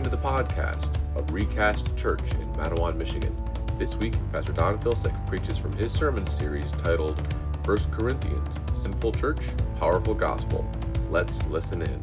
Listening 0.00 0.18
to 0.18 0.22
the 0.22 0.28
podcast 0.30 0.96
of 1.14 1.30
Recast 1.30 1.94
Church 1.94 2.22
in 2.32 2.50
Mattawan, 2.54 2.96
Michigan. 2.96 3.36
This 3.78 3.96
week, 3.96 4.14
Pastor 4.32 4.54
Don 4.54 4.78
Filsick 4.78 5.14
preaches 5.26 5.58
from 5.58 5.74
his 5.74 5.92
sermon 5.92 6.26
series 6.26 6.72
titled 6.72 7.20
1 7.66 7.78
Corinthians 7.90 8.58
Sinful 8.74 9.12
Church, 9.12 9.42
Powerful 9.78 10.14
Gospel. 10.14 10.66
Let's 11.10 11.44
listen 11.48 11.82
in. 11.82 12.02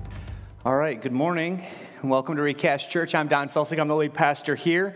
All 0.64 0.76
right, 0.76 1.02
good 1.02 1.12
morning 1.12 1.64
welcome 2.04 2.36
to 2.36 2.44
Recast 2.44 2.92
Church. 2.92 3.16
I'm 3.16 3.28
Don 3.28 3.50
Felsick, 3.50 3.80
I'm 3.80 3.88
the 3.88 3.96
lead 3.96 4.14
pastor 4.14 4.54
here. 4.54 4.96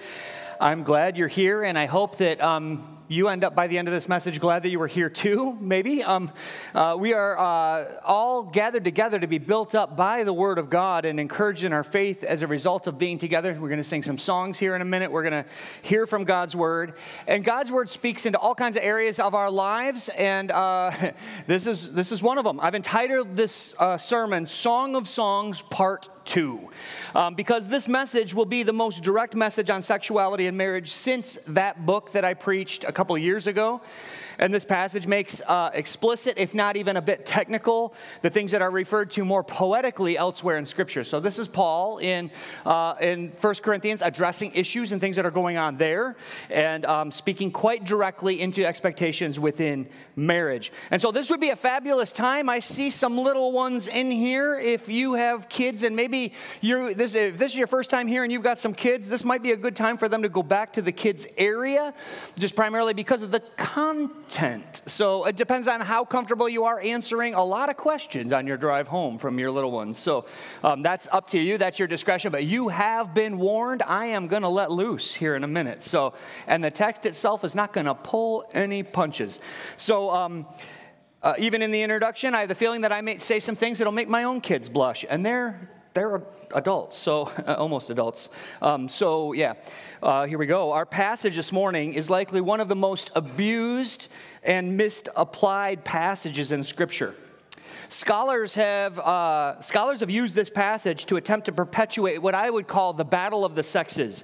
I'm 0.60 0.84
glad 0.84 1.18
you're 1.18 1.28
here, 1.28 1.64
and 1.64 1.80
I 1.80 1.88
hope 1.88 2.18
that 2.18 2.40
um, 2.40 2.91
you 3.12 3.28
end 3.28 3.44
up 3.44 3.54
by 3.54 3.68
the 3.68 3.78
end 3.78 3.90
of 3.90 3.94
this 3.94 4.08
message 4.08 4.40
glad 4.40 4.64
that 4.64 4.70
you 4.70 4.80
were 4.80 4.88
here 4.88 5.10
too, 5.10 5.58
maybe. 5.60 6.02
Um, 6.02 6.32
uh, 6.74 6.96
we 6.98 7.14
are 7.14 7.38
uh, 7.38 8.00
all 8.06 8.44
gathered 8.44 8.86
together 8.86 9.20
to 9.20 9.28
be 9.28 9.38
built 9.38 9.76
up 9.76 9.98
by 9.98 10.24
the 10.24 10.32
Word 10.32 10.58
of 10.58 10.70
God 10.70 11.04
and 11.04 11.20
encouraged 11.20 11.66
in 11.66 11.74
our 11.74 11.84
faith 11.84 12.24
as 12.24 12.42
a 12.42 12.48
result 12.48 12.88
of 12.88 12.98
being 12.98 13.18
together. 13.18 13.52
We're 13.52 13.68
going 13.68 13.82
to 13.82 13.84
sing 13.84 14.02
some 14.02 14.18
songs 14.18 14.60
here 14.60 14.76
in 14.78 14.82
a 14.82 14.86
minute. 14.86 15.12
We're 15.12 15.30
going 15.30 15.44
to 15.44 15.50
hear 15.82 16.08
from 16.08 16.24
God's 16.24 16.56
Word. 16.56 16.94
And 17.28 17.44
God's 17.44 17.70
Word 17.70 17.90
speaks 17.90 18.26
into 18.26 18.40
all 18.40 18.56
kinds 18.56 18.78
of 18.78 18.84
areas 18.84 19.20
of 19.20 19.36
our 19.36 19.52
lives, 19.52 20.08
and 20.18 20.50
uh, 20.50 21.12
this, 21.48 21.68
is, 21.68 21.92
this 21.92 22.14
is 22.14 22.24
one 22.24 22.38
of 22.38 22.46
them. 22.46 22.62
I've 22.62 22.76
entitled 22.76 23.36
this 23.36 23.76
uh, 23.78 23.98
sermon 23.98 24.46
Song 24.46 24.96
of 24.96 25.10
Songs 25.10 25.62
Part 25.64 26.21
2 26.26 26.70
um, 27.16 27.36
because 27.36 27.68
this 27.68 27.88
message 27.88 28.34
will 28.34 28.46
be 28.46 28.64
the 28.64 28.74
most 28.74 29.04
direct 29.04 29.36
message 29.36 29.70
on 29.70 29.82
sexuality 29.82 30.48
and 30.48 30.58
marriage 30.58 30.92
since 30.92 31.38
that 31.48 31.86
book 31.86 32.12
that 32.12 32.26
I 32.26 32.34
preached 32.34 32.84
a 32.84 32.92
couple 32.92 33.18
years 33.18 33.48
ago. 33.48 33.82
And 34.40 34.54
this 34.54 34.66
passage 34.66 35.08
makes 35.08 35.42
uh, 35.48 35.72
explicit, 35.74 36.36
if 36.38 36.54
not 36.54 36.78
even 36.78 36.98
a 36.98 37.02
bit 37.02 37.26
technical, 37.26 37.94
the 38.22 38.30
things 38.30 38.52
that 38.52 38.62
are 38.62 38.72
referred 38.72 39.12
to 39.12 39.26
more 39.26 39.44
poetically 39.44 40.18
elsewhere 40.18 40.58
in 40.58 40.66
Scripture. 40.66 41.04
So 41.04 41.20
this 41.20 41.40
is 41.40 41.48
Paul 41.48 41.98
in, 42.00 42.32
uh, 42.66 42.96
in 43.02 43.30
1 43.30 43.56
Corinthians 43.56 44.02
addressing 44.02 44.54
issues 44.54 44.92
and 44.92 45.02
things 45.02 45.16
that 45.16 45.26
are 45.26 45.32
going 45.32 45.58
on 45.58 45.78
there 45.78 46.16
and 46.50 46.86
um, 46.86 47.12
speaking 47.12 47.52
quite 47.52 47.86
directly 47.86 48.42
into 48.42 48.66
expectations 48.66 49.40
within 49.40 49.88
marriage. 50.16 50.72
And 50.90 51.02
so 51.02 51.12
this 51.12 51.30
would 51.30 51.40
be 51.40 51.50
a 51.50 51.56
fabulous 51.56 52.12
time. 52.12 52.50
I 52.50 52.60
see 52.60 52.90
some 52.90 53.18
little 53.18 53.52
ones 53.52 53.88
in 53.88 54.12
here. 54.12 54.60
If 54.60 54.90
you 54.90 55.16
have 55.16 55.50
kids 55.50 55.84
and 55.84 55.96
maybe 55.96 56.34
you're, 56.62 56.94
this, 56.94 57.16
if 57.16 57.38
this 57.38 57.52
is 57.52 57.58
your 57.58 57.68
first 57.68 57.90
time 57.90 58.08
here 58.08 58.24
and 58.24 58.32
you've 58.32 58.44
got 58.44 58.60
some 58.60 58.74
kids, 58.74 59.10
this 59.10 59.24
might 59.24 59.44
be 59.44 59.52
a 59.52 59.58
good 59.58 59.76
time 59.76 59.98
for 59.98 60.10
them 60.10 60.22
to 60.24 60.30
go 60.30 60.44
back 60.44 60.74
to 60.74 60.82
the 60.82 60.92
kids' 60.92 61.28
area, 61.38 61.94
just 62.38 62.56
primarily 62.56 62.94
because 62.94 63.22
of 63.22 63.32
the 63.32 63.42
content 63.58 64.31
content. 64.32 64.82
So 64.86 65.26
it 65.26 65.36
depends 65.36 65.68
on 65.68 65.82
how 65.82 66.06
comfortable 66.06 66.48
you 66.48 66.64
are 66.64 66.80
answering 66.80 67.34
a 67.34 67.44
lot 67.44 67.70
of 67.70 67.76
questions 67.76 68.32
on 68.32 68.48
your 68.48 68.58
drive 68.58 68.88
home 68.88 69.18
from 69.18 69.38
your 69.38 69.52
little 69.52 69.72
ones. 69.72 69.98
So 69.98 70.26
um, 70.64 70.82
that's 70.82 71.10
up 71.12 71.30
to 71.32 71.40
you. 71.40 71.58
That's 71.58 71.80
your 71.80 71.88
discretion. 71.88 72.32
But 72.32 72.46
you 72.46 72.70
have 72.70 73.14
been 73.14 73.38
warned. 73.38 73.84
I 73.84 74.06
am 74.06 74.28
going 74.28 74.44
to 74.44 74.48
let 74.48 74.72
loose 74.72 75.14
here 75.14 75.36
in 75.36 75.44
a 75.44 75.48
minute. 75.48 75.84
So, 75.84 76.14
and 76.48 76.64
the 76.64 76.72
text 76.72 77.06
itself 77.06 77.44
is 77.44 77.56
not 77.56 77.74
going 77.74 77.88
to 77.88 77.96
pull 77.96 78.46
any 78.54 78.84
punches. 78.84 79.40
So, 79.78 80.10
um, 80.12 80.46
uh, 81.24 81.34
even 81.38 81.62
in 81.62 81.70
the 81.70 81.84
introduction, 81.84 82.34
I 82.34 82.40
have 82.40 82.50
the 82.50 82.56
feeling 82.56 82.82
that 82.82 82.92
I 82.92 83.02
may 83.02 83.20
say 83.20 83.40
some 83.40 83.56
things 83.56 83.78
that'll 83.78 83.94
make 83.94 84.10
my 84.10 84.24
own 84.24 84.42
kids 84.42 84.70
blush, 84.70 85.06
and 85.08 85.24
they're 85.24 85.70
they're 85.94 86.22
adults, 86.54 86.98
so 86.98 87.32
almost 87.48 87.90
adults. 87.90 88.30
Um, 88.62 88.88
so, 88.88 89.34
yeah, 89.34 89.54
uh, 90.02 90.26
here 90.26 90.38
we 90.38 90.46
go. 90.46 90.72
Our 90.72 90.86
passage 90.86 91.36
this 91.36 91.52
morning 91.52 91.94
is 91.94 92.10
likely 92.10 92.42
one 92.42 92.60
of 92.60 92.68
the 92.68 92.76
most 92.76 93.12
abused 93.16 94.08
and 94.44 94.78
misapplied 94.78 95.84
passages 95.84 96.52
in 96.52 96.64
Scripture. 96.64 97.16
Scholars 97.90 98.56
have, 98.56 99.00
uh, 99.00 99.60
scholars 99.62 100.00
have 100.00 100.10
used 100.10 100.34
this 100.34 100.50
passage 100.50 101.06
to 101.08 101.18
attempt 101.18 101.48
to 101.48 101.52
perpetuate 101.52 102.22
what 102.22 102.34
I 102.34 102.50
would 102.50 102.68
call 102.68 102.94
the 102.94 103.04
battle 103.04 103.44
of 103.44 103.56
the 103.56 103.64
sexes. 103.64 104.24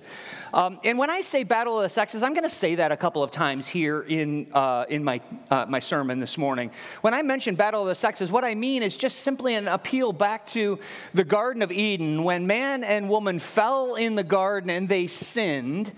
Um, 0.54 0.80
and 0.84 0.98
when 0.98 1.10
I 1.10 1.22
say 1.22 1.44
battle 1.44 1.78
of 1.78 1.84
the 1.84 1.90
sexes, 1.90 2.24
I'm 2.24 2.34
going 2.34 2.44
to 2.44 2.50
say 2.50 2.76
that 2.76 2.92
a 2.92 2.98
couple 2.98 3.24
of 3.24 3.32
times 3.32 3.68
here 3.68 4.02
in, 4.02 4.48
uh, 4.54 4.86
in 4.90 5.04
my, 5.04 5.22
uh, 5.50 5.66
my 5.68 5.80
sermon 5.80 6.20
this 6.20 6.38
morning. 6.38 6.72
When 7.02 7.14
I 7.14 7.22
mention 7.22 7.56
battle 7.56 7.82
of 7.82 7.88
the 7.88 7.96
sexes, 7.96 8.32
what 8.32 8.44
I 8.44 8.56
mean 8.56 8.84
is 8.84 8.98
just 8.98 9.20
simply 9.20 9.56
an 9.56 9.68
appeal 9.68 10.14
back 10.14 10.46
to 10.48 10.80
the 11.14 11.24
Garden 11.24 11.62
of 11.62 11.72
Eden 11.72 12.24
when 12.24 12.48
man 12.48 12.84
and 12.84 13.10
woman 13.10 13.40
fell 13.40 13.96
in 13.96 14.16
the 14.16 14.24
garden 14.24 14.70
and 14.70 14.88
they 14.88 15.08
sinned. 15.08 15.92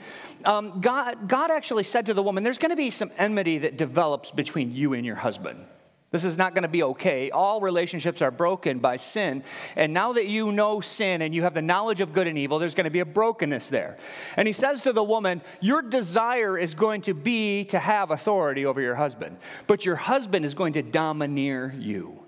Um, 0.46 0.82
God, 0.82 1.28
God 1.28 1.52
actually 1.52 1.84
said 1.84 2.08
to 2.08 2.14
the 2.14 2.24
woman, 2.24 2.44
There's 2.44 2.58
going 2.58 2.72
to 2.72 2.76
be 2.76 2.92
some 2.92 3.12
enmity 3.18 3.60
that 3.60 3.78
develops 3.78 4.32
between 4.32 4.74
you 4.74 4.94
and 4.94 5.06
your 5.06 5.16
husband. 5.16 5.66
This 6.12 6.26
is 6.26 6.38
not 6.38 6.56
going 6.56 6.64
to 6.64 6.70
be 6.70 6.82
okay. 6.82 7.30
All 7.30 7.62
relationships 7.62 8.22
are 8.22 8.32
broken 8.32 8.80
by 8.80 8.98
sin. 8.98 9.44
And 9.76 9.94
now 9.94 10.14
that 10.14 10.28
you 10.28 10.52
know 10.52 10.82
sin 10.82 11.22
and 11.22 11.36
you 11.36 11.44
have 11.44 11.54
the 11.54 11.62
knowledge 11.62 12.00
of 12.02 12.14
good 12.14 12.26
and 12.26 12.38
evil, 12.38 12.58
there's 12.58 12.74
going 12.74 12.86
to 12.86 12.90
be 12.90 13.02
a 13.02 13.06
brokenness 13.06 13.70
there. 13.70 13.98
And 14.36 14.48
he 14.48 14.54
says 14.54 14.82
to 14.84 14.94
the 14.94 15.04
woman, 15.04 15.42
Your 15.62 15.84
desire 15.84 16.58
is 16.58 16.74
going 16.74 17.02
to 17.02 17.14
be 17.14 17.66
to 17.66 17.78
have 17.78 18.10
authority 18.10 18.66
over 18.66 18.82
your 18.82 18.96
husband, 18.96 19.38
but 19.68 19.86
your 19.86 19.96
husband 19.96 20.46
is 20.46 20.56
going 20.56 20.74
to 20.74 20.82
domineer 20.82 21.76
you. 21.78 22.20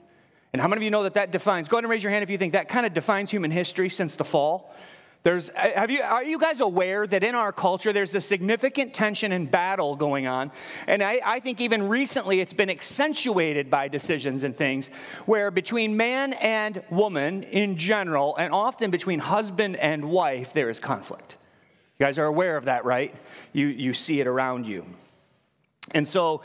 And 0.53 0.61
how 0.61 0.67
many 0.67 0.79
of 0.79 0.83
you 0.83 0.91
know 0.91 1.03
that 1.03 1.15
that 1.15 1.31
defines? 1.31 1.67
Go 1.67 1.77
ahead 1.77 1.85
and 1.85 1.91
raise 1.91 2.03
your 2.03 2.11
hand 2.11 2.23
if 2.23 2.29
you 2.29 2.37
think 2.37 2.53
that 2.53 2.67
kind 2.67 2.85
of 2.85 2.93
defines 2.93 3.31
human 3.31 3.51
history 3.51 3.89
since 3.89 4.15
the 4.15 4.25
fall. 4.25 4.75
There's, 5.23 5.51
uh, 5.51 5.69
have 5.75 5.91
you, 5.91 6.01
are 6.01 6.23
you 6.23 6.39
guys 6.39 6.61
aware 6.61 7.05
that 7.05 7.23
in 7.23 7.35
our 7.35 7.51
culture 7.51 7.93
there's 7.93 8.15
a 8.15 8.21
significant 8.21 8.93
tension 8.93 9.31
and 9.31 9.49
battle 9.49 9.95
going 9.95 10.25
on? 10.25 10.51
And 10.87 11.03
I, 11.03 11.19
I 11.23 11.39
think 11.39 11.61
even 11.61 11.87
recently 11.87 12.39
it's 12.39 12.53
been 12.53 12.71
accentuated 12.71 13.69
by 13.69 13.87
decisions 13.87 14.43
and 14.43 14.55
things 14.55 14.89
where 15.27 15.51
between 15.51 15.95
man 15.95 16.33
and 16.33 16.83
woman 16.89 17.43
in 17.43 17.77
general, 17.77 18.35
and 18.37 18.51
often 18.51 18.89
between 18.89 19.19
husband 19.19 19.75
and 19.75 20.05
wife, 20.05 20.53
there 20.53 20.69
is 20.69 20.79
conflict. 20.79 21.37
You 21.99 22.07
guys 22.07 22.17
are 22.17 22.25
aware 22.25 22.57
of 22.57 22.65
that, 22.65 22.83
right? 22.83 23.13
You, 23.53 23.67
you 23.67 23.93
see 23.93 24.21
it 24.21 24.27
around 24.27 24.65
you. 24.65 24.85
And 25.93 26.07
so 26.07 26.41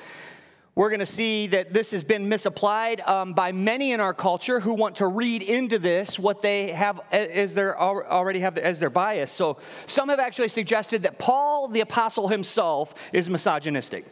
we're 0.77 0.91
going 0.91 1.01
to 1.01 1.07
see 1.07 1.47
that 1.47 1.73
this 1.73 1.91
has 1.91 2.05
been 2.05 2.29
misapplied 2.29 3.01
um, 3.01 3.33
by 3.33 3.51
many 3.51 3.93
in 3.93 4.01
our 4.01 4.13
culture 4.13 4.61
who 4.61 4.75
want 4.75 4.97
to 4.97 5.07
read 5.07 5.43
into 5.43 5.79
this 5.79 6.19
what 6.19 6.43
they 6.43 6.71
have 6.73 7.01
as 7.11 7.55
their 7.55 7.81
already 7.81 8.41
have 8.41 8.59
as 8.59 8.79
their 8.79 8.91
bias. 8.91 9.33
So 9.33 9.57
some 9.87 10.11
have 10.11 10.21
actually 10.21 10.49
suggested 10.49 11.03
that 11.05 11.19
Paul 11.19 11.69
the 11.69 11.81
apostle 11.81 12.29
himself 12.29 12.95
is 13.15 13.31
misogynistic, 13.31 14.05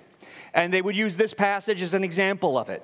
and 0.54 0.72
they 0.72 0.80
would 0.80 0.96
use 0.96 1.18
this 1.18 1.34
passage 1.34 1.82
as 1.82 1.92
an 1.92 2.02
example 2.02 2.56
of 2.56 2.70
it. 2.70 2.82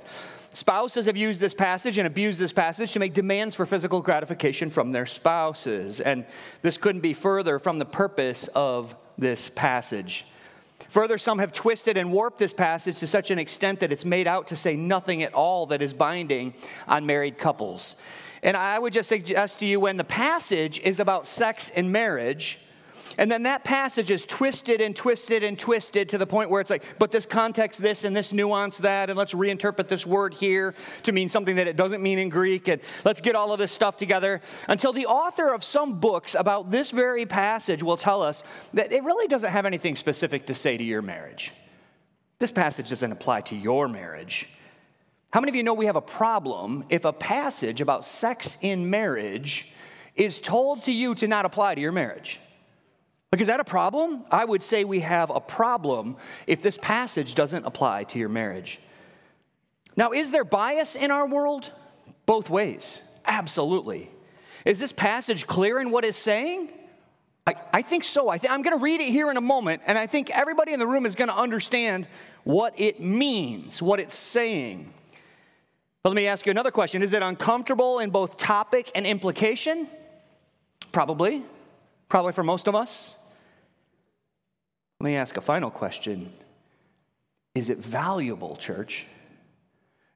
Spouses 0.51 1.07
have 1.07 1.17
used 1.17 1.41
this 1.41 1.55
passage 1.55 1.97
and 1.97 2.07
abused 2.07 2.39
this 2.39 2.53
passage 2.53 2.93
to 2.93 2.99
make 2.99 3.15
demands 3.15 3.55
for 3.55 3.65
physical 3.65 4.03
gratification 4.03 4.69
from 4.69 4.93
their 4.93 5.07
spouses, 5.07 6.01
and 6.01 6.27
this 6.61 6.77
couldn't 6.77 7.01
be 7.01 7.15
further 7.15 7.59
from 7.59 7.79
the 7.79 7.87
purpose 7.87 8.47
of 8.55 8.95
this 9.17 9.49
passage. 9.49 10.27
Further, 10.89 11.19
some 11.19 11.39
have 11.39 11.53
twisted 11.53 11.97
and 11.97 12.11
warped 12.11 12.39
this 12.39 12.53
passage 12.53 12.99
to 12.99 13.07
such 13.07 13.31
an 13.31 13.39
extent 13.39 13.81
that 13.81 13.93
it's 13.93 14.05
made 14.05 14.27
out 14.27 14.49
to 14.49 14.57
say 14.57 14.77
nothing 14.77 15.23
at 15.23 15.35
all 15.35 15.67
that 15.67 15.83
is 15.83 15.95
binding 15.95 16.55
on 16.89 17.07
married 17.07 17.39
couples. 17.39 17.97
And 18.43 18.57
I 18.57 18.79
would 18.79 18.93
just 18.93 19.09
suggest 19.09 19.61
to 19.61 19.67
you 19.67 19.79
when 19.79 19.97
the 19.97 20.05
passage 20.05 20.81
is 20.81 20.99
about 20.99 21.27
sex 21.27 21.71
and 21.71 21.93
marriage, 21.93 22.59
and 23.19 23.31
then 23.31 23.43
that 23.44 23.65
passage 23.65 24.10
is 24.10 24.25
twisted 24.25 24.81
and 24.81 24.94
twisted 24.94 25.43
and 25.43 25.59
twisted 25.59 26.09
to 26.10 26.19
the 26.19 26.26
point 26.26 26.50
where 26.50 26.60
it's 26.60 26.71
like, 26.71 26.84
but 26.98 27.10
this 27.10 27.26
context 27.26 27.81
this 27.82 28.04
and 28.04 28.15
this 28.15 28.32
nuance 28.32 28.78
that, 28.78 29.10
and 29.10 29.19
let's 29.19 29.34
reinterpret 29.34 29.88
this 29.88 30.06
word 30.06 30.34
here 30.34 30.75
to 31.03 31.12
mean 31.12 31.28
something 31.28 31.56
that 31.56 31.66
it 31.66 31.76
doesn't 31.76 32.03
mean 32.03 32.19
in 32.19 32.28
Greek, 32.28 32.69
and 32.69 32.81
let's 33.04 33.20
get 33.20 33.34
all 33.34 33.53
of 33.53 33.59
this 33.59 33.72
stuff 33.72 33.97
together 33.99 34.41
until 34.69 34.93
the 34.93 35.06
author 35.06 35.52
of 35.52 35.64
some 35.64 35.99
books 35.99 36.35
about 36.35 36.70
this 36.70 36.90
very 36.90 37.26
passage 37.26 37.82
will 37.82 37.96
tell 37.96 38.23
us 38.23 38.44
that 38.75 38.93
it 38.93 39.02
really 39.05 39.26
doesn't 39.26 39.50
have 39.50 39.67
anything 39.67 39.96
specific 39.96 40.46
to 40.46 40.55
say 40.55 40.76
to 40.76 40.85
your 40.85 41.02
marriage. 41.02 41.52
This 42.38 42.52
passage 42.52 42.88
doesn't 42.88 43.12
apply 43.12 43.43
to 43.43 43.56
your 43.56 43.88
marriage. 43.88 44.49
How 45.32 45.40
many 45.40 45.50
of 45.50 45.55
you 45.55 45.62
know 45.62 45.75
we 45.75 45.87
have 45.87 45.96
a 45.96 46.00
problem 46.00 46.85
if 46.88 47.05
a 47.05 47.12
passage 47.12 47.81
about 47.81 48.05
sex 48.05 48.58
in 48.62 48.90
marriage 48.90 49.73
is 50.17 50.40
told 50.40 50.85
to 50.85 50.93
you 50.93 51.14
to 51.17 51.29
not 51.29 51.44
apply 51.44 51.75
to 51.75 51.81
your 51.81 51.93
marriage? 51.93 52.40
Like, 53.32 53.41
is 53.41 53.47
that 53.47 53.61
a 53.61 53.65
problem? 53.65 54.25
I 54.31 54.44
would 54.44 54.62
say 54.62 54.82
we 54.82 55.00
have 55.00 55.31
a 55.31 55.41
problem 55.41 56.17
if 56.47 56.62
this 56.62 56.79
passage 56.79 57.35
doesn't 57.37 57.65
apply 57.65 58.05
to 58.05 58.19
your 58.19 58.29
marriage. 58.29 58.81
Now, 59.97 60.12
is 60.12 60.32
there 60.32 60.44
bias 60.44 60.97
in 60.97 61.11
our 61.11 61.29
world? 61.29 61.71
Both 62.27 62.50
ways. 62.50 63.03
Absolutely. 63.25 64.11
Is 64.65 64.79
this 64.81 64.93
passage 64.93 65.47
clear 65.47 65.81
in 65.81 65.91
what 65.91 66.05
it's 66.05 66.19
saying? 66.19 66.71
I, 67.47 67.55
I 67.73 67.82
think 67.82 68.05
so. 68.05 68.29
I 68.29 68.38
th- 68.38 68.53
I'm 68.53 68.62
going 68.62 68.77
to 68.77 68.82
read 68.82 69.00
it 69.00 69.11
here 69.11 69.31
in 69.31 69.37
a 69.37 69.41
moment, 69.41 69.83
and 69.87 69.97
I 69.97 70.06
think 70.06 70.31
everybody 70.31 70.73
in 70.73 70.79
the 70.79 70.87
room 70.87 71.06
is 71.06 71.15
going 71.15 71.31
to 71.31 71.37
understand 71.37 72.09
what 72.44 72.79
it 72.79 73.00
means, 73.00 73.81
what 73.81 74.00
it's 74.00 74.17
saying. 74.17 74.93
But 76.03 76.11
let 76.11 76.17
me 76.17 76.26
ask 76.26 76.47
you 76.47 76.50
another 76.50 76.71
question 76.71 77.03
Is 77.03 77.12
it 77.12 77.23
uncomfortable 77.23 78.00
in 78.00 78.11
both 78.11 78.37
topic 78.38 78.91
and 78.94 79.06
implication? 79.06 79.87
Probably. 80.93 81.44
Probably 82.09 82.33
for 82.33 82.43
most 82.43 82.67
of 82.67 82.75
us. 82.75 83.19
Let 85.00 85.05
me 85.05 85.17
ask 85.17 85.37
a 85.38 85.41
final 85.41 85.70
question 85.70 86.31
Is 87.55 87.70
it 87.70 87.79
valuable, 87.79 88.56
church? 88.56 89.06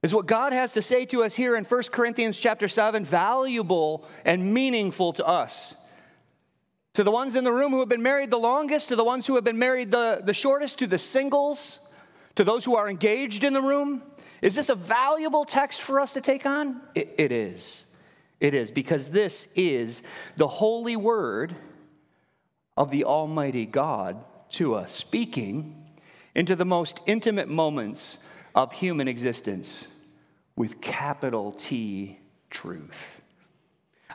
Is 0.03 0.15
what 0.15 0.27
God 0.27 0.53
has 0.53 0.75
to 0.75 0.83
say 0.83 1.07
to 1.07 1.25
us 1.25 1.35
here 1.35 1.57
in 1.57 1.65
1 1.65 1.83
Corinthians 1.85 2.39
chapter 2.39 2.69
7 2.69 3.07
valuable 3.07 4.07
and 4.27 4.53
meaningful 4.53 5.15
to 5.15 5.27
us? 5.27 5.77
To 6.93 7.03
the 7.03 7.11
ones 7.11 7.37
in 7.37 7.45
the 7.45 7.51
room 7.51 7.73
who 7.73 7.81
have 7.81 7.89
been 7.89 8.03
married 8.03 8.31
the 8.31 8.37
longest, 8.37 8.91
to 8.91 8.97
the 8.97 9.05
ones 9.05 9.27
who 9.27 9.37
have 9.37 9.45
been 9.45 9.59
married 9.59 9.91
the, 9.91 10.21
the 10.23 10.35
shortest, 10.35 10.79
to 10.81 10.87
the 10.87 10.99
singles, 10.99 11.81
to 12.35 12.45
those 12.45 12.67
who 12.67 12.77
are 12.77 12.89
engaged 12.89 13.45
in 13.45 13.55
the 13.55 13.63
room, 13.63 14.03
is 14.43 14.55
this 14.55 14.69
a 14.69 14.75
valuable 14.75 15.47
text 15.47 15.81
for 15.81 15.99
us 15.99 16.13
to 16.13 16.21
take 16.21 16.45
on? 16.45 16.83
it, 16.95 17.15
it 17.17 17.33
is. 17.33 17.91
It 18.41 18.53
is, 18.53 18.71
because 18.71 19.11
this 19.11 19.49
is 19.57 20.03
the 20.37 20.47
holy 20.47 20.97
word 20.97 21.57
of 22.77 22.91
the 22.91 23.05
Almighty 23.05 23.65
God 23.65 24.23
to 24.51 24.75
us, 24.75 24.93
speaking 24.93 25.85
into 26.35 26.57
the 26.57 26.65
most 26.65 27.01
intimate 27.07 27.49
moments 27.49 28.19
of 28.55 28.73
human 28.73 29.09
existence 29.09 29.89
with 30.57 30.81
capital 30.81 31.53
T 31.53 32.19
truth. 32.51 33.21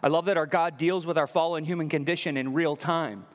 I 0.02 0.08
love 0.08 0.26
that 0.26 0.38
our 0.38 0.46
God 0.46 0.78
deals 0.78 1.06
with 1.06 1.18
our 1.18 1.28
fallen 1.28 1.66
human 1.66 1.90
condition 1.90 2.38
in 2.38 2.54
real 2.54 2.76
time. 2.76 3.26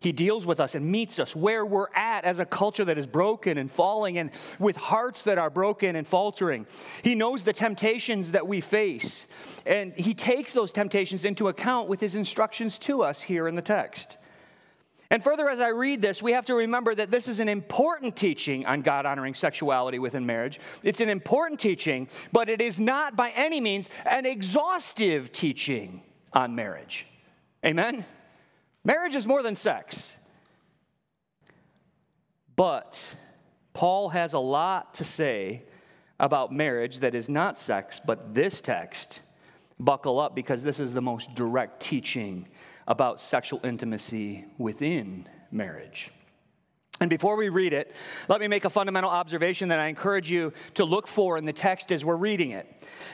He 0.00 0.12
deals 0.12 0.46
with 0.46 0.60
us 0.60 0.74
and 0.74 0.86
meets 0.86 1.20
us 1.20 1.36
where 1.36 1.64
we're 1.64 1.92
at 1.94 2.24
as 2.24 2.40
a 2.40 2.46
culture 2.46 2.86
that 2.86 2.96
is 2.96 3.06
broken 3.06 3.58
and 3.58 3.70
falling 3.70 4.16
and 4.16 4.30
with 4.58 4.76
hearts 4.76 5.24
that 5.24 5.36
are 5.36 5.50
broken 5.50 5.94
and 5.94 6.06
faltering. 6.06 6.66
He 7.02 7.14
knows 7.14 7.44
the 7.44 7.52
temptations 7.52 8.32
that 8.32 8.46
we 8.46 8.62
face, 8.62 9.26
and 9.66 9.92
He 9.92 10.14
takes 10.14 10.54
those 10.54 10.72
temptations 10.72 11.26
into 11.26 11.48
account 11.48 11.88
with 11.88 12.00
His 12.00 12.14
instructions 12.14 12.78
to 12.80 13.02
us 13.02 13.20
here 13.20 13.46
in 13.46 13.56
the 13.56 13.62
text. 13.62 14.16
And 15.10 15.24
further, 15.24 15.48
as 15.48 15.60
I 15.60 15.68
read 15.68 16.00
this, 16.00 16.22
we 16.22 16.32
have 16.32 16.46
to 16.46 16.54
remember 16.54 16.94
that 16.94 17.10
this 17.10 17.26
is 17.26 17.40
an 17.40 17.48
important 17.48 18.16
teaching 18.16 18.64
on 18.64 18.82
God 18.82 19.06
honoring 19.06 19.34
sexuality 19.34 19.98
within 19.98 20.24
marriage. 20.24 20.60
It's 20.84 21.00
an 21.00 21.08
important 21.08 21.58
teaching, 21.58 22.08
but 22.32 22.48
it 22.48 22.60
is 22.60 22.78
not 22.78 23.16
by 23.16 23.32
any 23.34 23.60
means 23.60 23.90
an 24.06 24.24
exhaustive 24.24 25.32
teaching 25.32 26.02
on 26.32 26.54
marriage. 26.54 27.06
Amen? 27.66 28.04
Marriage 28.84 29.16
is 29.16 29.26
more 29.26 29.42
than 29.42 29.56
sex. 29.56 30.16
But 32.54 33.16
Paul 33.72 34.10
has 34.10 34.32
a 34.32 34.38
lot 34.38 34.94
to 34.94 35.04
say 35.04 35.64
about 36.20 36.52
marriage 36.52 37.00
that 37.00 37.16
is 37.16 37.28
not 37.28 37.58
sex, 37.58 38.00
but 38.04 38.32
this 38.34 38.60
text, 38.60 39.22
buckle 39.80 40.20
up 40.20 40.36
because 40.36 40.62
this 40.62 40.78
is 40.78 40.94
the 40.94 41.00
most 41.00 41.34
direct 41.34 41.80
teaching 41.80 42.46
about 42.90 43.20
sexual 43.20 43.60
intimacy 43.62 44.44
within 44.58 45.26
marriage. 45.52 46.10
And 47.00 47.08
before 47.08 47.36
we 47.36 47.48
read 47.48 47.72
it, 47.72 47.94
let 48.28 48.40
me 48.40 48.48
make 48.48 48.64
a 48.66 48.70
fundamental 48.70 49.08
observation 49.08 49.68
that 49.68 49.78
I 49.78 49.86
encourage 49.86 50.28
you 50.28 50.52
to 50.74 50.84
look 50.84 51.06
for 51.06 51.38
in 51.38 51.46
the 51.46 51.52
text 51.52 51.92
as 51.92 52.04
we're 52.04 52.16
reading 52.16 52.50
it. 52.50 52.66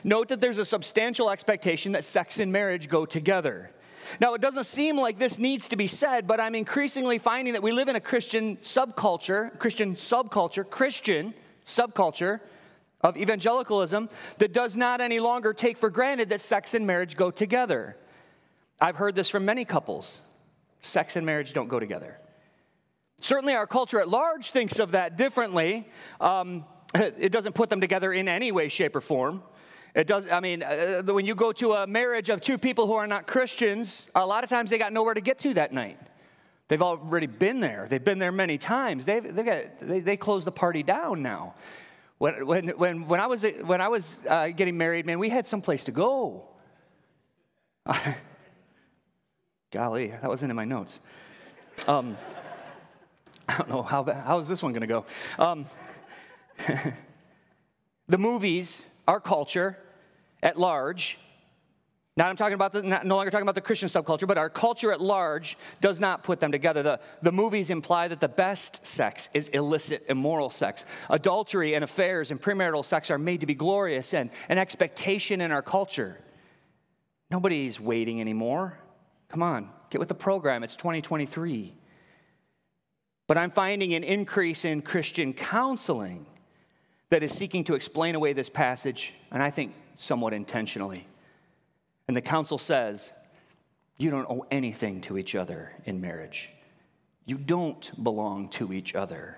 Note 0.03 0.29
that 0.29 0.41
there's 0.41 0.57
a 0.57 0.65
substantial 0.65 1.29
expectation 1.29 1.91
that 1.91 2.03
sex 2.03 2.39
and 2.39 2.51
marriage 2.51 2.89
go 2.89 3.05
together. 3.05 3.69
Now, 4.19 4.33
it 4.33 4.41
doesn't 4.41 4.63
seem 4.63 4.97
like 4.97 5.19
this 5.19 5.37
needs 5.37 5.67
to 5.67 5.75
be 5.75 5.87
said, 5.87 6.25
but 6.25 6.41
I'm 6.41 6.55
increasingly 6.55 7.19
finding 7.19 7.53
that 7.53 7.61
we 7.61 7.71
live 7.71 7.87
in 7.87 7.95
a 7.95 8.01
Christian 8.01 8.57
subculture, 8.57 9.57
Christian 9.59 9.93
subculture, 9.93 10.67
Christian 10.67 11.35
subculture 11.65 12.39
of 13.01 13.15
evangelicalism 13.15 14.09
that 14.39 14.53
does 14.53 14.75
not 14.75 15.01
any 15.01 15.19
longer 15.19 15.53
take 15.53 15.77
for 15.77 15.91
granted 15.91 16.29
that 16.29 16.41
sex 16.41 16.73
and 16.73 16.87
marriage 16.87 17.15
go 17.15 17.29
together. 17.29 17.95
I've 18.79 18.95
heard 18.95 19.15
this 19.15 19.29
from 19.29 19.45
many 19.45 19.65
couples 19.65 20.21
sex 20.81 21.15
and 21.15 21.25
marriage 21.25 21.53
don't 21.53 21.67
go 21.67 21.79
together. 21.79 22.17
Certainly, 23.19 23.53
our 23.53 23.67
culture 23.67 23.99
at 23.99 24.07
large 24.07 24.51
thinks 24.51 24.79
of 24.79 24.91
that 24.91 25.17
differently. 25.17 25.87
Um, 26.21 26.65
it 26.95 27.31
doesn't 27.31 27.53
put 27.53 27.69
them 27.69 27.81
together 27.81 28.13
in 28.13 28.27
any 28.27 28.51
way, 28.51 28.69
shape, 28.69 28.95
or 28.95 29.01
form. 29.01 29.43
It 29.95 30.05
does, 30.05 30.27
I 30.29 30.39
mean, 30.39 30.61
uh, 30.61 31.01
when 31.01 31.25
you 31.25 31.33
go 31.33 31.51
to 31.53 31.73
a 31.73 31.87
marriage 31.87 32.29
of 32.29 32.39
two 32.39 32.57
people 32.57 32.85
who 32.85 32.93
are 32.93 33.07
not 33.07 33.25
Christians, 33.25 34.09
a 34.13 34.25
lot 34.25 34.43
of 34.43 34.49
times 34.49 34.69
they 34.69 34.77
got 34.77 34.93
nowhere 34.93 35.15
to 35.15 35.21
get 35.21 35.39
to 35.39 35.55
that 35.55 35.73
night. 35.73 35.97
They've 36.67 36.81
already 36.81 37.27
been 37.27 37.59
there. 37.59 37.87
They've 37.89 38.03
been 38.03 38.19
there 38.19 38.31
many 38.31 38.57
times. 38.57 39.05
They've, 39.05 39.35
they, 39.35 39.43
got, 39.43 39.63
they, 39.81 39.99
they 39.99 40.17
closed 40.17 40.45
the 40.45 40.51
party 40.51 40.83
down 40.83 41.23
now. 41.23 41.55
When, 42.19 42.45
when, 42.45 42.69
when, 42.69 43.07
when 43.07 43.19
I 43.19 43.27
was, 43.27 43.45
when 43.63 43.81
I 43.81 43.87
was 43.87 44.09
uh, 44.29 44.49
getting 44.49 44.77
married, 44.77 45.05
man, 45.05 45.17
we 45.17 45.29
had 45.29 45.47
some 45.47 45.61
place 45.61 45.83
to 45.85 45.91
go. 45.91 46.49
Golly, 49.71 50.07
that 50.07 50.23
wasn't 50.23 50.49
in 50.49 50.55
my 50.55 50.65
notes. 50.65 51.01
Um, 51.87 52.17
I 53.49 53.57
don't 53.57 53.69
know 53.69 53.81
how, 53.81 54.03
how 54.03 54.39
is 54.39 54.47
this 54.47 54.63
one 54.63 54.71
going 54.71 54.81
to 54.81 54.87
go. 54.87 55.05
Um, 55.37 55.65
the 58.07 58.17
movies, 58.17 58.85
our 59.07 59.19
culture 59.19 59.77
at 60.41 60.57
large, 60.57 61.17
now 62.17 62.27
I'm 62.27 62.35
talking 62.35 62.55
about 62.55 62.71
the, 62.71 62.81
not, 62.81 63.05
no 63.05 63.15
longer 63.15 63.29
talking 63.29 63.43
about 63.43 63.53
the 63.53 63.61
Christian 63.61 63.87
subculture, 63.87 64.27
but 64.27 64.39
our 64.39 64.49
culture 64.49 64.91
at 64.91 64.99
large 64.99 65.55
does 65.81 65.99
not 65.99 66.23
put 66.23 66.39
them 66.39 66.51
together. 66.51 66.81
The, 66.81 66.99
the 67.21 67.31
movies 67.31 67.69
imply 67.69 68.07
that 68.07 68.19
the 68.19 68.27
best 68.27 68.87
sex 68.87 69.29
is 69.35 69.49
illicit, 69.49 70.03
immoral 70.09 70.49
sex. 70.49 70.83
Adultery 71.11 71.75
and 71.75 71.83
affairs 71.83 72.31
and 72.31 72.41
premarital 72.41 72.83
sex 72.83 73.11
are 73.11 73.19
made 73.19 73.41
to 73.41 73.45
be 73.45 73.53
glorious 73.53 74.15
and 74.15 74.31
an 74.49 74.57
expectation 74.57 75.41
in 75.41 75.51
our 75.51 75.61
culture. 75.61 76.17
Nobody's 77.29 77.79
waiting 77.79 78.19
anymore. 78.19 78.79
Come 79.29 79.43
on, 79.43 79.69
get 79.89 79.99
with 79.99 80.07
the 80.07 80.15
program. 80.15 80.63
It's 80.63 80.75
2023. 80.75 81.73
But 83.27 83.37
I'm 83.37 83.51
finding 83.51 83.93
an 83.93 84.03
increase 84.03 84.63
in 84.63 84.81
Christian 84.81 85.33
counseling 85.33 86.25
that 87.09 87.23
is 87.23 87.33
seeking 87.33 87.63
to 87.65 87.75
explain 87.75 88.15
away 88.15 88.33
this 88.33 88.49
passage, 88.49 89.13
and 89.31 89.43
I 89.43 89.49
think 89.49 89.73
somewhat 89.95 90.33
intentionally. 90.33 91.07
And 92.07 92.15
the 92.15 92.21
counsel 92.21 92.57
says, 92.57 93.11
You 93.97 94.11
don't 94.11 94.29
owe 94.29 94.45
anything 94.49 95.01
to 95.01 95.17
each 95.17 95.35
other 95.35 95.73
in 95.85 95.99
marriage. 95.99 96.49
You 97.25 97.37
don't 97.37 97.91
belong 98.01 98.47
to 98.49 98.71
each 98.71 98.95
other. 98.95 99.37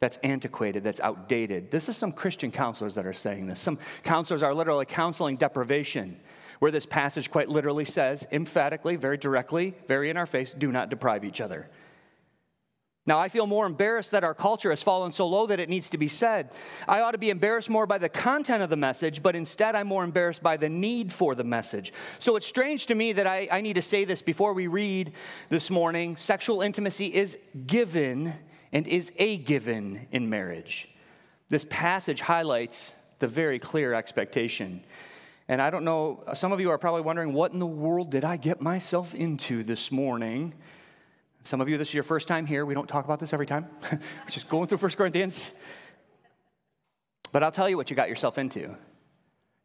That's 0.00 0.16
antiquated, 0.18 0.82
that's 0.82 1.00
outdated. 1.00 1.70
This 1.70 1.88
is 1.88 1.96
some 1.96 2.12
Christian 2.12 2.50
counselors 2.50 2.96
that 2.96 3.06
are 3.06 3.12
saying 3.12 3.46
this. 3.46 3.60
Some 3.60 3.78
counselors 4.02 4.42
are 4.42 4.52
literally 4.52 4.86
counseling 4.86 5.36
deprivation 5.36 6.20
where 6.58 6.70
this 6.70 6.86
passage 6.86 7.30
quite 7.30 7.48
literally 7.48 7.84
says, 7.84 8.26
emphatically, 8.32 8.96
very 8.96 9.16
directly, 9.16 9.74
very 9.88 10.10
in 10.10 10.16
our 10.16 10.26
face, 10.26 10.54
do 10.54 10.70
not 10.70 10.90
deprive 10.90 11.24
each 11.24 11.40
other. 11.40 11.68
Now, 13.06 13.18
I 13.18 13.28
feel 13.28 13.46
more 13.46 13.66
embarrassed 13.66 14.12
that 14.12 14.24
our 14.24 14.32
culture 14.32 14.70
has 14.70 14.82
fallen 14.82 15.12
so 15.12 15.26
low 15.26 15.46
that 15.48 15.60
it 15.60 15.68
needs 15.68 15.90
to 15.90 15.98
be 15.98 16.08
said. 16.08 16.50
I 16.88 17.00
ought 17.00 17.10
to 17.10 17.18
be 17.18 17.28
embarrassed 17.28 17.68
more 17.68 17.86
by 17.86 17.98
the 17.98 18.08
content 18.08 18.62
of 18.62 18.70
the 18.70 18.76
message, 18.76 19.22
but 19.22 19.36
instead 19.36 19.74
I'm 19.74 19.86
more 19.86 20.04
embarrassed 20.04 20.42
by 20.42 20.56
the 20.56 20.70
need 20.70 21.12
for 21.12 21.34
the 21.34 21.44
message. 21.44 21.92
So 22.18 22.36
it's 22.36 22.46
strange 22.46 22.86
to 22.86 22.94
me 22.94 23.12
that 23.12 23.26
I, 23.26 23.46
I 23.52 23.60
need 23.60 23.74
to 23.74 23.82
say 23.82 24.06
this 24.06 24.22
before 24.22 24.54
we 24.54 24.68
read 24.68 25.12
this 25.50 25.70
morning. 25.70 26.16
Sexual 26.16 26.62
intimacy 26.62 27.14
is 27.14 27.36
given 27.66 28.32
and 28.72 28.88
is 28.88 29.12
a 29.18 29.36
given 29.36 30.06
in 30.10 30.30
marriage. 30.30 30.88
This 31.50 31.66
passage 31.68 32.22
highlights 32.22 32.94
the 33.18 33.26
very 33.26 33.58
clear 33.58 33.92
expectation 33.92 34.82
and 35.48 35.60
I 35.60 35.70
don't 35.70 35.84
know, 35.84 36.24
some 36.34 36.52
of 36.52 36.60
you 36.60 36.70
are 36.70 36.78
probably 36.78 37.02
wondering, 37.02 37.32
what 37.32 37.52
in 37.52 37.58
the 37.58 37.66
world 37.66 38.10
did 38.10 38.24
I 38.24 38.36
get 38.36 38.60
myself 38.60 39.14
into 39.14 39.62
this 39.62 39.92
morning? 39.92 40.54
Some 41.42 41.60
of 41.60 41.68
you, 41.68 41.76
this 41.76 41.88
is 41.88 41.94
your 41.94 42.02
first 42.02 42.28
time 42.28 42.46
here. 42.46 42.64
We 42.64 42.72
don't 42.72 42.88
talk 42.88 43.04
about 43.04 43.20
this 43.20 43.34
every 43.34 43.46
time. 43.46 43.66
We're 43.92 44.00
just 44.28 44.48
going 44.48 44.66
through 44.68 44.78
1 44.78 44.92
Corinthians. 44.92 45.52
But 47.32 47.42
I'll 47.42 47.52
tell 47.52 47.68
you 47.68 47.76
what 47.76 47.90
you 47.90 47.96
got 47.96 48.08
yourself 48.08 48.38
into. 48.38 48.74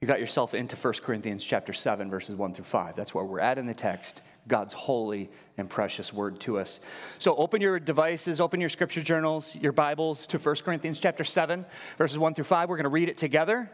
You 0.01 0.07
got 0.07 0.19
yourself 0.19 0.53
into 0.53 0.75
1 0.75 0.93
Corinthians 1.03 1.45
chapter 1.45 1.71
7, 1.71 2.09
verses 2.09 2.36
1 2.36 2.53
through 2.53 2.65
5. 2.65 2.95
That's 2.95 3.13
where 3.13 3.24
we're 3.24 3.39
at 3.39 3.57
in 3.57 3.65
the 3.65 3.74
text, 3.74 4.21
God's 4.48 4.74
holy 4.74 5.29
and 5.57 5.69
precious 5.69 6.12
word 6.12 6.39
to 6.41 6.57
us. 6.57 6.81
So 7.19 7.36
open 7.36 7.62
your 7.62 7.79
devices, 7.79 8.41
open 8.41 8.59
your 8.59 8.69
scripture 8.69 9.03
journals, 9.03 9.55
your 9.55 9.71
Bibles 9.71 10.25
to 10.27 10.38
1 10.38 10.55
Corinthians 10.57 11.00
chapter 11.00 11.24
7, 11.24 11.65
verses 11.98 12.17
1 12.17 12.33
through 12.33 12.45
5. 12.45 12.69
We're 12.69 12.75
going 12.75 12.83
to 12.83 12.89
read 12.89 13.07
it 13.07 13.17
together. 13.17 13.69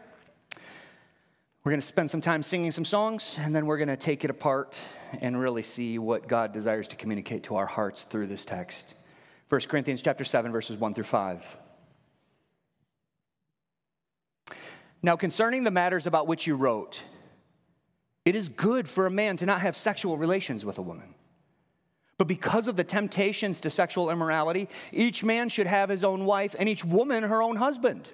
We're 1.66 1.72
going 1.72 1.80
to 1.80 1.86
spend 1.88 2.12
some 2.12 2.20
time 2.20 2.44
singing 2.44 2.70
some 2.70 2.84
songs, 2.84 3.40
and 3.40 3.52
then 3.52 3.66
we're 3.66 3.76
going 3.76 3.88
to 3.88 3.96
take 3.96 4.22
it 4.22 4.30
apart 4.30 4.80
and 5.20 5.36
really 5.36 5.64
see 5.64 5.98
what 5.98 6.28
God 6.28 6.52
desires 6.52 6.86
to 6.86 6.94
communicate 6.94 7.42
to 7.42 7.56
our 7.56 7.66
hearts 7.66 8.04
through 8.04 8.28
this 8.28 8.44
text. 8.44 8.94
1 9.48 9.62
Corinthians 9.62 10.00
chapter 10.00 10.22
7, 10.22 10.52
verses 10.52 10.76
1 10.76 10.94
through 10.94 11.02
5. 11.02 11.58
Now, 15.02 15.16
concerning 15.16 15.64
the 15.64 15.72
matters 15.72 16.06
about 16.06 16.28
which 16.28 16.46
you 16.46 16.54
wrote, 16.54 17.02
it 18.24 18.36
is 18.36 18.48
good 18.48 18.88
for 18.88 19.06
a 19.06 19.10
man 19.10 19.36
to 19.38 19.44
not 19.44 19.60
have 19.60 19.74
sexual 19.74 20.16
relations 20.16 20.64
with 20.64 20.78
a 20.78 20.82
woman. 20.82 21.16
But 22.16 22.28
because 22.28 22.68
of 22.68 22.76
the 22.76 22.84
temptations 22.84 23.60
to 23.62 23.70
sexual 23.70 24.08
immorality, 24.08 24.68
each 24.92 25.24
man 25.24 25.48
should 25.48 25.66
have 25.66 25.88
his 25.88 26.04
own 26.04 26.26
wife, 26.26 26.54
and 26.60 26.68
each 26.68 26.84
woman 26.84 27.24
her 27.24 27.42
own 27.42 27.56
husband. 27.56 28.12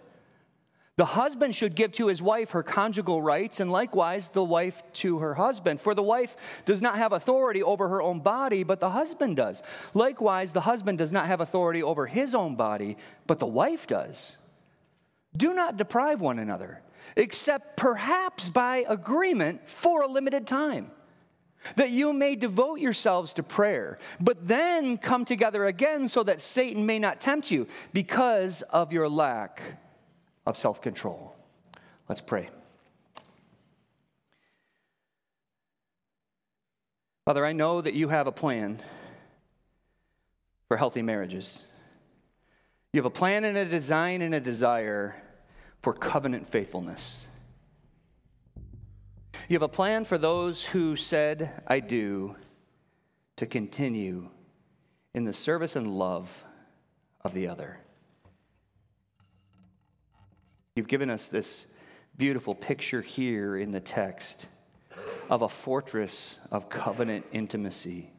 The 1.03 1.07
husband 1.07 1.57
should 1.57 1.75
give 1.75 1.91
to 1.95 2.07
his 2.07 2.23
wife 2.23 2.53
her 2.53 2.63
conjugal 2.63 3.21
rights, 3.21 3.59
and 3.59 3.73
likewise 3.73 4.29
the 4.29 4.45
wife 4.45 4.85
to 4.93 5.19
her 5.19 5.35
husband. 5.35 5.81
For 5.81 5.97
the 5.97 6.03
wife 6.05 6.37
does 6.65 6.81
not 6.81 6.97
have 6.97 7.11
authority 7.11 7.61
over 7.61 7.89
her 7.89 8.01
own 8.01 8.21
body, 8.21 8.63
but 8.63 8.79
the 8.79 8.91
husband 8.91 9.35
does. 9.35 9.65
Likewise, 9.95 10.53
the 10.53 10.61
husband 10.61 10.99
does 10.99 11.13
not 11.13 11.27
have 11.27 11.41
authority 11.41 11.83
over 11.83 12.07
his 12.07 12.37
own 12.37 12.55
body, 12.55 12.97
but 13.27 13.41
the 13.41 13.49
wife 13.49 13.89
does. 13.89 14.37
Do 15.37 15.53
not 15.53 15.77
deprive 15.77 16.21
one 16.21 16.39
another, 16.39 16.83
except 17.17 17.77
perhaps 17.77 18.49
by 18.49 18.85
agreement 18.89 19.69
for 19.69 20.03
a 20.03 20.07
limited 20.07 20.47
time 20.47 20.93
that 21.75 21.91
you 21.91 22.13
may 22.13 22.37
devote 22.37 22.79
yourselves 22.79 23.35
to 23.35 23.43
prayer, 23.43 23.99
but 24.21 24.47
then 24.47 24.97
come 24.99 25.25
together 25.25 25.65
again 25.65 26.07
so 26.07 26.23
that 26.23 26.41
Satan 26.41 26.87
may 26.87 27.01
not 27.01 27.21
tempt 27.21 27.51
you 27.51 27.67
because 27.93 28.63
of 28.71 28.93
your 28.93 29.09
lack 29.09 29.82
of 30.47 30.57
self 30.57 30.81
control. 30.81 31.35
Let's 32.09 32.21
pray. 32.21 32.49
Father, 37.25 37.47
I 37.47 37.53
know 37.53 37.81
that 37.81 37.95
you 37.95 38.09
have 38.09 38.27
a 38.27 38.33
plan 38.33 38.79
for 40.67 40.77
healthy 40.77 41.03
marriages. 41.03 41.67
You 42.93 42.99
have 42.99 43.07
a 43.07 43.11
plan 43.11 43.45
and 43.45 43.57
a 43.57 43.65
design 43.65 44.23
and 44.23 44.35
a 44.35 44.41
desire 44.41 45.23
for 45.83 45.93
covenant 45.93 46.49
faithfulness. 46.49 47.27
You 49.49 49.55
have 49.55 49.63
a 49.63 49.69
plan 49.69 50.05
for 50.05 50.19
those 50.19 50.65
who 50.65 50.97
said, 50.97 51.63
I 51.67 51.81
do, 51.81 52.37
to 53.37 53.47
continue 53.47 54.29
in 55.15 55.25
the 55.25 55.33
service 55.33 55.77
and 55.77 55.99
love 55.99 56.45
of 57.23 57.35
the 57.35 57.49
other. 57.49 57.82
You've 60.75 60.89
given 60.89 61.11
us 61.11 61.29
this 61.29 61.67
beautiful 62.17 62.55
picture 62.55 63.03
here 63.03 63.59
in 63.59 63.73
the 63.73 63.81
text 63.81 64.47
of 65.29 65.43
a 65.43 65.49
fortress 65.49 66.39
of 66.51 66.71
covenant 66.71 67.27
intimacy 67.33 68.11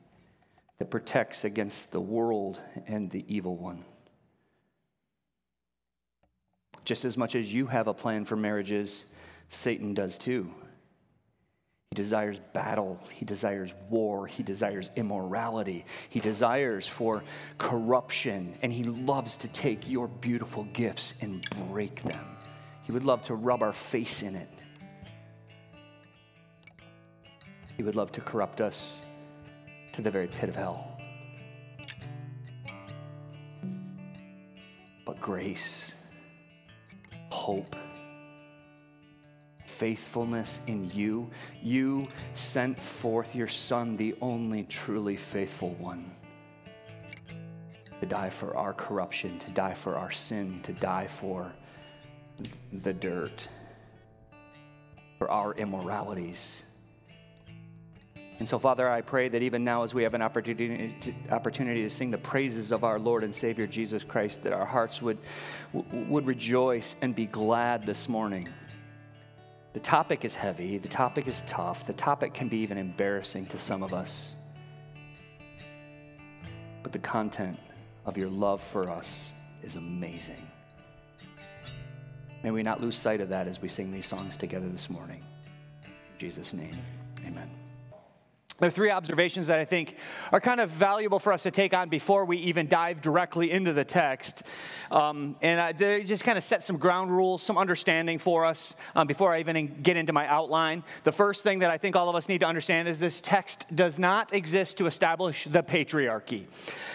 that 0.77 0.91
protects 0.91 1.45
against 1.45 1.91
the 1.91 2.00
world 2.00 2.60
and 2.88 3.10
the 3.10 3.25
evil 3.27 3.55
one. 3.55 3.83
Just 6.86 7.05
as 7.05 7.17
much 7.17 7.36
as 7.36 7.51
you 7.51 7.65
have 7.67 7.88
a 7.88 7.93
plan 7.93 8.25
for 8.25 8.36
marriages, 8.36 9.05
Satan 9.50 9.93
does 9.93 10.17
too. 10.17 10.53
He 11.91 11.95
desires 11.95 12.39
battle. 12.53 13.00
He 13.13 13.25
desires 13.25 13.74
war. 13.89 14.27
He 14.27 14.43
desires 14.43 14.91
immorality. 14.95 15.86
He 16.10 16.19
desires 16.19 16.88
for 16.88 17.24
corruption. 17.57 18.57
And 18.62 18.74
he 18.74 18.83
loves 18.83 19.38
to 19.38 19.48
take 19.48 19.88
your 19.88 20.07
beautiful 20.07 20.65
gifts 20.65 21.13
and 21.22 21.48
break 21.69 22.01
them. 22.01 22.32
He 22.83 22.91
would 22.91 23.05
love 23.05 23.23
to 23.23 23.35
rub 23.35 23.63
our 23.63 23.73
face 23.73 24.21
in 24.21 24.35
it. 24.35 24.49
He 27.77 27.83
would 27.83 27.95
love 27.95 28.11
to 28.13 28.21
corrupt 28.21 28.61
us 28.61 29.03
to 29.93 30.01
the 30.01 30.11
very 30.11 30.27
pit 30.27 30.49
of 30.49 30.55
hell. 30.55 30.89
But 35.05 35.19
grace, 35.19 35.93
hope, 37.29 37.75
faithfulness 39.65 40.61
in 40.67 40.89
you, 40.91 41.29
you 41.61 42.07
sent 42.33 42.81
forth 42.81 43.35
your 43.35 43.47
Son, 43.47 43.95
the 43.95 44.15
only 44.21 44.63
truly 44.63 45.15
faithful 45.15 45.71
one, 45.75 46.11
to 47.99 48.05
die 48.05 48.29
for 48.29 48.55
our 48.55 48.73
corruption, 48.73 49.39
to 49.39 49.51
die 49.51 49.73
for 49.73 49.97
our 49.97 50.11
sin, 50.11 50.59
to 50.63 50.73
die 50.73 51.07
for 51.07 51.51
the 52.71 52.93
dirt, 52.93 53.47
for 55.17 55.29
our 55.29 55.53
immoralities. 55.53 56.63
And 58.39 58.49
so, 58.49 58.59
Father, 58.59 58.89
I 58.89 59.01
pray 59.01 59.29
that 59.29 59.41
even 59.41 59.63
now, 59.63 59.83
as 59.83 59.93
we 59.93 60.03
have 60.03 60.15
an 60.15 60.21
opportunity 60.21 60.95
to, 61.01 61.13
opportunity 61.29 61.83
to 61.83 61.89
sing 61.89 62.11
the 62.11 62.17
praises 62.17 62.71
of 62.71 62.83
our 62.83 62.99
Lord 62.99 63.23
and 63.23 63.33
Savior 63.33 63.67
Jesus 63.67 64.03
Christ, 64.03 64.43
that 64.43 64.53
our 64.53 64.65
hearts 64.65 65.01
would, 65.01 65.19
would 65.71 66.25
rejoice 66.25 66.95
and 67.01 67.15
be 67.15 67.25
glad 67.25 67.85
this 67.85 68.09
morning. 68.09 68.49
The 69.73 69.79
topic 69.79 70.25
is 70.25 70.35
heavy, 70.35 70.77
the 70.77 70.87
topic 70.87 71.27
is 71.27 71.41
tough, 71.47 71.87
the 71.87 71.93
topic 71.93 72.33
can 72.33 72.47
be 72.47 72.57
even 72.57 72.77
embarrassing 72.77 73.45
to 73.47 73.59
some 73.59 73.81
of 73.81 73.93
us. 73.93 74.35
But 76.81 76.91
the 76.91 76.99
content 76.99 77.57
of 78.05 78.17
your 78.17 78.29
love 78.29 78.61
for 78.61 78.89
us 78.89 79.31
is 79.63 79.77
amazing. 79.77 80.47
May 82.43 82.51
we 82.51 82.62
not 82.62 82.81
lose 82.81 82.97
sight 82.97 83.21
of 83.21 83.29
that 83.29 83.47
as 83.47 83.62
we 83.62 83.69
sing 83.69 83.91
these 83.91 84.05
songs 84.05 84.35
together 84.35 84.67
this 84.67 84.89
morning. 84.89 85.23
In 85.85 85.91
Jesus' 86.17 86.53
name, 86.53 86.77
amen. 87.25 87.50
There 88.63 88.70
are 88.70 88.72
three 88.72 88.91
observations 88.91 89.48
that 89.48 89.60
I 89.60 89.65
think 89.65 89.98
are 90.32 90.39
kind 90.39 90.62
of 90.62 90.70
valuable 90.70 91.20
for 91.20 91.34
us 91.34 91.43
to 91.43 91.51
take 91.51 91.74
on 91.74 91.89
before 91.89 92.24
we 92.24 92.38
even 92.38 92.70
dive 92.70 93.01
directly 93.01 93.51
into 93.51 93.74
the 93.74 93.84
text. 93.84 94.43
Um, 94.89 95.36
and 95.41 95.60
I, 95.60 95.74
they 95.74 96.01
just 96.03 96.24
kind 96.24 96.38
of 96.38 96.46
set 96.46 96.63
some 96.63 96.77
ground 96.77 97.12
rules, 97.12 97.43
some 97.43 97.58
understanding 97.58 98.20
for 98.20 98.46
us 98.46 98.77
um, 98.96 99.05
before 99.05 99.34
I 99.34 99.41
even 99.41 99.82
get 99.84 99.98
into 99.98 100.13
my 100.13 100.25
outline. 100.27 100.86
The 101.03 101.12
first 101.12 101.43
thing 101.43 101.60
that 101.60 101.72
I 101.72 101.77
think 101.77 101.98
all 101.98 102.08
of 102.08 102.15
us 102.15 102.29
need 102.29 102.38
to 102.38 102.46
understand 102.46 102.88
is 102.88 103.00
this 103.00 103.20
text 103.20 103.65
does 103.75 104.00
not 104.00 104.34
exist 104.34 104.77
to 104.77 104.86
establish 104.86 105.43
the 105.43 105.62
patriarchy. 105.62 106.46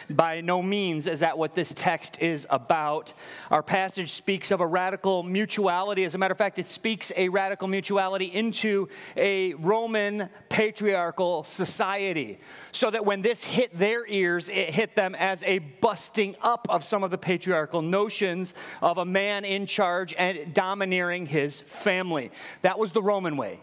By 0.08 0.40
no 0.40 0.62
means 0.62 1.06
is 1.06 1.20
that 1.20 1.36
what 1.36 1.54
this 1.54 1.74
text 1.74 2.22
is 2.22 2.46
about. 2.48 3.12
Our 3.50 3.62
passage 3.62 4.12
speaks 4.12 4.50
of 4.52 4.62
a 4.62 4.66
radical 4.66 5.22
mutuality. 5.22 6.04
As 6.04 6.14
a 6.14 6.18
matter 6.18 6.32
of 6.32 6.38
fact, 6.38 6.58
it 6.58 6.66
speaks 6.66 7.12
a 7.14 7.28
radical 7.28 7.68
mutuality 7.68 8.32
into 8.32 8.88
a 9.18 9.52
Roman 9.52 10.30
patriarchal 10.48 11.44
society. 11.58 12.38
So 12.72 12.90
that 12.90 13.04
when 13.04 13.20
this 13.20 13.44
hit 13.44 13.76
their 13.76 14.06
ears, 14.06 14.48
it 14.48 14.70
hit 14.70 14.96
them 14.96 15.14
as 15.14 15.42
a 15.44 15.58
busting 15.58 16.36
up 16.40 16.66
of 16.70 16.82
some 16.82 17.04
of 17.04 17.10
the 17.10 17.18
patriarchal 17.18 17.82
notions 17.82 18.54
of 18.80 18.96
a 18.96 19.04
man 19.04 19.44
in 19.44 19.66
charge 19.66 20.14
and 20.16 20.54
domineering 20.54 21.26
his 21.26 21.60
family. 21.60 22.30
That 22.62 22.78
was 22.78 22.92
the 22.92 23.02
Roman 23.02 23.36
way. 23.36 23.60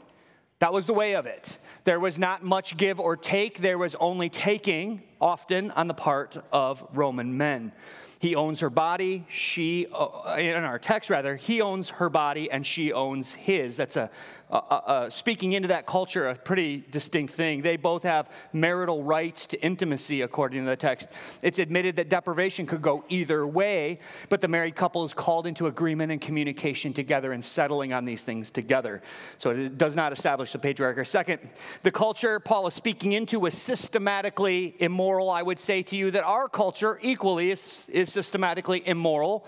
That 0.60 0.72
was 0.72 0.86
the 0.86 0.94
way 0.94 1.16
of 1.16 1.26
it. 1.26 1.58
There 1.86 2.00
was 2.00 2.18
not 2.18 2.44
much 2.44 2.78
give 2.78 3.00
or 3.00 3.16
take, 3.16 3.60
there 3.60 3.78
was 3.78 3.96
only 3.96 4.30
taking, 4.30 5.04
often 5.20 5.72
on 5.72 5.88
the 5.88 5.94
part 5.94 6.38
of 6.52 6.86
Roman 6.94 7.38
men. 7.38 7.72
He 8.20 8.36
owns 8.36 8.62
her 8.62 8.72
body, 8.72 9.26
she, 9.30 9.88
uh, 9.94 10.36
in 10.40 10.64
our 10.64 10.80
text 10.80 11.10
rather, 11.10 11.36
he 11.36 11.62
owns 11.62 11.92
her 11.92 12.10
body 12.10 12.50
and 12.50 12.66
she 12.66 12.92
owns 12.92 13.34
his. 13.34 13.78
That's 13.78 13.98
a, 13.98 14.10
uh, 14.52 14.58
uh, 14.58 15.10
speaking 15.10 15.54
into 15.54 15.70
that 15.70 15.86
culture, 15.86 16.28
a 16.28 16.36
pretty 16.36 16.84
distinct 16.92 17.34
thing. 17.34 17.62
They 17.62 17.78
both 17.78 18.04
have 18.04 18.30
marital 18.54 19.04
rights 19.04 19.48
to 19.48 19.62
intimacy, 19.64 20.22
according 20.22 20.64
to 20.64 20.70
the 20.70 20.76
text. 20.76 21.10
It's 21.42 21.60
admitted 21.60 21.96
that 21.96 22.10
deprivation 22.10 22.66
could 22.66 22.82
go 22.82 23.04
either 23.10 23.46
way, 23.48 24.00
but 24.30 24.42
the 24.42 24.48
married 24.48 24.76
couple 24.76 25.04
is 25.04 25.14
called 25.14 25.48
into 25.48 25.68
agreement 25.68 26.12
and 26.12 26.22
communication 26.22 26.94
together 26.94 27.32
and 27.32 27.44
settling 27.44 27.92
on 27.94 28.06
these 28.06 28.24
things 28.24 28.52
together. 28.52 29.02
So 29.38 29.52
it 29.52 29.78
does 29.78 29.96
not 29.96 30.12
establish 30.12 30.52
the 30.52 30.60
patriarchy. 30.60 31.08
Second, 31.08 31.40
the 31.84 31.92
culture 31.92 32.40
Paul 32.40 32.68
is 32.68 32.74
speaking 32.74 33.14
into 33.14 33.40
was 33.40 33.56
systematically 33.56 34.76
immoral. 34.80 35.30
I 35.30 35.42
would 35.42 35.60
say 35.60 35.82
to 35.84 35.96
you 35.96 36.12
that 36.12 36.24
our 36.24 36.48
culture 36.48 37.00
equally 37.02 37.52
is, 37.52 37.88
is 37.90 38.12
systematically 38.12 38.88
immoral, 38.88 39.46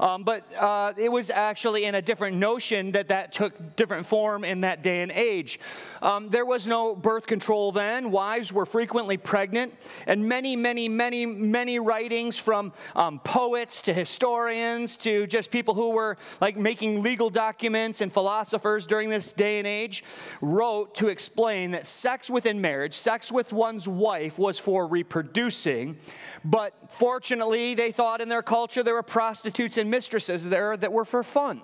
um, 0.00 0.24
but 0.24 0.44
uh, 0.56 0.92
it 0.96 1.10
was 1.10 1.30
actually 1.30 1.84
in 1.84 1.94
a 1.94 2.02
different 2.02 2.36
notion 2.36 2.92
that 2.92 3.08
that 3.08 3.32
took 3.32 3.76
different 3.76 4.06
form 4.06 4.39
norm 4.40 4.50
in 4.50 4.62
that 4.62 4.82
day 4.82 5.02
and 5.02 5.12
age. 5.12 5.58
Um, 6.02 6.28
there 6.28 6.44
was 6.44 6.66
no 6.66 6.94
birth 6.94 7.26
control 7.26 7.72
then. 7.72 8.10
Wives 8.10 8.52
were 8.52 8.66
frequently 8.66 9.16
pregnant, 9.16 9.74
and 10.06 10.28
many, 10.28 10.56
many, 10.56 10.88
many, 10.88 11.26
many 11.26 11.78
writings 11.78 12.38
from 12.38 12.72
um, 12.96 13.18
poets 13.20 13.82
to 13.82 13.92
historians 13.92 14.96
to 14.98 15.26
just 15.26 15.50
people 15.50 15.74
who 15.74 15.90
were 15.90 16.16
like 16.40 16.56
making 16.56 17.02
legal 17.02 17.30
documents 17.30 18.00
and 18.00 18.12
philosophers 18.12 18.86
during 18.86 19.10
this 19.10 19.32
day 19.32 19.58
and 19.58 19.66
age 19.66 20.02
wrote 20.40 20.94
to 20.94 21.08
explain 21.08 21.72
that 21.72 21.86
sex 21.86 22.30
within 22.30 22.60
marriage, 22.60 22.94
sex 22.94 23.30
with 23.30 23.52
one's 23.52 23.86
wife, 23.86 24.38
was 24.38 24.58
for 24.58 24.86
reproducing. 24.86 25.98
But 26.44 26.72
fortunately, 26.88 27.74
they 27.74 27.92
thought 27.92 28.20
in 28.20 28.28
their 28.28 28.42
culture 28.42 28.82
there 28.82 28.94
were 28.94 29.02
prostitutes 29.02 29.76
and 29.76 29.90
mistresses 29.90 30.48
there 30.48 30.76
that 30.76 30.92
were 30.92 31.04
for 31.04 31.22
fun. 31.22 31.60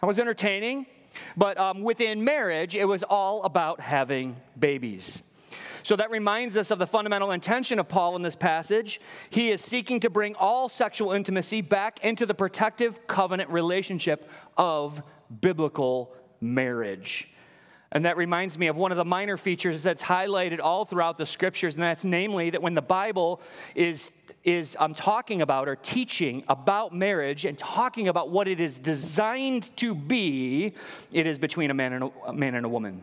That 0.00 0.06
was 0.06 0.18
entertaining. 0.18 0.86
But 1.36 1.58
um, 1.58 1.82
within 1.82 2.24
marriage, 2.24 2.74
it 2.74 2.84
was 2.84 3.02
all 3.02 3.42
about 3.42 3.80
having 3.80 4.36
babies. 4.58 5.22
So 5.82 5.96
that 5.96 6.10
reminds 6.10 6.56
us 6.56 6.70
of 6.70 6.78
the 6.78 6.86
fundamental 6.86 7.30
intention 7.30 7.78
of 7.78 7.88
Paul 7.88 8.16
in 8.16 8.22
this 8.22 8.36
passage. 8.36 9.02
He 9.28 9.50
is 9.50 9.60
seeking 9.60 10.00
to 10.00 10.08
bring 10.08 10.34
all 10.34 10.70
sexual 10.70 11.12
intimacy 11.12 11.60
back 11.60 12.02
into 12.02 12.24
the 12.24 12.32
protective 12.32 13.06
covenant 13.06 13.50
relationship 13.50 14.30
of 14.56 15.02
biblical 15.42 16.14
marriage. 16.40 17.28
And 17.92 18.06
that 18.06 18.16
reminds 18.16 18.58
me 18.58 18.66
of 18.68 18.76
one 18.76 18.92
of 18.92 18.96
the 18.96 19.04
minor 19.04 19.36
features 19.36 19.82
that's 19.82 20.02
highlighted 20.02 20.58
all 20.60 20.84
throughout 20.84 21.18
the 21.18 21.26
scriptures, 21.26 21.74
and 21.74 21.82
that's 21.82 22.02
namely 22.02 22.50
that 22.50 22.62
when 22.62 22.74
the 22.74 22.82
Bible 22.82 23.40
is 23.74 24.10
is 24.44 24.76
I'm 24.78 24.94
talking 24.94 25.42
about 25.42 25.68
or 25.68 25.76
teaching 25.76 26.44
about 26.48 26.94
marriage 26.94 27.44
and 27.44 27.58
talking 27.58 28.08
about 28.08 28.30
what 28.30 28.46
it 28.46 28.60
is 28.60 28.78
designed 28.78 29.74
to 29.78 29.94
be, 29.94 30.74
it 31.12 31.26
is 31.26 31.38
between 31.38 31.70
a 31.70 31.74
man 31.74 31.94
and 31.94 32.04
a, 32.04 32.10
a 32.26 32.32
man 32.32 32.54
and 32.54 32.66
a 32.66 32.68
woman. 32.68 33.02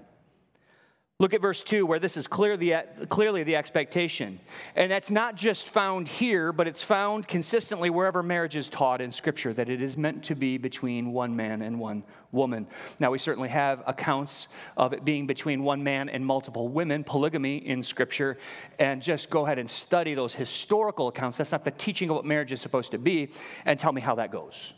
Look 1.21 1.35
at 1.35 1.41
verse 1.41 1.61
2, 1.61 1.85
where 1.85 1.99
this 1.99 2.17
is 2.17 2.25
clearly, 2.25 2.73
clearly 3.09 3.43
the 3.43 3.55
expectation. 3.55 4.39
And 4.75 4.91
that's 4.91 5.11
not 5.11 5.35
just 5.35 5.69
found 5.69 6.07
here, 6.07 6.51
but 6.51 6.67
it's 6.67 6.81
found 6.81 7.27
consistently 7.27 7.91
wherever 7.91 8.23
marriage 8.23 8.55
is 8.55 8.69
taught 8.69 9.01
in 9.01 9.11
Scripture, 9.11 9.53
that 9.53 9.69
it 9.69 9.83
is 9.83 9.95
meant 9.95 10.23
to 10.23 10.35
be 10.35 10.57
between 10.57 11.13
one 11.13 11.35
man 11.35 11.61
and 11.61 11.79
one 11.79 12.05
woman. 12.31 12.65
Now, 12.99 13.11
we 13.11 13.19
certainly 13.19 13.49
have 13.49 13.83
accounts 13.85 14.47
of 14.75 14.93
it 14.93 15.05
being 15.05 15.27
between 15.27 15.61
one 15.61 15.83
man 15.83 16.09
and 16.09 16.25
multiple 16.25 16.69
women, 16.69 17.03
polygamy 17.03 17.57
in 17.57 17.83
Scripture, 17.83 18.39
and 18.79 18.99
just 18.99 19.29
go 19.29 19.45
ahead 19.45 19.59
and 19.59 19.69
study 19.69 20.15
those 20.15 20.33
historical 20.33 21.07
accounts. 21.07 21.37
That's 21.37 21.51
not 21.51 21.63
the 21.63 21.69
teaching 21.69 22.09
of 22.09 22.15
what 22.15 22.25
marriage 22.25 22.51
is 22.51 22.61
supposed 22.61 22.93
to 22.93 22.97
be, 22.97 23.29
and 23.65 23.79
tell 23.79 23.91
me 23.93 24.01
how 24.01 24.15
that 24.15 24.31
goes. 24.31 24.73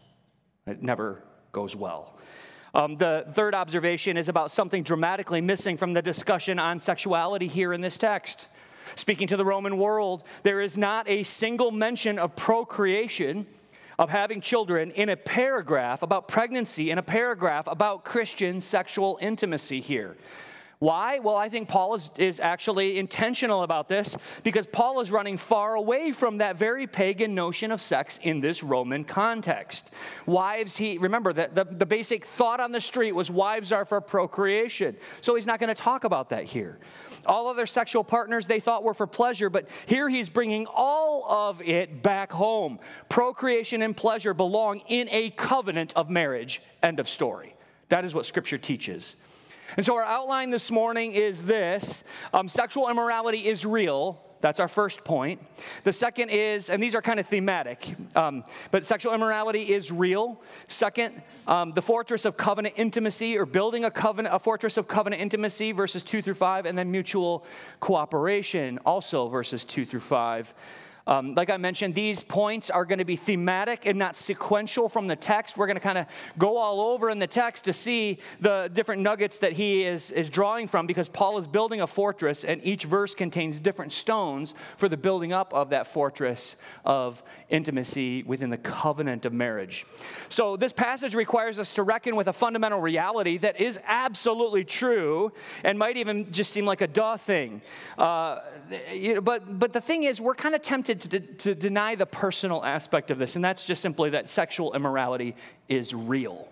It 0.68 0.84
never 0.84 1.24
goes 1.54 1.74
well. 1.74 2.20
Um, 2.76 2.98
the 2.98 3.26
third 3.34 3.54
observation 3.54 4.18
is 4.18 4.30
about 4.30 4.50
something 4.50 4.82
dramatically 4.82 5.42
missing 5.42 5.78
from 5.78 5.94
the 5.94 6.02
discussion 6.02 6.58
on 6.58 6.80
sexuality 6.80 7.48
here 7.48 7.72
in 7.72 7.82
this 7.82 8.00
text. 8.00 8.48
Speaking 8.96 9.28
to 9.28 9.38
the 9.38 9.46
Roman 9.46 9.78
world, 9.78 10.24
there 10.42 10.60
is 10.60 10.76
not 10.76 11.08
a 11.08 11.22
single 11.22 11.70
mention 11.70 12.18
of 12.18 12.36
procreation, 12.36 13.46
of 14.00 14.10
having 14.10 14.42
children, 14.42 14.90
in 14.92 15.10
a 15.10 15.16
paragraph 15.16 16.02
about 16.02 16.28
pregnancy, 16.28 16.90
in 16.90 16.98
a 16.98 17.04
paragraph 17.04 17.68
about 17.68 18.06
Christian 18.06 18.60
sexual 18.60 19.20
intimacy 19.22 19.80
here. 19.80 20.18
Why? 20.84 21.20
Well, 21.20 21.38
I 21.38 21.48
think 21.48 21.70
Paul 21.70 21.94
is, 21.94 22.10
is 22.18 22.42
actually 22.42 23.00
intentional 23.00 23.64
about 23.64 23.88
this 23.88 24.18
because 24.44 24.68
Paul 24.68 25.00
is 25.00 25.12
running 25.12 25.38
far 25.38 25.76
away 25.76 26.12
from 26.12 26.40
that 26.40 26.58
very 26.58 26.88
pagan 26.88 27.34
notion 27.34 27.72
of 27.72 27.80
sex 27.80 28.20
in 28.22 28.42
this 28.42 28.64
Roman 28.64 29.06
context. 29.06 29.94
Wives, 30.26 30.76
he, 30.76 30.98
remember 30.98 31.32
that 31.32 31.56
the, 31.56 31.64
the 31.64 31.86
basic 31.86 32.26
thought 32.26 32.60
on 32.60 32.74
the 32.74 32.82
street 32.82 33.14
was 33.14 33.32
wives 33.32 33.72
are 33.72 33.86
for 33.86 34.02
procreation. 34.02 34.98
So 35.22 35.36
he's 35.36 35.48
not 35.48 35.62
going 35.62 35.74
to 35.74 35.82
talk 35.82 36.04
about 36.04 36.32
that 36.32 36.44
here. 36.44 36.80
All 37.26 37.48
other 37.48 37.66
sexual 37.66 38.04
partners 38.04 38.48
they 38.48 38.60
thought 38.60 38.84
were 38.84 38.94
for 38.94 39.08
pleasure, 39.08 39.50
but 39.50 39.70
here 39.86 40.10
he's 40.10 40.30
bringing 40.30 40.66
all 40.66 41.24
of 41.32 41.62
it 41.62 42.04
back 42.04 42.30
home. 42.34 42.78
Procreation 43.08 43.84
and 43.84 43.96
pleasure 43.96 44.34
belong 44.34 44.82
in 44.90 45.08
a 45.12 45.30
covenant 45.30 45.94
of 45.96 46.10
marriage. 46.10 46.62
End 46.82 47.00
of 47.00 47.08
story. 47.08 47.56
That 47.88 48.04
is 48.04 48.14
what 48.14 48.26
Scripture 48.26 48.58
teaches. 48.58 49.16
And 49.78 49.86
so, 49.86 49.96
our 49.96 50.04
outline 50.04 50.50
this 50.50 50.70
morning 50.72 51.14
is 51.14 51.46
this 51.46 52.04
um, 52.34 52.48
sexual 52.48 52.90
immorality 52.90 53.48
is 53.48 53.66
real. 53.66 54.22
That's 54.42 54.60
our 54.60 54.68
first 54.68 55.06
point. 55.06 55.42
The 55.86 55.94
second 55.94 56.30
is, 56.30 56.70
and 56.70 56.84
these 56.84 56.96
are 56.96 57.02
kind 57.02 57.18
of 57.18 57.26
thematic, 57.26 57.96
um, 58.14 58.44
but 58.72 58.86
sexual 58.86 59.14
immorality 59.14 59.72
is 59.74 59.90
real. 59.90 60.42
Second, 60.68 61.22
um, 61.48 61.72
the 61.72 61.82
fortress 61.82 62.26
of 62.26 62.36
covenant 62.36 62.76
intimacy, 62.78 63.38
or 63.38 63.46
building 63.46 63.86
a 63.86 63.92
covenant, 63.92 64.36
a 64.36 64.40
fortress 64.40 64.76
of 64.76 64.86
covenant 64.86 65.22
intimacy, 65.22 65.72
verses 65.72 66.04
two 66.04 66.22
through 66.22 66.34
five, 66.34 66.66
and 66.66 66.78
then 66.78 66.92
mutual 66.92 67.46
cooperation, 67.80 68.80
also 68.86 69.30
verses 69.30 69.64
two 69.64 69.86
through 69.86 70.02
five. 70.02 70.54
Um, 71.06 71.36
like 71.36 71.50
I 71.50 71.58
mentioned, 71.58 71.96
these 71.96 72.24
points 72.24 72.70
are 72.70 72.86
going 72.86 73.00
to 73.00 73.06
be 73.06 73.18
thematic 73.18 73.86
and 73.86 74.00
not 74.00 74.16
sequential 74.16 74.88
from 74.88 75.08
the 75.08 75.18
text. 75.18 75.58
We're 75.58 75.68
going 75.68 75.76
to 75.76 75.82
kind 75.82 75.98
of 75.98 76.06
go 76.38 76.56
all 76.56 76.80
over 76.80 77.10
in 77.10 77.20
the 77.20 77.28
text 77.28 77.66
to 77.66 77.74
see 77.74 78.20
the 78.40 78.70
different 78.72 79.02
nuggets 79.02 79.40
that 79.40 79.52
he 79.52 79.84
is, 79.84 80.12
is 80.12 80.30
drawing 80.30 80.68
from 80.68 80.88
because 80.88 81.10
Paul 81.10 81.38
is 81.38 81.48
building 81.48 81.82
a 81.82 81.88
fortress, 81.88 82.46
and 82.46 82.64
each 82.64 82.86
verse 82.86 83.16
contains 83.16 83.60
different 83.60 83.92
stones 83.92 84.54
for 84.78 84.88
the 84.88 84.96
building 84.96 85.34
up 85.34 85.54
of 85.54 85.72
that 85.72 85.88
fortress 85.88 86.56
of 86.86 87.22
intimacy 87.50 88.24
within 88.24 88.50
the 88.50 88.58
covenant 88.58 89.26
of 89.26 89.34
marriage. 89.34 89.86
So, 90.30 90.56
this 90.56 90.72
passage 90.72 91.16
requires 91.16 91.60
us 91.60 91.74
to 91.74 91.84
reckon 91.84 92.16
with 92.16 92.28
a 92.28 92.34
fundamental 92.34 92.80
reality 92.80 93.38
that 93.40 93.60
is 93.60 93.80
absolutely 93.86 94.64
true 94.64 95.34
and 95.64 95.78
might 95.78 95.98
even 95.98 96.32
just 96.32 96.52
seem 96.52 96.66
like 96.66 96.82
a 96.82 96.88
duh 96.88 97.18
thing. 97.18 97.62
Uh, 97.98 98.40
you 98.94 99.16
know, 99.16 99.22
but, 99.22 99.60
but 99.60 99.74
the 99.74 99.82
thing 99.82 100.04
is, 100.04 100.22
we're 100.22 100.34
kind 100.34 100.56
of 100.56 100.62
tempted 100.62 100.93
to, 100.96 101.20
to 101.20 101.56
deny 101.56 101.96
the 101.96 102.06
personal 102.06 102.64
aspect 102.64 103.12
of 103.12 103.18
this, 103.18 103.36
and 103.36 103.44
that's 103.44 103.66
just 103.66 103.82
simply 103.82 104.12
that 104.12 104.28
sexual 104.28 104.74
immorality 104.74 105.36
is 105.68 105.94
real. 105.94 106.48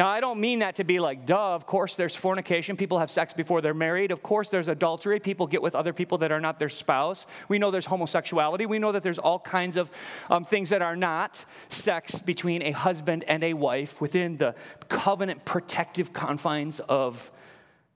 Now, 0.00 0.08
I 0.08 0.20
don't 0.20 0.40
mean 0.40 0.60
that 0.60 0.76
to 0.76 0.84
be 0.84 0.98
like, 0.98 1.26
duh, 1.26 1.54
of 1.54 1.66
course 1.66 1.96
there's 1.96 2.16
fornication. 2.16 2.74
People 2.74 3.00
have 3.00 3.10
sex 3.10 3.34
before 3.34 3.60
they're 3.60 3.74
married. 3.74 4.12
Of 4.12 4.22
course 4.22 4.48
there's 4.48 4.68
adultery. 4.68 5.20
People 5.20 5.46
get 5.46 5.60
with 5.60 5.74
other 5.74 5.92
people 5.92 6.16
that 6.18 6.32
are 6.32 6.40
not 6.40 6.58
their 6.58 6.70
spouse. 6.70 7.26
We 7.48 7.58
know 7.58 7.70
there's 7.70 7.84
homosexuality. 7.84 8.64
We 8.64 8.78
know 8.78 8.92
that 8.92 9.02
there's 9.02 9.18
all 9.18 9.38
kinds 9.38 9.76
of 9.76 9.90
um, 10.30 10.46
things 10.46 10.70
that 10.70 10.80
are 10.80 10.96
not 10.96 11.44
sex 11.68 12.18
between 12.18 12.62
a 12.62 12.70
husband 12.70 13.24
and 13.24 13.44
a 13.44 13.52
wife 13.52 14.00
within 14.00 14.38
the 14.38 14.54
covenant 14.88 15.44
protective 15.44 16.14
confines 16.14 16.80
of 16.80 17.30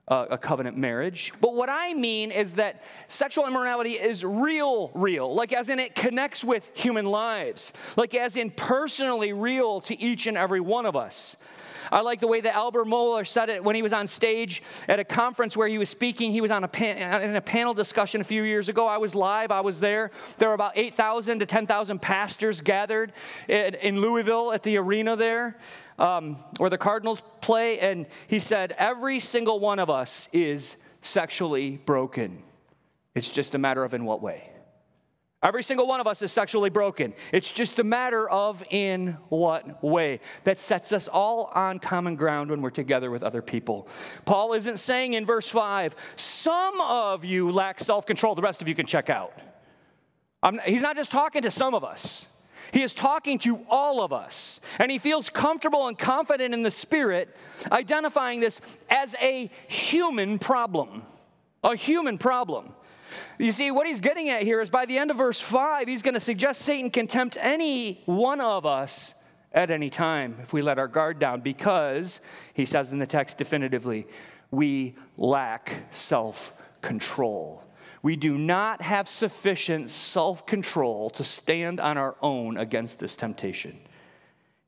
a 0.09 0.37
covenant 0.37 0.77
marriage. 0.77 1.33
But 1.41 1.55
what 1.55 1.71
I 1.71 1.95
mean 1.95 2.31
is 2.31 2.57
that 2.57 2.83
sexual 3.09 3.47
immorality 3.47 3.93
is 3.93 4.25
real, 4.25 4.91
real, 4.95 5.35
like 5.35 5.53
as 5.53 5.71
in 5.71 5.79
it 5.79 5.95
connects 5.95 6.45
with 6.45 6.71
human 6.75 7.07
lives, 7.07 7.73
like 7.97 8.15
as 8.15 8.37
in 8.37 8.51
personally 8.51 9.33
real 9.33 9.81
to 9.83 9.99
each 9.99 10.27
and 10.27 10.37
every 10.37 10.61
one 10.61 10.85
of 10.85 10.95
us. 10.95 11.37
I 11.93 12.01
like 12.01 12.21
the 12.21 12.27
way 12.27 12.41
that 12.41 12.55
Albert 12.55 12.87
Mohler 12.87 13.27
said 13.27 13.49
it 13.49 13.63
when 13.63 13.77
he 13.77 13.83
was 13.83 13.93
on 13.93 14.07
stage 14.07 14.63
at 14.89 14.99
a 14.99 15.05
conference 15.05 15.57
where 15.57 15.69
he 15.69 15.79
was 15.79 15.89
speaking. 15.89 16.33
He 16.33 16.41
was 16.41 16.51
on 16.51 16.65
a 16.65 16.69
pan- 16.69 17.23
in 17.23 17.37
a 17.37 17.41
panel 17.41 17.75
discussion 17.75 18.21
a 18.21 18.25
few 18.25 18.43
years 18.43 18.69
ago. 18.69 18.87
I 18.87 18.99
was 18.99 19.15
live, 19.15 19.51
I 19.51 19.61
was 19.61 19.81
there. 19.81 20.11
There 20.39 20.49
were 20.49 20.55
about 20.55 20.73
8,000 20.77 21.41
to 21.41 21.47
10,000 21.47 22.01
pastors 22.01 22.61
gathered 22.61 23.13
in 23.49 24.01
Louisville 24.01 24.53
at 24.53 24.63
the 24.63 24.77
arena 24.79 25.17
there 25.17 25.57
um, 25.99 26.37
where 26.59 26.71
the 26.71 26.79
Cardinals 26.79 27.23
play, 27.41 27.79
and 27.81 28.07
he 28.27 28.39
said, 28.39 28.75
Every 28.79 29.21
single 29.21 29.61
one 29.61 29.79
of 29.79 29.91
us 29.91 30.29
is 30.33 30.77
sexually 31.01 31.77
broken. 31.77 32.43
It's 33.15 33.31
just 33.31 33.55
a 33.55 33.59
matter 33.59 33.85
of 33.85 33.95
in 33.95 34.05
what 34.05 34.21
way. 34.21 34.51
Every 35.45 35.63
single 35.63 35.87
one 35.87 36.01
of 36.01 36.07
us 36.07 36.23
is 36.23 36.33
sexually 36.33 36.71
broken. 36.71 37.13
It's 37.31 37.53
just 37.53 37.79
a 37.79 37.85
matter 37.85 38.29
of 38.29 38.65
in 38.71 39.19
what 39.29 39.85
way. 39.85 40.21
That 40.45 40.59
sets 40.59 40.91
us 40.91 41.07
all 41.07 41.51
on 41.55 41.81
common 41.81 42.17
ground 42.17 42.51
when 42.51 42.63
we're 42.63 42.71
together 42.71 43.11
with 43.11 43.23
other 43.23 43.43
people. 43.43 43.87
Paul 44.25 44.55
isn't 44.55 44.79
saying 44.79 45.13
in 45.13 45.27
verse 45.27 45.47
5, 45.51 45.95
some 46.17 46.81
of 46.81 47.27
you 47.27 47.51
lack 47.51 47.79
self 47.79 48.07
control, 48.07 48.35
the 48.35 48.41
rest 48.41 48.63
of 48.63 48.69
you 48.69 48.75
can 48.75 48.87
check 48.87 49.11
out. 49.11 49.39
I'm, 50.43 50.61
he's 50.65 50.81
not 50.81 50.97
just 50.97 51.13
talking 51.13 51.43
to 51.43 51.51
some 51.51 51.75
of 51.75 51.85
us. 51.85 52.27
He 52.75 52.83
is 52.83 52.93
talking 52.93 53.39
to 53.39 53.61
all 53.71 54.03
of 54.03 54.13
us, 54.13 54.61
and 54.81 54.91
he 54.91 54.99
feels 54.99 55.31
comfortable 55.31 55.87
and 55.87 55.97
confident 55.97 56.53
in 56.53 56.65
the 56.65 56.73
Spirit, 56.73 57.33
identifying 57.71 58.41
this 58.41 58.61
as 58.91 59.15
a 59.23 59.49
human 59.69 60.41
problem. 60.41 61.05
A 61.63 61.77
human 61.77 62.19
problem. 62.19 62.73
You 63.39 63.53
see, 63.53 63.71
what 63.71 63.87
he's 63.87 64.01
getting 64.01 64.29
at 64.29 64.43
here 64.43 64.61
is 64.61 64.71
by 64.71 64.87
the 64.87 64.99
end 64.99 65.13
of 65.13 65.19
verse 65.19 65.41
5, 65.41 65.87
he's 65.87 66.03
going 66.03 66.15
to 66.15 66.21
suggest 66.21 66.63
Satan 66.63 66.91
can 66.91 67.07
tempt 67.07 67.37
any 67.41 68.03
one 68.07 68.41
of 68.41 68.67
us 68.67 69.15
at 69.53 69.71
any 69.71 69.89
time 69.89 70.39
if 70.43 70.53
we 70.53 70.61
let 70.61 70.77
our 70.77 70.89
guard 70.89 71.21
down, 71.21 71.43
because, 71.43 72.21
he 72.55 72.67
says 72.67 72.93
in 72.93 72.99
the 72.99 73.07
text 73.07 73.39
definitively, 73.39 74.05
we 74.51 74.97
lack 75.17 75.85
self 75.93 76.53
control 76.83 77.64
we 78.05 78.17
do 78.17 78.37
not 78.37 78.83
have 78.83 79.09
sufficient 79.09 79.89
self 79.89 80.45
control 80.45 81.09
to 81.09 81.25
stand 81.25 81.81
on 81.81 81.97
our 81.97 82.15
own 82.21 82.59
against 82.59 82.99
this 82.99 83.17
temptation. 83.17 83.81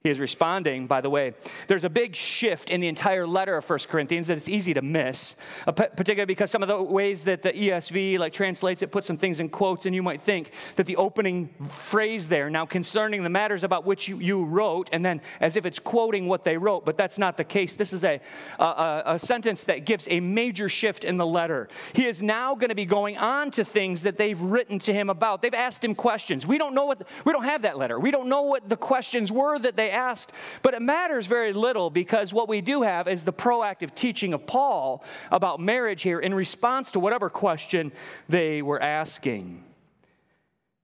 He 0.06 0.10
is 0.10 0.20
responding, 0.20 0.86
by 0.86 1.00
the 1.00 1.10
way. 1.10 1.34
There's 1.66 1.82
a 1.82 1.90
big 1.90 2.14
shift 2.14 2.70
in 2.70 2.80
the 2.80 2.86
entire 2.86 3.26
letter 3.26 3.56
of 3.56 3.68
1 3.68 3.80
Corinthians 3.88 4.28
that 4.28 4.36
it's 4.36 4.48
easy 4.48 4.72
to 4.72 4.80
miss, 4.80 5.34
uh, 5.66 5.72
particularly 5.72 6.26
because 6.26 6.48
some 6.48 6.62
of 6.62 6.68
the 6.68 6.80
ways 6.80 7.24
that 7.24 7.42
the 7.42 7.52
ESV 7.52 8.16
like 8.20 8.32
translates 8.32 8.82
it 8.82 8.92
puts 8.92 9.08
some 9.08 9.16
things 9.16 9.40
in 9.40 9.48
quotes, 9.48 9.84
and 9.84 9.96
you 9.96 10.04
might 10.04 10.20
think 10.20 10.52
that 10.76 10.86
the 10.86 10.94
opening 10.94 11.48
phrase 11.68 12.28
there, 12.28 12.48
now 12.48 12.64
concerning 12.64 13.24
the 13.24 13.28
matters 13.28 13.64
about 13.64 13.84
which 13.84 14.06
you, 14.06 14.20
you 14.20 14.44
wrote, 14.44 14.88
and 14.92 15.04
then 15.04 15.20
as 15.40 15.56
if 15.56 15.66
it's 15.66 15.80
quoting 15.80 16.28
what 16.28 16.44
they 16.44 16.56
wrote, 16.56 16.84
but 16.84 16.96
that's 16.96 17.18
not 17.18 17.36
the 17.36 17.42
case. 17.42 17.74
This 17.74 17.92
is 17.92 18.04
a, 18.04 18.20
a, 18.60 19.02
a 19.06 19.18
sentence 19.18 19.64
that 19.64 19.86
gives 19.86 20.06
a 20.08 20.20
major 20.20 20.68
shift 20.68 21.02
in 21.02 21.16
the 21.16 21.26
letter. 21.26 21.68
He 21.94 22.06
is 22.06 22.22
now 22.22 22.54
going 22.54 22.68
to 22.68 22.76
be 22.76 22.86
going 22.86 23.18
on 23.18 23.50
to 23.50 23.64
things 23.64 24.04
that 24.04 24.18
they've 24.18 24.40
written 24.40 24.78
to 24.78 24.92
him 24.92 25.10
about. 25.10 25.42
They've 25.42 25.52
asked 25.52 25.84
him 25.84 25.96
questions. 25.96 26.46
We 26.46 26.58
don't 26.58 26.74
know 26.74 26.84
what, 26.84 27.02
we 27.24 27.32
don't 27.32 27.42
have 27.42 27.62
that 27.62 27.76
letter. 27.76 27.98
We 27.98 28.12
don't 28.12 28.28
know 28.28 28.42
what 28.42 28.68
the 28.68 28.76
questions 28.76 29.32
were 29.32 29.58
that 29.58 29.76
they 29.76 29.95
asked, 29.96 30.32
but 30.62 30.74
it 30.74 30.82
matters 30.82 31.26
very 31.26 31.52
little 31.52 31.90
because 31.90 32.32
what 32.32 32.48
we 32.48 32.60
do 32.60 32.82
have 32.82 33.08
is 33.08 33.24
the 33.24 33.32
proactive 33.32 33.94
teaching 33.94 34.34
of 34.34 34.46
Paul 34.46 35.02
about 35.32 35.58
marriage 35.58 36.02
here 36.02 36.20
in 36.20 36.34
response 36.34 36.92
to 36.92 37.00
whatever 37.00 37.28
question 37.28 37.90
they 38.28 38.62
were 38.62 38.80
asking. 38.80 39.64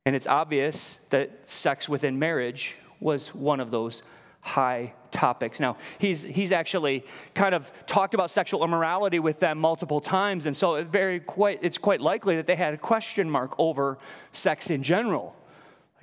And 0.05 0.17
it's 0.17 0.27
obvious 0.27 0.99
that 1.11 1.31
sex 1.47 1.89
within 1.89 2.19
marriage 2.19 2.75
was 2.99 3.35
one 3.35 3.61
of 3.61 3.71
those 3.71 4.03
high 4.41 4.93
topics. 5.13 5.61
Now, 5.61 5.77
he's, 5.99 6.25
he's 6.25 6.51
actually 6.51 7.05
kind 7.35 7.55
of 7.55 7.71
talked 7.87 8.15
about 8.15 8.31
sexual 8.31 8.65
immorality 8.65 9.21
with 9.21 9.39
them 9.39 9.59
multiple 9.59 10.01
times, 10.01 10.47
and 10.47 10.57
so 10.57 10.75
it 10.75 10.89
very 10.89 11.21
quite, 11.21 11.61
it's 11.63 11.79
quite 11.79 12.01
likely 12.01 12.37
that 12.37 12.47
they 12.47 12.57
had 12.57 12.75
a 12.75 12.79
question 12.79 13.31
mark 13.31 13.55
over 13.59 13.99
sex 14.33 14.71
in 14.71 14.83
general. 14.83 15.37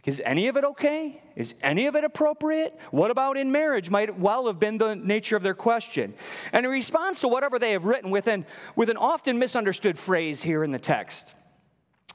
Is 0.10 0.20
any 0.26 0.48
of 0.48 0.58
it 0.58 0.64
okay? 0.64 1.22
Is 1.36 1.54
any 1.62 1.86
of 1.86 1.96
it 1.96 2.04
appropriate? 2.04 2.76
What 2.90 3.12
about 3.12 3.38
in 3.38 3.52
marriage? 3.52 3.92
Might 3.92 4.18
well 4.18 4.48
have 4.48 4.60
been 4.60 4.80
the 4.80 4.96
nature 4.96 5.36
of 5.36 5.44
their 5.44 5.54
question. 5.54 6.16
And 6.52 6.66
in 6.66 6.72
response 6.72 7.22
to 7.22 7.28
whatever 7.28 7.60
they 7.60 7.74
have 7.74 7.84
written 7.84 8.10
with 8.10 8.26
an, 8.26 8.48
with 8.76 8.90
an 8.90 8.98
often 8.98 9.38
misunderstood 9.38 10.00
phrase 10.00 10.42
here 10.42 10.64
in 10.64 10.72
the 10.72 10.80
text, 10.80 11.36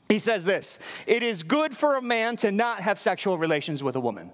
he 0.08 0.18
says 0.18 0.44
this 0.44 0.80
It 1.06 1.22
is 1.22 1.44
good 1.44 1.72
for 1.72 1.94
a 1.94 2.02
man 2.02 2.34
to 2.38 2.50
not 2.50 2.80
have 2.80 2.98
sexual 2.98 3.38
relations 3.38 3.84
with 3.84 3.94
a 3.94 4.00
woman. 4.00 4.32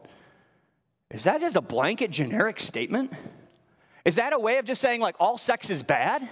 Is 1.10 1.24
that 1.24 1.42
just 1.42 1.54
a 1.54 1.60
blanket 1.60 2.10
generic 2.10 2.60
statement? 2.60 3.12
Is 4.06 4.16
that 4.16 4.32
a 4.32 4.38
way 4.38 4.56
of 4.56 4.64
just 4.64 4.80
saying, 4.80 5.02
like, 5.02 5.16
all 5.20 5.36
sex 5.36 5.68
is 5.68 5.82
bad? 5.82 6.26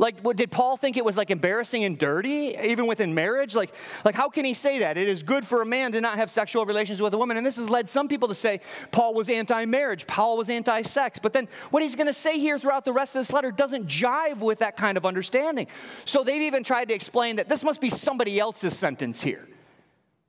Like, 0.00 0.20
what, 0.20 0.36
did 0.36 0.52
Paul 0.52 0.76
think 0.76 0.96
it 0.96 1.04
was 1.04 1.16
like 1.16 1.32
embarrassing 1.32 1.82
and 1.82 1.98
dirty, 1.98 2.56
even 2.62 2.86
within 2.86 3.14
marriage? 3.14 3.56
Like, 3.56 3.74
like, 4.04 4.14
how 4.14 4.28
can 4.28 4.44
he 4.44 4.54
say 4.54 4.78
that? 4.78 4.96
It 4.96 5.08
is 5.08 5.24
good 5.24 5.44
for 5.44 5.60
a 5.60 5.66
man 5.66 5.90
to 5.90 6.00
not 6.00 6.18
have 6.18 6.30
sexual 6.30 6.64
relations 6.64 7.02
with 7.02 7.12
a 7.14 7.18
woman. 7.18 7.36
And 7.36 7.44
this 7.44 7.56
has 7.56 7.68
led 7.68 7.90
some 7.90 8.06
people 8.06 8.28
to 8.28 8.34
say 8.34 8.60
Paul 8.92 9.14
was 9.14 9.28
anti 9.28 9.64
marriage, 9.64 10.06
Paul 10.06 10.36
was 10.36 10.50
anti 10.50 10.82
sex. 10.82 11.18
But 11.18 11.32
then 11.32 11.48
what 11.70 11.82
he's 11.82 11.96
going 11.96 12.06
to 12.06 12.14
say 12.14 12.38
here 12.38 12.60
throughout 12.60 12.84
the 12.84 12.92
rest 12.92 13.16
of 13.16 13.22
this 13.22 13.32
letter 13.32 13.50
doesn't 13.50 13.88
jive 13.88 14.38
with 14.38 14.60
that 14.60 14.76
kind 14.76 14.96
of 14.96 15.04
understanding. 15.04 15.66
So 16.04 16.22
they've 16.22 16.42
even 16.42 16.62
tried 16.62 16.88
to 16.88 16.94
explain 16.94 17.36
that 17.36 17.48
this 17.48 17.64
must 17.64 17.80
be 17.80 17.90
somebody 17.90 18.38
else's 18.38 18.78
sentence 18.78 19.20
here. 19.20 19.48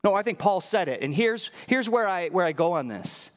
No, 0.04 0.16
I 0.16 0.24
think 0.24 0.40
Paul 0.40 0.62
said 0.62 0.88
it. 0.88 1.04
And 1.04 1.14
here's, 1.14 1.52
here's 1.68 1.88
where, 1.88 2.08
I, 2.08 2.30
where 2.30 2.46
I 2.46 2.54
go 2.54 2.72
on 2.74 2.88
this. 2.88 3.32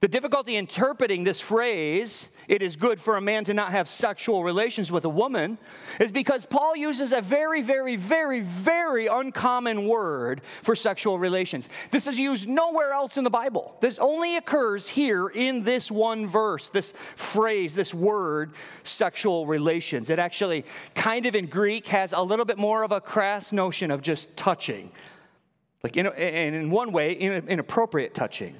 The 0.00 0.08
difficulty 0.08 0.54
interpreting 0.56 1.24
this 1.24 1.40
phrase, 1.40 2.28
it 2.48 2.62
is 2.62 2.76
good 2.76 2.98
for 2.98 3.16
a 3.16 3.20
man 3.20 3.44
to 3.44 3.54
not 3.54 3.70
have 3.72 3.86
sexual 3.86 4.42
relations 4.42 4.90
with 4.90 5.04
a 5.04 5.08
woman, 5.08 5.58
is 6.00 6.10
because 6.10 6.46
Paul 6.46 6.74
uses 6.74 7.12
a 7.12 7.20
very, 7.20 7.60
very, 7.60 7.94
very, 7.96 8.40
very 8.40 9.06
uncommon 9.06 9.86
word 9.86 10.40
for 10.62 10.74
sexual 10.74 11.18
relations. 11.18 11.68
This 11.90 12.06
is 12.06 12.18
used 12.18 12.48
nowhere 12.48 12.92
else 12.92 13.18
in 13.18 13.24
the 13.24 13.30
Bible. 13.30 13.76
This 13.80 13.98
only 13.98 14.36
occurs 14.36 14.88
here 14.88 15.28
in 15.28 15.62
this 15.62 15.90
one 15.90 16.26
verse, 16.26 16.70
this 16.70 16.94
phrase, 17.14 17.74
this 17.74 17.92
word, 17.92 18.52
sexual 18.82 19.46
relations. 19.46 20.08
It 20.08 20.18
actually, 20.18 20.64
kind 20.94 21.26
of 21.26 21.34
in 21.34 21.46
Greek, 21.46 21.86
has 21.88 22.14
a 22.14 22.22
little 22.22 22.46
bit 22.46 22.56
more 22.56 22.82
of 22.82 22.92
a 22.92 23.00
crass 23.00 23.52
notion 23.52 23.90
of 23.90 24.00
just 24.00 24.36
touching. 24.38 24.90
Like, 25.82 25.96
in, 25.96 26.06
and 26.06 26.56
in 26.56 26.70
one 26.70 26.92
way, 26.92 27.12
inappropriate 27.12 28.14
touching. 28.14 28.54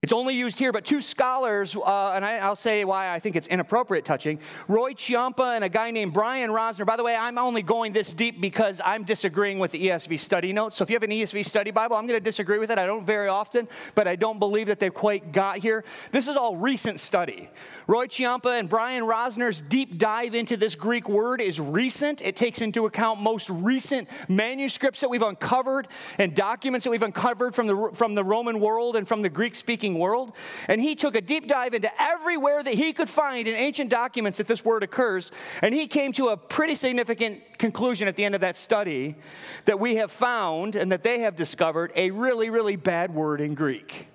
It's 0.00 0.12
only 0.12 0.36
used 0.36 0.60
here, 0.60 0.70
but 0.70 0.84
two 0.84 1.00
scholars, 1.00 1.74
uh, 1.74 2.12
and 2.12 2.24
I, 2.24 2.48
will 2.48 2.54
say 2.54 2.84
why 2.84 3.12
I 3.12 3.18
think 3.18 3.34
it's 3.34 3.48
inappropriate 3.48 4.04
touching. 4.04 4.38
Roy 4.68 4.92
Ciampa 4.92 5.56
and 5.56 5.64
a 5.64 5.68
guy 5.68 5.90
named 5.90 6.12
Brian 6.12 6.50
Rosner. 6.50 6.86
By 6.86 6.94
the 6.94 7.02
way, 7.02 7.16
I'm 7.16 7.36
only 7.36 7.62
going 7.62 7.92
this 7.92 8.12
deep 8.12 8.40
because 8.40 8.80
I'm 8.84 9.02
disagreeing 9.02 9.58
with 9.58 9.72
the 9.72 9.88
ESV 9.88 10.20
study 10.20 10.52
notes. 10.52 10.76
So 10.76 10.84
if 10.84 10.90
you 10.90 10.94
have 10.94 11.02
an 11.02 11.10
ESV 11.10 11.44
study 11.44 11.72
Bible, 11.72 11.96
I'm 11.96 12.06
going 12.06 12.16
to 12.16 12.24
disagree 12.24 12.60
with 12.60 12.70
it. 12.70 12.78
I 12.78 12.86
don't 12.86 13.04
very 13.04 13.26
often, 13.26 13.66
but 13.96 14.06
I 14.06 14.14
don't 14.14 14.38
believe 14.38 14.68
that 14.68 14.78
they've 14.78 14.94
quite 14.94 15.32
got 15.32 15.58
here. 15.58 15.84
This 16.12 16.28
is 16.28 16.36
all 16.36 16.54
recent 16.54 17.00
study. 17.00 17.50
Roy 17.88 18.06
Ciampa 18.06 18.56
and 18.56 18.68
Brian 18.68 19.02
Rosner's 19.02 19.60
deep 19.60 19.98
dive 19.98 20.32
into 20.32 20.56
this 20.56 20.76
Greek 20.76 21.08
word 21.08 21.40
is 21.40 21.58
recent. 21.58 22.22
It 22.22 22.36
takes 22.36 22.60
into 22.60 22.86
account 22.86 23.20
most 23.20 23.50
recent 23.50 24.08
manuscripts 24.28 25.00
that 25.00 25.08
we've 25.08 25.22
uncovered 25.22 25.88
and 26.18 26.36
documents 26.36 26.84
that 26.84 26.90
we've 26.90 27.02
uncovered 27.02 27.52
from 27.52 27.66
the, 27.66 27.90
from 27.94 28.14
the 28.14 28.22
Roman 28.22 28.60
world 28.60 28.94
and 28.94 29.08
from 29.08 29.22
the 29.22 29.28
Greek 29.28 29.56
speaking 29.56 29.87
world. 29.94 30.32
And 30.66 30.80
he 30.80 30.94
took 30.94 31.14
a 31.14 31.20
deep 31.20 31.46
dive 31.46 31.74
into 31.74 31.90
everywhere 32.00 32.62
that 32.62 32.74
he 32.74 32.92
could 32.92 33.08
find 33.08 33.46
in 33.46 33.54
ancient 33.54 33.90
documents 33.90 34.38
that 34.38 34.46
this 34.46 34.64
word 34.64 34.82
occurs. 34.82 35.30
And 35.62 35.74
he 35.74 35.86
came 35.86 36.12
to 36.12 36.28
a 36.28 36.36
pretty 36.36 36.74
significant 36.74 37.58
conclusion 37.58 38.08
at 38.08 38.16
the 38.16 38.24
end 38.24 38.34
of 38.34 38.40
that 38.42 38.56
study 38.56 39.16
that 39.64 39.78
we 39.78 39.96
have 39.96 40.10
found 40.10 40.76
and 40.76 40.92
that 40.92 41.02
they 41.02 41.20
have 41.20 41.36
discovered 41.36 41.92
a 41.94 42.10
really, 42.10 42.50
really 42.50 42.76
bad 42.76 43.14
word 43.14 43.40
in 43.40 43.54
Greek. 43.54 44.08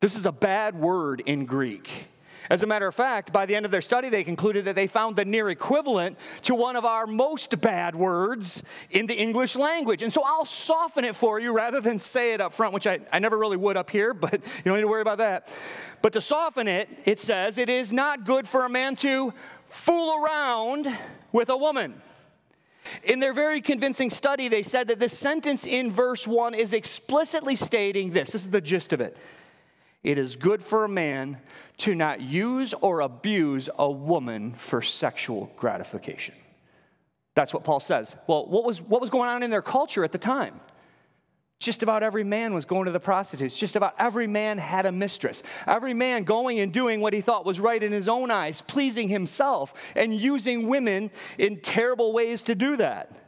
This 0.00 0.16
is 0.16 0.26
a 0.26 0.32
bad 0.32 0.78
word 0.78 1.22
in 1.24 1.46
Greek. 1.46 2.08
As 2.50 2.62
a 2.62 2.66
matter 2.66 2.86
of 2.86 2.94
fact, 2.94 3.32
by 3.32 3.46
the 3.46 3.56
end 3.56 3.64
of 3.64 3.70
their 3.70 3.80
study, 3.80 4.10
they 4.10 4.22
concluded 4.22 4.66
that 4.66 4.74
they 4.74 4.86
found 4.86 5.16
the 5.16 5.24
near 5.24 5.48
equivalent 5.48 6.18
to 6.42 6.54
one 6.54 6.76
of 6.76 6.84
our 6.84 7.06
most 7.06 7.60
bad 7.60 7.94
words 7.94 8.62
in 8.90 9.06
the 9.06 9.14
English 9.14 9.56
language. 9.56 10.02
And 10.02 10.12
so 10.12 10.22
I'll 10.24 10.44
soften 10.44 11.04
it 11.04 11.16
for 11.16 11.40
you 11.40 11.52
rather 11.52 11.80
than 11.80 11.98
say 11.98 12.34
it 12.34 12.40
up 12.40 12.52
front, 12.52 12.74
which 12.74 12.86
I, 12.86 13.00
I 13.12 13.18
never 13.18 13.38
really 13.38 13.56
would 13.56 13.76
up 13.76 13.88
here, 13.88 14.12
but 14.14 14.32
you 14.34 14.62
don't 14.64 14.76
need 14.76 14.82
to 14.82 14.88
worry 14.88 15.02
about 15.02 15.18
that. 15.18 15.48
But 16.02 16.12
to 16.12 16.20
soften 16.20 16.68
it, 16.68 16.88
it 17.06 17.20
says, 17.20 17.56
It 17.56 17.70
is 17.70 17.92
not 17.92 18.24
good 18.24 18.46
for 18.46 18.64
a 18.64 18.68
man 18.68 18.96
to 18.96 19.32
fool 19.68 20.22
around 20.22 20.86
with 21.32 21.48
a 21.48 21.56
woman. 21.56 22.00
In 23.02 23.20
their 23.20 23.32
very 23.32 23.62
convincing 23.62 24.10
study, 24.10 24.48
they 24.48 24.62
said 24.62 24.88
that 24.88 24.98
this 24.98 25.18
sentence 25.18 25.64
in 25.64 25.90
verse 25.90 26.26
1 26.26 26.54
is 26.54 26.74
explicitly 26.74 27.56
stating 27.56 28.12
this. 28.12 28.32
This 28.32 28.44
is 28.44 28.50
the 28.50 28.60
gist 28.60 28.92
of 28.92 29.00
it. 29.00 29.16
It 30.04 30.18
is 30.18 30.36
good 30.36 30.62
for 30.62 30.84
a 30.84 30.88
man 30.88 31.38
to 31.78 31.94
not 31.94 32.20
use 32.20 32.74
or 32.74 33.00
abuse 33.00 33.70
a 33.76 33.90
woman 33.90 34.52
for 34.52 34.82
sexual 34.82 35.50
gratification. 35.56 36.34
That's 37.34 37.52
what 37.52 37.64
Paul 37.64 37.80
says. 37.80 38.14
Well, 38.26 38.46
what 38.46 38.64
was, 38.64 38.80
what 38.80 39.00
was 39.00 39.10
going 39.10 39.28
on 39.28 39.42
in 39.42 39.50
their 39.50 39.62
culture 39.62 40.04
at 40.04 40.12
the 40.12 40.18
time? 40.18 40.60
Just 41.58 41.82
about 41.82 42.02
every 42.02 42.24
man 42.24 42.52
was 42.52 42.66
going 42.66 42.84
to 42.84 42.92
the 42.92 43.00
prostitutes. 43.00 43.58
Just 43.58 43.74
about 43.74 43.94
every 43.98 44.26
man 44.26 44.58
had 44.58 44.84
a 44.84 44.92
mistress. 44.92 45.42
Every 45.66 45.94
man 45.94 46.24
going 46.24 46.60
and 46.60 46.72
doing 46.72 47.00
what 47.00 47.14
he 47.14 47.22
thought 47.22 47.46
was 47.46 47.58
right 47.58 47.82
in 47.82 47.90
his 47.90 48.08
own 48.08 48.30
eyes, 48.30 48.60
pleasing 48.60 49.08
himself, 49.08 49.72
and 49.96 50.14
using 50.14 50.68
women 50.68 51.10
in 51.38 51.60
terrible 51.60 52.12
ways 52.12 52.42
to 52.44 52.54
do 52.54 52.76
that. 52.76 53.23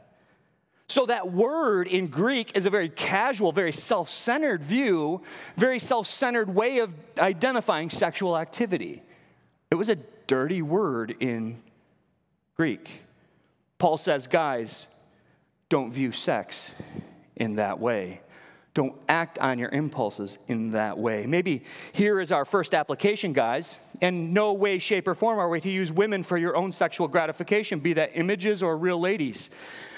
So, 0.89 1.05
that 1.07 1.31
word 1.31 1.87
in 1.87 2.07
Greek 2.07 2.55
is 2.55 2.65
a 2.65 2.69
very 2.69 2.87
casual, 2.87 3.51
very 3.51 3.73
self 3.73 4.09
centered 4.09 4.63
view, 4.63 5.21
very 5.57 5.79
self 5.79 6.07
centered 6.07 6.53
way 6.53 6.79
of 6.79 6.93
identifying 7.17 7.89
sexual 7.89 8.37
activity. 8.37 9.01
It 9.69 9.75
was 9.75 9.89
a 9.89 9.97
dirty 10.27 10.61
word 10.61 11.15
in 11.19 11.61
Greek. 12.55 12.89
Paul 13.79 13.97
says, 13.97 14.27
guys, 14.27 14.87
don't 15.69 15.91
view 15.91 16.11
sex 16.11 16.73
in 17.35 17.55
that 17.55 17.79
way. 17.79 18.21
Don't 18.73 18.95
act 19.09 19.39
on 19.39 19.59
your 19.59 19.69
impulses 19.69 20.37
in 20.47 20.71
that 20.71 20.97
way. 20.97 21.25
Maybe 21.25 21.63
here 21.93 22.21
is 22.21 22.31
our 22.31 22.45
first 22.45 22.73
application, 22.73 23.33
guys. 23.33 23.79
In 24.01 24.33
no 24.33 24.53
way, 24.53 24.77
shape, 24.77 25.07
or 25.07 25.15
form 25.15 25.39
are 25.39 25.49
we 25.49 25.59
to 25.61 25.71
use 25.71 25.91
women 25.91 26.23
for 26.23 26.37
your 26.37 26.55
own 26.55 26.71
sexual 26.71 27.07
gratification, 27.07 27.79
be 27.79 27.93
that 27.93 28.11
images 28.13 28.61
or 28.61 28.77
real 28.77 28.99
ladies. 28.99 29.49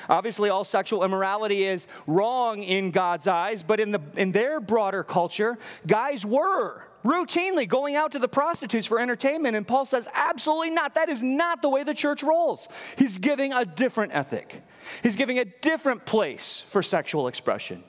Obviously, 0.09 0.49
all 0.49 0.63
sexual 0.63 1.03
immorality 1.03 1.63
is 1.63 1.87
wrong 2.07 2.63
in 2.63 2.89
God's 2.91 3.27
eyes, 3.27 3.61
but 3.63 3.79
in, 3.79 3.91
the, 3.91 4.01
in 4.17 4.31
their 4.31 4.59
broader 4.59 5.03
culture, 5.03 5.57
guys 5.85 6.25
were 6.25 6.83
routinely 7.05 7.67
going 7.67 7.95
out 7.95 8.11
to 8.11 8.19
the 8.19 8.27
prostitutes 8.27 8.87
for 8.87 8.99
entertainment. 8.99 9.55
And 9.55 9.67
Paul 9.67 9.85
says, 9.85 10.07
absolutely 10.13 10.71
not. 10.71 10.95
That 10.95 11.09
is 11.09 11.23
not 11.23 11.61
the 11.61 11.69
way 11.69 11.83
the 11.83 11.93
church 11.93 12.23
rolls. 12.23 12.67
He's 12.97 13.19
giving 13.19 13.53
a 13.53 13.63
different 13.63 14.13
ethic, 14.13 14.63
he's 15.03 15.15
giving 15.15 15.39
a 15.39 15.45
different 15.45 16.05
place 16.05 16.63
for 16.67 16.81
sexual 16.81 17.27
expression. 17.27 17.83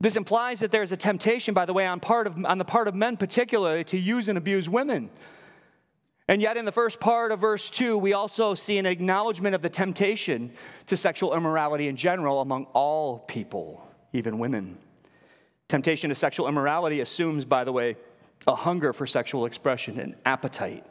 This 0.00 0.16
implies 0.16 0.60
that 0.60 0.70
there's 0.70 0.92
a 0.92 0.98
temptation, 0.98 1.54
by 1.54 1.64
the 1.64 1.72
way, 1.72 1.86
on, 1.86 1.98
part 1.98 2.26
of, 2.26 2.44
on 2.44 2.58
the 2.58 2.64
part 2.64 2.88
of 2.88 2.94
men 2.94 3.16
particularly, 3.16 3.84
to 3.84 3.98
use 3.98 4.28
and 4.28 4.36
abuse 4.36 4.68
women. 4.68 5.08
And 6.26 6.40
yet, 6.40 6.56
in 6.56 6.64
the 6.64 6.72
first 6.72 7.00
part 7.00 7.32
of 7.32 7.40
verse 7.40 7.68
2, 7.68 7.98
we 7.98 8.14
also 8.14 8.54
see 8.54 8.78
an 8.78 8.86
acknowledgement 8.86 9.54
of 9.54 9.60
the 9.60 9.68
temptation 9.68 10.52
to 10.86 10.96
sexual 10.96 11.34
immorality 11.34 11.86
in 11.86 11.96
general 11.96 12.40
among 12.40 12.64
all 12.72 13.18
people, 13.18 13.86
even 14.14 14.38
women. 14.38 14.78
Temptation 15.68 16.08
to 16.08 16.14
sexual 16.14 16.48
immorality 16.48 17.00
assumes, 17.00 17.44
by 17.44 17.64
the 17.64 17.72
way, 17.72 17.96
a 18.46 18.54
hunger 18.54 18.94
for 18.94 19.06
sexual 19.06 19.44
expression, 19.44 19.98
an 19.98 20.16
appetite. 20.24 20.86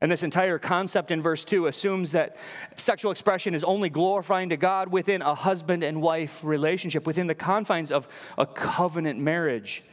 And 0.00 0.10
this 0.10 0.22
entire 0.22 0.58
concept 0.58 1.10
in 1.10 1.20
verse 1.20 1.44
2 1.44 1.66
assumes 1.66 2.12
that 2.12 2.36
sexual 2.74 3.12
expression 3.12 3.54
is 3.54 3.62
only 3.62 3.90
glorifying 3.90 4.48
to 4.48 4.56
God 4.56 4.88
within 4.88 5.20
a 5.20 5.34
husband 5.34 5.82
and 5.82 6.00
wife 6.00 6.42
relationship, 6.42 7.06
within 7.06 7.26
the 7.26 7.34
confines 7.34 7.92
of 7.92 8.08
a 8.38 8.46
covenant 8.46 9.18
marriage. 9.18 9.84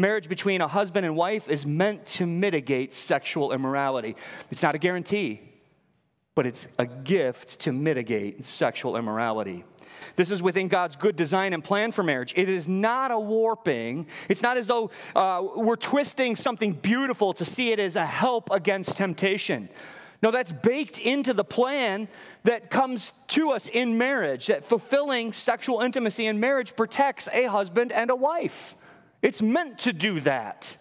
Marriage 0.00 0.30
between 0.30 0.62
a 0.62 0.66
husband 0.66 1.04
and 1.04 1.14
wife 1.14 1.46
is 1.48 1.66
meant 1.66 2.06
to 2.06 2.26
mitigate 2.26 2.94
sexual 2.94 3.52
immorality. 3.52 4.16
It's 4.50 4.62
not 4.62 4.74
a 4.74 4.78
guarantee, 4.78 5.42
but 6.34 6.46
it's 6.46 6.68
a 6.78 6.86
gift 6.86 7.60
to 7.60 7.72
mitigate 7.72 8.46
sexual 8.46 8.96
immorality. 8.96 9.62
This 10.16 10.30
is 10.30 10.42
within 10.42 10.68
God's 10.68 10.96
good 10.96 11.16
design 11.16 11.52
and 11.52 11.62
plan 11.62 11.92
for 11.92 12.02
marriage. 12.02 12.32
It 12.34 12.48
is 12.48 12.66
not 12.66 13.10
a 13.10 13.18
warping. 13.18 14.06
It's 14.30 14.42
not 14.42 14.56
as 14.56 14.68
though 14.68 14.90
uh, 15.14 15.46
we're 15.54 15.76
twisting 15.76 16.34
something 16.34 16.72
beautiful 16.72 17.34
to 17.34 17.44
see 17.44 17.70
it 17.70 17.78
as 17.78 17.96
a 17.96 18.06
help 18.06 18.50
against 18.50 18.96
temptation. 18.96 19.68
No, 20.22 20.30
that's 20.30 20.52
baked 20.52 20.98
into 20.98 21.34
the 21.34 21.44
plan 21.44 22.08
that 22.44 22.70
comes 22.70 23.12
to 23.28 23.50
us 23.50 23.68
in 23.68 23.98
marriage, 23.98 24.46
that 24.46 24.64
fulfilling 24.64 25.34
sexual 25.34 25.80
intimacy 25.80 26.24
in 26.24 26.40
marriage 26.40 26.74
protects 26.74 27.28
a 27.34 27.44
husband 27.44 27.92
and 27.92 28.10
a 28.10 28.16
wife. 28.16 28.76
It's 29.22 29.42
meant 29.42 29.80
to 29.80 29.92
do 29.92 30.20
that. 30.20 30.76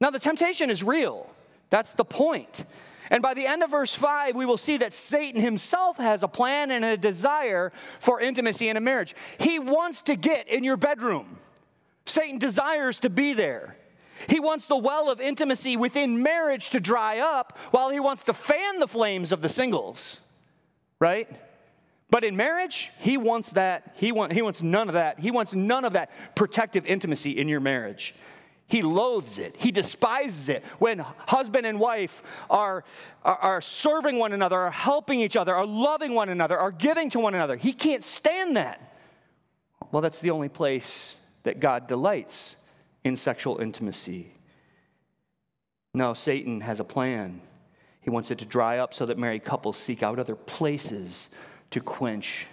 Now, 0.00 0.10
the 0.10 0.18
temptation 0.18 0.70
is 0.70 0.82
real. 0.82 1.30
That's 1.70 1.92
the 1.94 2.04
point. 2.04 2.64
And 3.10 3.22
by 3.22 3.34
the 3.34 3.46
end 3.46 3.62
of 3.62 3.70
verse 3.70 3.94
5, 3.94 4.34
we 4.34 4.46
will 4.46 4.56
see 4.56 4.78
that 4.78 4.92
Satan 4.92 5.40
himself 5.40 5.98
has 5.98 6.22
a 6.22 6.28
plan 6.28 6.70
and 6.70 6.84
a 6.84 6.96
desire 6.96 7.72
for 8.00 8.20
intimacy 8.20 8.68
in 8.68 8.76
a 8.76 8.80
marriage. 8.80 9.14
He 9.38 9.58
wants 9.58 10.02
to 10.02 10.16
get 10.16 10.48
in 10.48 10.64
your 10.64 10.76
bedroom. 10.76 11.38
Satan 12.06 12.38
desires 12.38 13.00
to 13.00 13.10
be 13.10 13.34
there. 13.34 13.76
He 14.28 14.40
wants 14.40 14.66
the 14.66 14.76
well 14.76 15.10
of 15.10 15.20
intimacy 15.20 15.76
within 15.76 16.22
marriage 16.22 16.70
to 16.70 16.80
dry 16.80 17.18
up 17.18 17.58
while 17.72 17.90
he 17.90 18.00
wants 18.00 18.24
to 18.24 18.32
fan 18.32 18.78
the 18.78 18.88
flames 18.88 19.32
of 19.32 19.42
the 19.42 19.48
singles, 19.48 20.20
right? 20.98 21.28
But 22.14 22.22
in 22.22 22.36
marriage, 22.36 22.92
he 23.00 23.16
wants 23.16 23.54
that. 23.54 23.90
He, 23.96 24.12
want, 24.12 24.30
he 24.30 24.40
wants 24.40 24.62
none 24.62 24.86
of 24.86 24.94
that. 24.94 25.18
He 25.18 25.32
wants 25.32 25.52
none 25.52 25.84
of 25.84 25.94
that 25.94 26.12
protective 26.36 26.86
intimacy 26.86 27.32
in 27.32 27.48
your 27.48 27.58
marriage. 27.58 28.14
He 28.68 28.82
loathes 28.82 29.38
it. 29.38 29.56
He 29.58 29.72
despises 29.72 30.48
it 30.48 30.64
when 30.78 31.00
husband 31.00 31.66
and 31.66 31.80
wife 31.80 32.22
are, 32.48 32.84
are, 33.24 33.34
are, 33.34 33.60
serving 33.60 34.16
one 34.16 34.32
another, 34.32 34.56
are 34.56 34.70
helping 34.70 35.18
each 35.18 35.34
other, 35.34 35.56
are 35.56 35.66
loving 35.66 36.14
one 36.14 36.28
another, 36.28 36.56
are 36.56 36.70
giving 36.70 37.10
to 37.10 37.18
one 37.18 37.34
another. 37.34 37.56
He 37.56 37.72
can't 37.72 38.04
stand 38.04 38.56
that. 38.56 38.96
Well, 39.90 40.00
that's 40.00 40.20
the 40.20 40.30
only 40.30 40.48
place 40.48 41.16
that 41.42 41.58
God 41.58 41.88
delights 41.88 42.54
in 43.02 43.16
sexual 43.16 43.58
intimacy. 43.58 44.30
No, 45.94 46.14
Satan 46.14 46.60
has 46.60 46.78
a 46.78 46.84
plan. 46.84 47.40
He 48.02 48.10
wants 48.10 48.30
it 48.30 48.38
to 48.38 48.44
dry 48.44 48.78
up 48.78 48.94
so 48.94 49.04
that 49.04 49.18
married 49.18 49.42
couples 49.42 49.76
seek 49.78 50.04
out 50.04 50.20
other 50.20 50.36
places 50.36 51.30
to 51.74 51.80
quench 51.80 52.46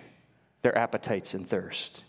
their 0.64 0.76
appetites 0.78 1.34
and 1.34 1.48
thirst. 1.48 2.04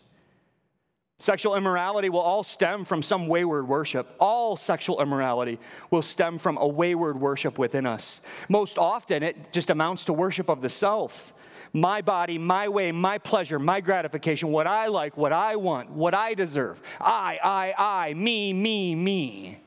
Sexual 1.19 1.57
immorality 1.57 2.09
will 2.09 2.21
all 2.21 2.43
stem 2.43 2.85
from 2.85 3.03
some 3.03 3.29
wayward 3.29 3.69
worship. 3.69 4.17
All 4.19 4.57
sexual 4.57 5.01
immorality 5.01 5.61
will 5.91 6.03
stem 6.03 6.39
from 6.39 6.57
a 6.57 6.67
wayward 6.67 7.21
worship 7.21 7.59
within 7.59 7.87
us. 7.87 8.23
Most 8.49 8.79
often, 8.79 9.23
it 9.23 9.53
just 9.53 9.69
amounts 9.69 10.07
to 10.07 10.13
worship 10.13 10.49
of 10.49 10.63
the 10.63 10.71
self. 10.71 11.35
My 11.75 12.01
body, 12.01 12.39
my 12.39 12.69
way, 12.69 12.93
my 12.93 13.19
pleasure, 13.19 13.59
my 13.59 13.81
gratification, 13.81 14.51
what 14.51 14.67
I 14.67 14.87
like, 14.87 15.17
what 15.17 15.33
I 15.33 15.57
want, 15.57 15.91
what 15.91 16.15
I 16.15 16.35
deserve. 16.35 16.83
I, 17.01 17.39
I, 17.43 17.75
I, 18.09 18.15
me, 18.15 18.53
me, 18.53 18.95
me. 18.95 19.61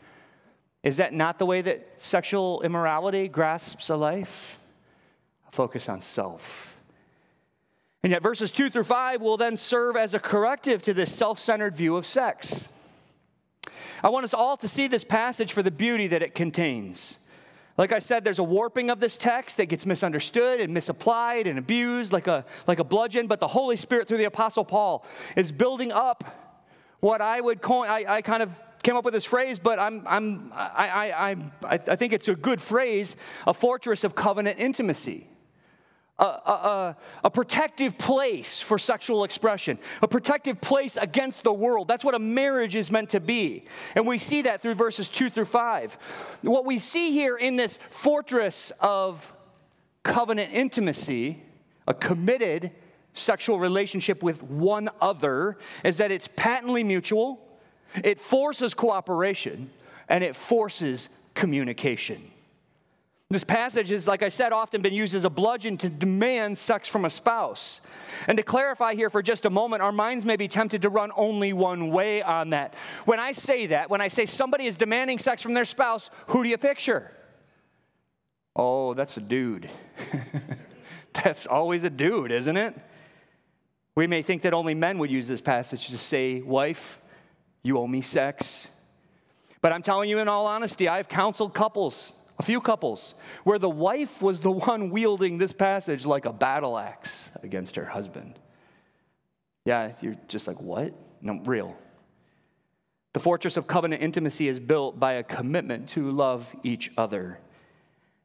Is 0.84 0.98
that 0.98 1.14
not 1.14 1.40
the 1.40 1.46
way 1.46 1.62
that 1.62 2.02
sexual 2.02 2.62
immorality 2.64 3.28
grasps 3.28 3.90
a 3.90 3.96
life? 3.96 4.60
focus 5.56 5.88
on 5.88 6.02
self. 6.02 6.75
And 8.06 8.12
yet, 8.12 8.22
verses 8.22 8.52
2 8.52 8.70
through 8.70 8.84
5 8.84 9.20
will 9.20 9.36
then 9.36 9.58
serve 9.58 9.96
as 9.98 10.14
a 10.14 10.20
corrective 10.20 10.84
to 10.84 10.94
this 10.94 11.12
self 11.12 11.40
centered 11.40 11.76
view 11.76 11.96
of 11.96 12.06
sex. 12.06 12.70
I 14.04 14.10
want 14.10 14.26
us 14.26 14.34
all 14.36 14.58
to 14.58 14.68
see 14.68 14.88
this 14.88 15.04
passage 15.04 15.54
for 15.54 15.64
the 15.64 15.72
beauty 15.72 16.06
that 16.06 16.22
it 16.22 16.36
contains. 16.36 17.18
Like 17.80 17.92
I 17.92 17.98
said, 17.98 18.24
there's 18.24 18.38
a 18.38 18.44
warping 18.44 18.92
of 18.92 19.00
this 19.00 19.18
text 19.18 19.58
that 19.58 19.66
gets 19.70 19.88
misunderstood 19.88 20.60
and 20.60 20.72
misapplied 20.72 21.48
and 21.48 21.58
abused 21.58 22.14
like 22.14 22.28
a, 22.28 22.46
like 22.68 22.78
a 22.78 22.84
bludgeon, 22.84 23.26
but 23.26 23.40
the 23.40 23.48
Holy 23.48 23.76
Spirit, 23.76 24.08
through 24.08 24.20
the 24.20 24.26
Apostle 24.26 24.66
Paul, 24.66 25.04
is 25.36 25.52
building 25.52 25.92
up 25.92 26.24
what 27.00 27.22
I 27.22 27.42
would 27.42 27.60
call, 27.60 27.86
I, 27.86 28.06
I 28.08 28.22
kind 28.22 28.44
of 28.44 28.52
came 28.84 28.96
up 28.96 29.04
with 29.04 29.16
this 29.16 29.26
phrase, 29.26 29.58
but 29.58 29.80
I'm, 29.80 30.04
I'm, 30.06 30.54
I, 30.54 31.10
I, 31.12 31.30
I, 31.64 31.80
I 31.88 31.96
think 31.96 32.14
it's 32.14 32.28
a 32.28 32.36
good 32.36 32.62
phrase 32.62 33.18
a 33.48 33.54
fortress 33.56 34.04
of 34.04 34.14
covenant 34.14 34.60
intimacy 34.60 35.28
a, 36.18 36.24
a, 36.24 36.98
a, 37.26 37.30
protective 37.30 37.98
place 37.98 38.62
for 38.62 38.80
sexual 38.80 39.26
expression, 39.26 39.78
a 40.02 40.08
protective 40.08 40.62
place 40.62 40.96
against 40.96 41.44
the 41.44 41.52
world. 41.52 41.90
That's 41.90 42.06
what 42.06 42.16
a 42.16 42.20
marriage 42.20 42.76
is 42.76 42.90
meant 42.90 43.10
to 43.10 43.20
be. 43.20 43.66
And 43.96 44.08
we 44.08 44.18
see 44.18 44.44
that 44.44 44.62
through 44.62 44.76
verses 44.76 45.10
two 45.10 45.30
through 45.30 45.46
five. 45.46 45.98
What 46.42 46.66
we 46.66 46.80
see 46.80 47.12
here 47.12 47.36
in 47.36 47.58
this 47.58 47.80
fortress 47.90 48.72
of 48.80 49.36
covenant 50.04 50.54
intimacy, 50.54 51.44
a 51.86 51.94
committed 51.94 52.72
sexual 53.12 53.60
relationship 53.60 54.24
with 54.24 54.42
one 54.44 54.90
other, 55.02 55.58
is 55.84 55.98
that 55.98 56.12
it's 56.12 56.30
patently 56.38 56.84
mutual, 56.84 57.60
it 58.06 58.22
forces 58.22 58.74
cooperation, 58.74 59.70
and 60.08 60.24
it 60.24 60.36
forces 60.36 61.10
communication. 61.34 62.32
This 63.32 63.44
passage 63.44 63.92
is, 63.92 64.08
like 64.08 64.22
I 64.22 64.30
said, 64.30 64.54
often 64.54 64.82
been 64.82 64.94
used 64.94 65.16
as 65.16 65.26
a 65.26 65.32
bludgeon 65.32 65.78
to 65.78 65.90
demand 65.90 66.60
sex 66.60 66.88
from 66.88 67.06
a 67.06 67.10
spouse. 67.10 67.82
And 68.28 68.38
to 68.38 68.44
clarify 68.44 68.94
here 68.94 69.10
for 69.10 69.24
just 69.24 69.46
a 69.46 69.50
moment, 69.50 69.82
our 69.82 69.92
minds 69.92 70.26
may 70.26 70.36
be 70.36 70.48
tempted 70.48 70.84
to 70.84 70.90
run 70.90 71.12
only 71.16 71.52
one 71.52 71.90
way 71.90 72.22
on 72.22 72.52
that. 72.52 72.76
When 73.06 73.20
I 73.20 73.32
say 73.32 73.66
that, 73.68 73.90
when 73.90 74.00
I 74.00 74.10
say 74.10 74.28
somebody 74.28 74.68
is 74.68 74.78
demanding 74.78 75.18
sex 75.18 75.42
from 75.42 75.56
their 75.56 75.66
spouse, 75.66 76.12
who 76.28 76.44
do 76.44 76.50
you 76.50 76.58
picture? 76.60 77.12
Oh, 78.56 78.94
that's 78.94 79.18
a 79.18 79.22
dude. 79.22 79.72
that's 81.24 81.48
always 81.48 81.84
a 81.84 81.90
dude, 81.90 82.32
isn't 82.32 82.58
it? 82.58 82.76
We 83.96 84.06
may 84.06 84.22
think 84.22 84.44
that 84.44 84.54
only 84.54 84.76
men 84.76 85.00
would 85.00 85.10
use 85.10 85.28
this 85.28 85.42
passage 85.42 85.88
to 85.88 85.98
say, 85.98 86.42
Wife, 86.42 87.02
you 87.64 87.80
owe 87.80 87.88
me 87.88 88.02
sex. 88.02 88.68
But 89.62 89.74
I'm 89.74 89.82
telling 89.82 90.12
you 90.12 90.20
in 90.20 90.28
all 90.28 90.46
honesty, 90.46 90.88
I've 90.88 91.10
counseled 91.10 91.56
couples 91.56 92.14
a 92.38 92.44
few 92.44 92.60
couples, 92.60 93.16
where 93.44 93.60
the 93.60 93.70
wife 93.70 94.22
was 94.22 94.42
the 94.42 94.52
one 94.52 94.90
wielding 94.90 95.38
this 95.38 95.54
passage 95.54 96.06
like 96.06 96.26
a 96.26 96.34
battle 96.34 96.78
axe 96.78 97.30
against 97.44 97.76
her 97.78 97.86
husband. 97.86 98.38
Yeah, 99.64 99.94
you're 100.02 100.16
just 100.28 100.48
like, 100.48 100.62
what? 100.62 100.94
No, 101.22 101.40
real. 101.46 101.76
The 103.14 103.20
fortress 103.20 103.56
of 103.56 103.68
covenant 103.68 104.02
intimacy 104.02 104.48
is 104.48 104.60
built 104.60 105.00
by 105.00 105.14
a 105.14 105.24
commitment 105.24 105.90
to 105.90 106.12
love 106.12 106.54
each 106.64 106.92
other. 106.98 107.40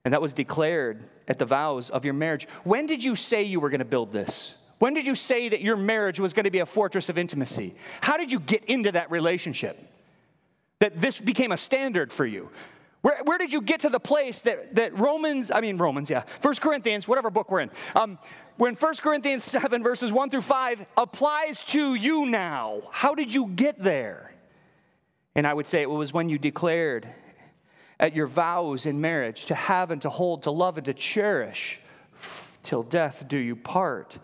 And 0.05 0.13
that 0.13 0.21
was 0.21 0.33
declared 0.33 1.05
at 1.29 1.39
the 1.39 1.45
vows 1.45 1.91
of 1.91 2.05
your 2.05 2.15
marriage. 2.15 2.49
When 2.65 2.87
did 2.87 3.05
you 3.05 3.15
say 3.15 3.45
you 3.45 3.61
were 3.61 3.71
going 3.71 3.79
to 3.79 3.85
build 3.85 4.13
this? 4.13 4.57
When 4.81 4.95
did 4.95 5.07
you 5.07 5.15
say 5.15 5.49
that 5.51 5.61
your 5.61 5.77
marriage 5.77 6.19
was 6.19 6.33
going 6.33 6.45
to 6.45 6.51
be 6.51 6.59
a 6.59 6.67
fortress 6.67 7.09
of 7.09 7.19
intimacy? 7.19 7.75
How 8.01 8.17
did 8.17 8.33
you 8.33 8.41
get 8.41 8.65
into 8.65 8.93
that 8.93 9.11
relationship? 9.11 9.79
That 10.81 10.99
this 11.01 11.21
became 11.21 11.53
a 11.53 11.57
standard 11.57 12.11
for 12.11 12.25
you? 12.25 12.51
Where, 13.03 13.23
where 13.25 13.39
did 13.39 13.53
you 13.53 13.63
get 13.63 13.81
to 13.81 13.89
the 13.89 14.01
place 14.01 14.43
that, 14.43 14.75
that 14.75 14.99
Romans, 14.99 15.51
I 15.51 15.61
mean, 15.61 15.79
Romans, 15.79 16.11
yeah, 16.11 16.21
First 16.21 16.61
Corinthians, 16.61 17.09
whatever 17.09 17.31
book 17.31 17.51
we're 17.51 17.61
in, 17.61 17.71
um, 17.95 18.19
when 18.57 18.77
First 18.77 19.03
Corinthians 19.03 19.45
7, 19.45 19.83
verses 19.83 20.13
1 20.13 20.31
through 20.31 20.43
5 20.43 20.85
applies 20.97 21.65
to 21.65 21.95
you 21.95 22.27
now? 22.27 22.83
How 22.91 23.15
did 23.15 23.33
you 23.33 23.47
get 23.47 23.83
there? 23.83 24.35
And 25.35 25.47
I 25.47 25.55
would 25.55 25.67
say 25.67 25.81
it 25.81 25.89
was 25.89 26.13
when 26.13 26.29
you 26.29 26.39
declared 26.39 27.09
at 27.99 28.15
your 28.15 28.27
vows 28.27 28.87
in 28.87 29.01
marriage 29.01 29.47
to 29.47 29.55
have 29.55 29.91
and 29.91 30.03
to 30.03 30.11
hold, 30.11 30.43
to 30.43 30.51
love 30.51 30.77
and 30.77 30.85
to 30.87 30.95
cherish 30.95 31.81
till 32.63 32.83
death 32.83 33.29
do 33.29 33.39
you 33.39 33.57
part. 33.57 34.19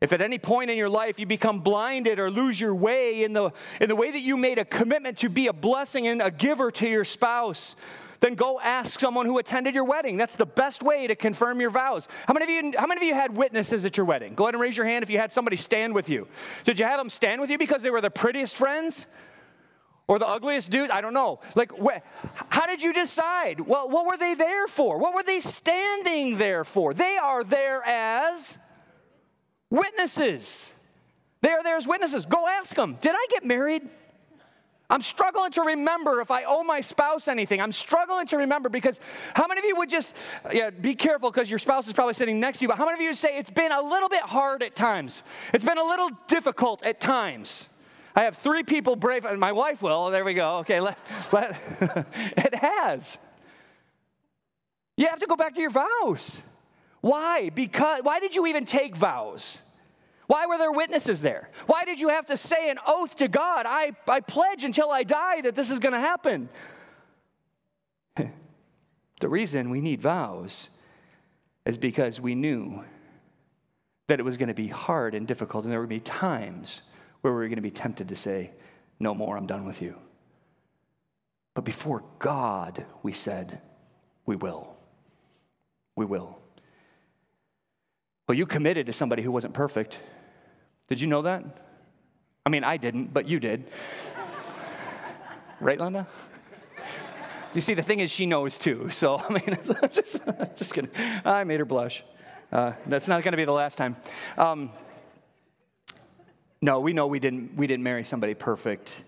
If 0.00 0.12
at 0.12 0.20
any 0.20 0.38
point 0.38 0.70
in 0.70 0.76
your 0.76 0.88
life 0.88 1.18
you 1.18 1.26
become 1.26 1.58
blinded 1.58 2.20
or 2.20 2.30
lose 2.30 2.60
your 2.60 2.74
way 2.74 3.24
in 3.24 3.32
the, 3.32 3.50
in 3.80 3.88
the 3.88 3.96
way 3.96 4.12
that 4.12 4.20
you 4.20 4.36
made 4.36 4.58
a 4.58 4.64
commitment 4.64 5.18
to 5.18 5.28
be 5.28 5.48
a 5.48 5.52
blessing 5.52 6.06
and 6.06 6.22
a 6.22 6.30
giver 6.30 6.70
to 6.70 6.88
your 6.88 7.04
spouse, 7.04 7.74
then 8.20 8.34
go 8.34 8.60
ask 8.60 9.00
someone 9.00 9.26
who 9.26 9.38
attended 9.38 9.74
your 9.74 9.84
wedding. 9.84 10.16
That's 10.16 10.36
the 10.36 10.46
best 10.46 10.82
way 10.84 11.08
to 11.08 11.16
confirm 11.16 11.60
your 11.60 11.70
vows. 11.70 12.08
How 12.26 12.34
many 12.34 12.44
of 12.44 12.64
you, 12.64 12.78
how 12.78 12.86
many 12.86 13.00
of 13.00 13.06
you 13.06 13.14
had 13.14 13.36
witnesses 13.36 13.84
at 13.84 13.96
your 13.96 14.06
wedding? 14.06 14.34
Go 14.34 14.44
ahead 14.44 14.54
and 14.54 14.60
raise 14.60 14.76
your 14.76 14.86
hand 14.86 15.02
if 15.02 15.10
you 15.10 15.18
had 15.18 15.32
somebody 15.32 15.56
stand 15.56 15.94
with 15.94 16.08
you. 16.08 16.28
Did 16.64 16.78
you 16.78 16.84
have 16.84 16.98
them 16.98 17.10
stand 17.10 17.40
with 17.40 17.50
you 17.50 17.58
because 17.58 17.82
they 17.82 17.90
were 17.90 18.00
the 18.00 18.10
prettiest 18.10 18.56
friends? 18.56 19.06
Or 20.06 20.18
the 20.18 20.26
ugliest 20.26 20.70
dudes? 20.70 20.90
I 20.90 21.02
don't 21.02 21.12
know. 21.12 21.40
Like, 21.54 21.70
wh- 21.72 21.98
how 22.48 22.66
did 22.66 22.80
you 22.82 22.94
decide? 22.94 23.60
Well, 23.60 23.90
what 23.90 24.06
were 24.06 24.16
they 24.16 24.34
there 24.34 24.66
for? 24.66 24.98
What 24.98 25.14
were 25.14 25.22
they 25.22 25.38
standing 25.38 26.38
there 26.38 26.64
for? 26.64 26.94
They 26.94 27.18
are 27.18 27.44
there 27.44 27.82
as 27.84 28.58
Witnesses. 29.70 30.72
They 31.40 31.50
are 31.50 31.62
there 31.62 31.76
as 31.76 31.86
witnesses. 31.86 32.26
Go 32.26 32.48
ask 32.48 32.74
them. 32.74 32.96
Did 33.00 33.14
I 33.14 33.26
get 33.30 33.44
married? 33.44 33.82
I'm 34.90 35.02
struggling 35.02 35.50
to 35.52 35.62
remember 35.62 36.22
if 36.22 36.30
I 36.30 36.44
owe 36.44 36.62
my 36.62 36.80
spouse 36.80 37.28
anything. 37.28 37.60
I'm 37.60 37.72
struggling 37.72 38.26
to 38.28 38.38
remember 38.38 38.70
because 38.70 39.00
how 39.34 39.46
many 39.46 39.58
of 39.60 39.66
you 39.66 39.76
would 39.76 39.90
just, 39.90 40.16
yeah, 40.50 40.70
be 40.70 40.94
careful 40.94 41.30
because 41.30 41.50
your 41.50 41.58
spouse 41.58 41.86
is 41.86 41.92
probably 41.92 42.14
sitting 42.14 42.40
next 42.40 42.58
to 42.58 42.62
you, 42.64 42.68
but 42.68 42.78
how 42.78 42.86
many 42.86 42.94
of 42.94 43.02
you 43.02 43.08
would 43.10 43.18
say 43.18 43.36
it's 43.36 43.50
been 43.50 43.70
a 43.70 43.82
little 43.82 44.08
bit 44.08 44.22
hard 44.22 44.62
at 44.62 44.74
times? 44.74 45.22
It's 45.52 45.64
been 45.64 45.76
a 45.76 45.84
little 45.84 46.08
difficult 46.26 46.82
at 46.84 47.00
times. 47.00 47.68
I 48.16 48.22
have 48.22 48.38
three 48.38 48.62
people 48.62 48.96
brave, 48.96 49.26
and 49.26 49.38
my 49.38 49.52
wife 49.52 49.82
will. 49.82 50.10
There 50.10 50.24
we 50.24 50.32
go. 50.32 50.56
Okay, 50.58 50.80
let, 50.80 50.98
let, 51.32 51.50
it 52.36 52.54
has. 52.54 53.18
You 54.96 55.06
have 55.08 55.18
to 55.18 55.26
go 55.26 55.36
back 55.36 55.54
to 55.54 55.60
your 55.60 55.70
vows. 55.70 56.42
Why? 57.00 57.50
Because 57.50 58.00
why 58.02 58.20
did 58.20 58.34
you 58.34 58.46
even 58.46 58.64
take 58.64 58.96
vows? 58.96 59.62
Why 60.26 60.46
were 60.46 60.58
there 60.58 60.72
witnesses 60.72 61.22
there? 61.22 61.50
Why 61.66 61.84
did 61.84 62.00
you 62.00 62.08
have 62.08 62.26
to 62.26 62.36
say 62.36 62.70
an 62.70 62.78
oath 62.86 63.16
to 63.16 63.28
God? 63.28 63.64
I, 63.66 63.92
I 64.06 64.20
pledge 64.20 64.62
until 64.62 64.90
I 64.90 65.02
die 65.02 65.40
that 65.40 65.54
this 65.54 65.70
is 65.70 65.80
going 65.80 65.94
to 65.94 66.00
happen. 66.00 66.50
the 68.16 69.28
reason 69.28 69.70
we 69.70 69.80
need 69.80 70.02
vows 70.02 70.68
is 71.64 71.78
because 71.78 72.20
we 72.20 72.34
knew 72.34 72.84
that 74.08 74.20
it 74.20 74.22
was 74.22 74.36
going 74.36 74.48
to 74.48 74.54
be 74.54 74.68
hard 74.68 75.14
and 75.14 75.26
difficult, 75.26 75.64
and 75.64 75.72
there 75.72 75.80
would 75.80 75.88
be 75.88 76.00
times 76.00 76.82
where 77.20 77.32
we 77.32 77.38
were 77.38 77.48
going 77.48 77.56
to 77.56 77.62
be 77.62 77.70
tempted 77.70 78.08
to 78.08 78.16
say, 78.16 78.50
No 79.00 79.14
more, 79.14 79.36
I'm 79.36 79.46
done 79.46 79.64
with 79.64 79.80
you. 79.80 79.96
But 81.54 81.64
before 81.64 82.04
God, 82.18 82.84
we 83.02 83.12
said, 83.12 83.60
We 84.26 84.36
will. 84.36 84.76
we 85.96 86.04
will. 86.04 86.37
Well, 88.28 88.36
you 88.36 88.44
committed 88.44 88.86
to 88.86 88.92
somebody 88.92 89.22
who 89.22 89.32
wasn't 89.32 89.54
perfect. 89.54 89.98
Did 90.86 91.00
you 91.00 91.06
know 91.06 91.22
that? 91.22 91.42
I 92.44 92.50
mean, 92.50 92.62
I 92.62 92.76
didn't, 92.76 93.14
but 93.14 93.26
you 93.26 93.40
did. 93.40 93.64
right, 95.60 95.80
Linda? 95.80 96.06
You 97.54 97.62
see, 97.62 97.72
the 97.72 97.82
thing 97.82 98.00
is, 98.00 98.10
she 98.10 98.26
knows 98.26 98.58
too. 98.58 98.90
So, 98.90 99.16
I 99.28 99.32
mean, 99.32 99.56
just, 99.90 100.20
just 100.56 100.74
kidding. 100.74 100.90
I 101.24 101.44
made 101.44 101.58
her 101.58 101.64
blush. 101.64 102.04
Uh, 102.52 102.72
that's 102.86 103.08
not 103.08 103.22
going 103.22 103.32
to 103.32 103.38
be 103.38 103.46
the 103.46 103.52
last 103.52 103.78
time. 103.78 103.96
Um, 104.36 104.72
no, 106.60 106.80
we 106.80 106.92
know 106.92 107.06
we 107.06 107.20
didn't, 107.20 107.56
we 107.56 107.66
didn't 107.66 107.82
marry 107.82 108.04
somebody 108.04 108.34
perfect. 108.34 109.02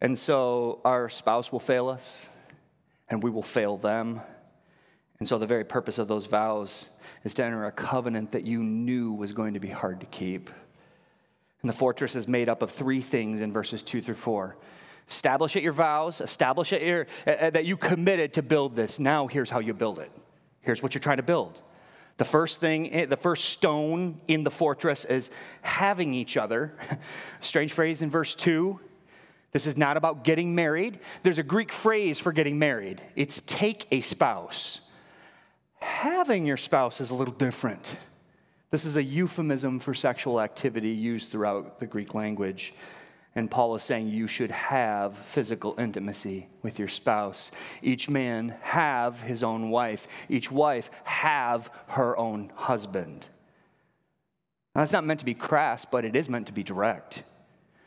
And 0.00 0.18
so 0.18 0.80
our 0.84 1.08
spouse 1.08 1.52
will 1.52 1.60
fail 1.60 1.88
us, 1.88 2.26
and 3.08 3.22
we 3.22 3.30
will 3.30 3.42
fail 3.44 3.76
them. 3.76 4.20
And 5.20 5.28
so 5.28 5.38
the 5.38 5.46
very 5.46 5.64
purpose 5.64 5.98
of 5.98 6.08
those 6.08 6.26
vows 6.26 6.88
is 7.24 7.34
to 7.34 7.44
enter 7.44 7.64
a 7.64 7.72
covenant 7.72 8.32
that 8.32 8.44
you 8.44 8.62
knew 8.62 9.12
was 9.12 9.32
going 9.32 9.54
to 9.54 9.60
be 9.60 9.68
hard 9.68 10.00
to 10.00 10.06
keep. 10.06 10.50
And 11.62 11.68
the 11.68 11.74
fortress 11.74 12.14
is 12.14 12.28
made 12.28 12.48
up 12.48 12.60
of 12.60 12.70
three 12.70 13.00
things 13.00 13.40
in 13.40 13.50
verses 13.50 13.82
two 13.82 14.00
through 14.00 14.16
four. 14.16 14.56
Establish 15.08 15.56
it 15.56 15.62
your 15.62 15.72
vows, 15.72 16.20
establish 16.20 16.72
it 16.72 16.82
your, 16.82 17.06
uh, 17.26 17.50
that 17.50 17.64
you 17.64 17.76
committed 17.76 18.34
to 18.34 18.42
build 18.42 18.76
this. 18.76 19.00
Now, 19.00 19.26
here's 19.26 19.50
how 19.50 19.58
you 19.60 19.74
build 19.74 19.98
it. 19.98 20.10
Here's 20.60 20.82
what 20.82 20.94
you're 20.94 21.00
trying 21.00 21.18
to 21.18 21.22
build. 21.22 21.60
The 22.16 22.24
first 22.24 22.60
thing, 22.60 22.92
eh, 22.92 23.06
the 23.06 23.16
first 23.16 23.46
stone 23.46 24.20
in 24.28 24.44
the 24.44 24.50
fortress 24.50 25.04
is 25.04 25.30
having 25.62 26.14
each 26.14 26.36
other. 26.36 26.74
Strange 27.40 27.72
phrase 27.72 28.02
in 28.02 28.10
verse 28.10 28.34
2. 28.34 28.78
This 29.52 29.66
is 29.66 29.76
not 29.76 29.96
about 29.96 30.24
getting 30.24 30.54
married. 30.54 30.98
There's 31.22 31.38
a 31.38 31.42
Greek 31.42 31.72
phrase 31.72 32.18
for 32.18 32.32
getting 32.32 32.58
married 32.58 33.00
it's 33.14 33.42
take 33.46 33.86
a 33.90 34.00
spouse. 34.00 34.80
Having 35.84 36.46
your 36.46 36.56
spouse 36.56 37.00
is 37.02 37.10
a 37.10 37.14
little 37.14 37.34
different. 37.34 37.98
This 38.70 38.86
is 38.86 38.96
a 38.96 39.02
euphemism 39.02 39.80
for 39.80 39.92
sexual 39.92 40.40
activity 40.40 40.88
used 40.88 41.30
throughout 41.30 41.78
the 41.78 41.86
Greek 41.86 42.14
language. 42.14 42.72
And 43.34 43.50
Paul 43.50 43.74
is 43.74 43.82
saying 43.82 44.08
you 44.08 44.26
should 44.26 44.50
have 44.50 45.14
physical 45.16 45.74
intimacy 45.78 46.48
with 46.62 46.78
your 46.78 46.88
spouse. 46.88 47.50
Each 47.82 48.08
man 48.08 48.56
have 48.62 49.20
his 49.20 49.44
own 49.44 49.68
wife. 49.68 50.06
Each 50.30 50.50
wife 50.50 50.90
have 51.04 51.70
her 51.88 52.16
own 52.16 52.50
husband. 52.54 53.28
Now, 54.74 54.80
that's 54.80 54.92
not 54.92 55.04
meant 55.04 55.20
to 55.20 55.26
be 55.26 55.34
crass, 55.34 55.84
but 55.84 56.06
it 56.06 56.16
is 56.16 56.30
meant 56.30 56.46
to 56.46 56.52
be 56.52 56.62
direct. 56.62 57.24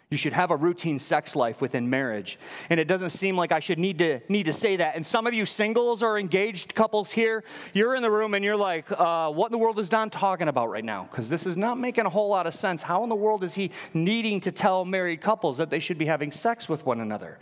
You 0.10 0.16
should 0.16 0.32
have 0.32 0.52
a 0.52 0.56
routine 0.56 1.00
sex 1.00 1.36
life 1.36 1.60
within 1.60 1.90
marriage. 1.90 2.40
And 2.70 2.80
it 2.80 2.88
doesn't 2.88 3.10
seem 3.10 3.36
like 3.36 3.52
I 3.52 3.60
should 3.60 3.78
need 3.78 4.00
to, 4.00 4.22
need 4.30 4.44
to 4.44 4.54
say 4.54 4.78
that. 4.78 4.96
And 4.96 5.06
some 5.06 5.28
of 5.28 5.34
you 5.34 5.46
singles 5.46 6.02
or 6.02 6.18
engaged 6.18 6.74
couples 6.74 7.12
here, 7.12 7.44
you're 7.74 7.94
in 7.94 8.02
the 8.02 8.10
room 8.10 8.34
and 8.34 8.44
you're 8.44 8.56
like, 8.56 8.90
uh, 8.90 9.30
what 9.30 9.48
in 9.48 9.52
the 9.52 9.58
world 9.58 9.78
is 9.80 9.90
Don 9.90 10.10
talking 10.10 10.48
about 10.48 10.70
right 10.70 10.86
now? 10.86 11.04
Because 11.04 11.30
this 11.30 11.46
is 11.46 11.58
not 11.58 11.78
making 11.78 12.06
a 12.06 12.10
whole 12.10 12.30
lot 12.30 12.48
of 12.48 12.54
sense. 12.54 12.82
How 12.82 13.04
in 13.04 13.10
the 13.10 13.16
world 13.16 13.44
is 13.44 13.54
he 13.54 13.72
needing 13.94 14.40
to 14.42 14.52
tell 14.52 14.86
married 14.86 15.20
couples 15.20 15.58
that 15.58 15.70
they 15.70 15.80
should 15.80 15.98
be 15.98 16.06
having 16.06 16.32
sex 16.32 16.70
with 16.70 16.86
one 16.86 17.02
another? 17.02 17.38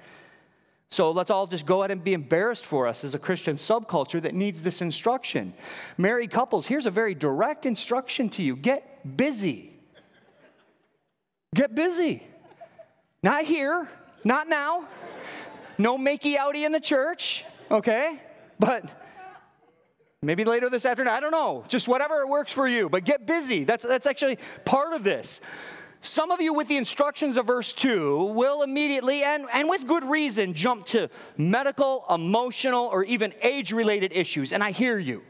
So 0.89 1.12
let's 1.12 1.30
all 1.30 1.45
just 1.45 1.67
go 1.67 1.82
ahead 1.82 1.91
and 1.91 2.04
be 2.04 2.13
embarrassed 2.13 2.65
for 2.65 2.88
us 2.88 3.04
as 3.04 3.13
a 3.13 3.19
Christian 3.19 3.58
subculture 3.58 4.21
that 4.23 4.34
needs 4.34 4.63
this 4.63 4.82
instruction. 4.82 5.54
Married 5.99 6.32
couples, 6.32 6.65
here's 6.65 6.88
a 6.88 6.91
very 6.91 7.13
direct 7.13 7.67
instruction 7.67 8.30
to 8.30 8.43
you 8.43 8.56
get 8.56 9.17
busy. 9.17 9.71
Get 11.54 11.75
busy. 11.75 12.23
Not 13.25 13.45
here, 13.45 13.88
not 14.23 14.47
now. 14.47 14.88
No 15.79 15.97
makey 15.97 16.38
outy 16.38 16.63
in 16.63 16.71
the 16.71 16.79
church, 16.79 17.43
okay? 17.71 18.21
But 18.59 18.83
maybe 20.21 20.45
later 20.45 20.69
this 20.69 20.85
afternoon, 20.85 21.11
I 21.11 21.19
don't 21.21 21.31
know. 21.31 21.63
Just 21.67 21.88
whatever 21.88 22.27
works 22.27 22.51
for 22.51 22.67
you, 22.67 22.88
but 22.88 23.03
get 23.03 23.25
busy. 23.25 23.63
That's, 23.63 23.83
that's 23.83 24.05
actually 24.05 24.38
part 24.63 24.93
of 24.93 25.03
this. 25.03 25.41
Some 26.01 26.29
of 26.29 26.39
you, 26.39 26.53
with 26.53 26.67
the 26.67 26.77
instructions 26.77 27.35
of 27.38 27.47
verse 27.47 27.73
2, 27.73 28.25
will 28.25 28.61
immediately, 28.61 29.23
and, 29.23 29.47
and 29.51 29.67
with 29.69 29.88
good 29.88 30.05
reason, 30.05 30.53
jump 30.53 30.85
to 30.88 31.09
medical, 31.35 32.05
emotional, 32.07 32.85
or 32.85 33.03
even 33.05 33.33
age 33.41 33.71
related 33.71 34.13
issues. 34.13 34.53
And 34.53 34.63
I 34.63 34.69
hear 34.69 34.99
you. 34.99 35.23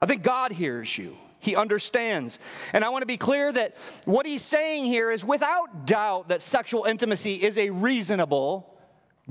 I 0.00 0.06
think 0.06 0.22
God 0.22 0.52
hears 0.52 0.96
you. 0.96 1.18
He 1.40 1.56
understands. 1.56 2.38
And 2.72 2.84
I 2.84 2.90
want 2.90 3.02
to 3.02 3.06
be 3.06 3.16
clear 3.16 3.50
that 3.52 3.76
what 4.04 4.26
he's 4.26 4.42
saying 4.42 4.84
here 4.84 5.10
is 5.10 5.24
without 5.24 5.86
doubt 5.86 6.28
that 6.28 6.42
sexual 6.42 6.84
intimacy 6.84 7.42
is 7.42 7.58
a 7.58 7.70
reasonable 7.70 8.78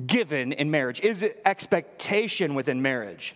given 0.06 0.52
in 0.52 0.72
marriage, 0.72 1.00
is 1.02 1.26
expectation 1.45 2.56
within 2.56 2.82
marriage. 2.82 3.36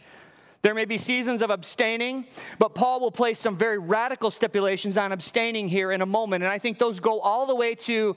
There 0.64 0.74
may 0.74 0.86
be 0.86 0.98
seasons 0.98 1.42
of 1.42 1.50
abstaining, 1.50 2.26
but 2.58 2.74
Paul 2.74 3.02
will 3.02 3.12
place 3.12 3.38
some 3.38 3.58
very 3.58 3.78
radical 3.78 4.32
stipulations 4.32 4.98
on 4.98 5.12
abstaining 5.12 5.68
here 5.68 5.92
in 5.92 6.02
a 6.02 6.06
moment. 6.06 6.42
And 6.42 6.54
I 6.54 6.58
think 6.58 6.80
those 6.80 7.02
go 7.02 7.20
all 7.20 7.46
the 7.46 7.54
way 7.54 7.76
to 7.76 8.16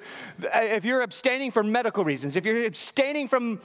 if 0.54 0.84
you're 0.84 1.02
abstaining 1.02 1.50
for 1.50 1.64
medical 1.64 2.04
reasons, 2.04 2.36
if 2.36 2.46
you're 2.46 2.64
abstaining 2.64 3.26
from 3.26 3.58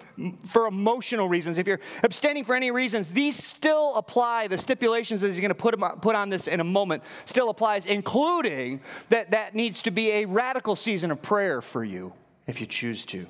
for 0.50 0.66
emotional 0.66 1.30
reasons, 1.30 1.60
if 1.60 1.68
you're 1.68 1.80
abstaining 2.02 2.44
for 2.44 2.56
any 2.56 2.72
reasons, 2.72 3.14
these 3.14 3.36
still 3.36 3.94
apply. 3.98 4.48
The 4.48 4.58
stipulations 4.58 5.22
that 5.22 5.28
he's 5.28 5.40
going 5.40 5.50
to 5.50 5.56
put, 5.56 5.80
put 6.02 6.16
on 6.16 6.32
this 6.32 6.48
in 6.48 6.60
a 6.60 6.64
moment 6.64 7.04
still 7.26 7.52
applies, 7.52 7.86
including 7.86 8.82
that 9.10 9.30
that 9.30 9.54
needs 9.54 9.84
to 9.84 9.92
be 9.92 10.10
a 10.10 10.26
radical 10.26 10.76
season 10.76 11.12
of 11.12 11.22
prayer 11.22 11.62
for 11.62 11.84
you 11.84 12.14
if 12.48 12.60
you 12.60 12.66
choose 12.66 13.06
to. 13.06 13.28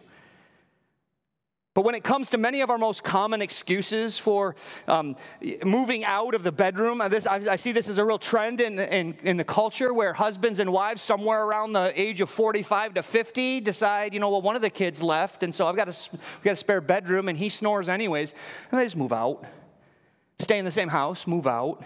But 1.74 1.86
when 1.86 1.96
it 1.96 2.04
comes 2.04 2.30
to 2.32 2.38
many 2.38 2.60
of 2.60 2.70
our 2.70 2.78
most 2.78 3.02
common 3.02 3.42
excuses 3.42 4.18
for 4.18 4.58
um, 4.90 5.16
moving 5.64 6.04
out 6.04 6.36
of 6.36 6.44
the 6.44 6.52
bedroom, 6.52 7.00
uh, 7.00 7.08
this, 7.08 7.26
I, 7.26 7.36
I, 7.52 7.56
see 7.56 7.72
this 7.72 7.88
as 7.88 7.98
a 7.98 8.04
real 8.04 8.20
trend 8.20 8.60
in, 8.60 8.78
in, 8.78 9.18
in, 9.24 9.38
the 9.38 9.46
culture 9.46 9.94
where 9.94 10.12
husbands 10.12 10.60
and 10.60 10.74
wives, 10.74 11.02
somewhere 11.02 11.46
around 11.46 11.72
the 11.72 11.94
age 12.00 12.20
of 12.20 12.30
45 12.30 12.96
to 12.96 13.04
50, 13.04 13.62
decide, 13.62 14.14
you 14.14 14.20
know, 14.20 14.30
well, 14.30 14.42
one 14.42 14.58
of 14.58 14.62
the 14.62 14.70
kids 14.70 15.02
left, 15.02 15.44
and 15.44 15.56
so 15.56 15.66
I've 15.66 15.78
got 15.78 15.88
a, 15.88 16.18
got 16.44 16.52
a 16.52 16.56
spare 16.58 16.82
bedroom, 16.82 17.30
and 17.30 17.38
he 17.38 17.48
snores 17.48 17.88
anyways, 17.88 18.36
and 18.70 18.78
they 18.78 18.84
just 18.84 18.98
move 18.98 19.14
out. 19.14 19.46
Stay 20.40 20.60
in 20.60 20.66
the 20.66 20.72
same 20.74 20.90
house, 20.90 21.26
move 21.26 21.48
out. 21.48 21.82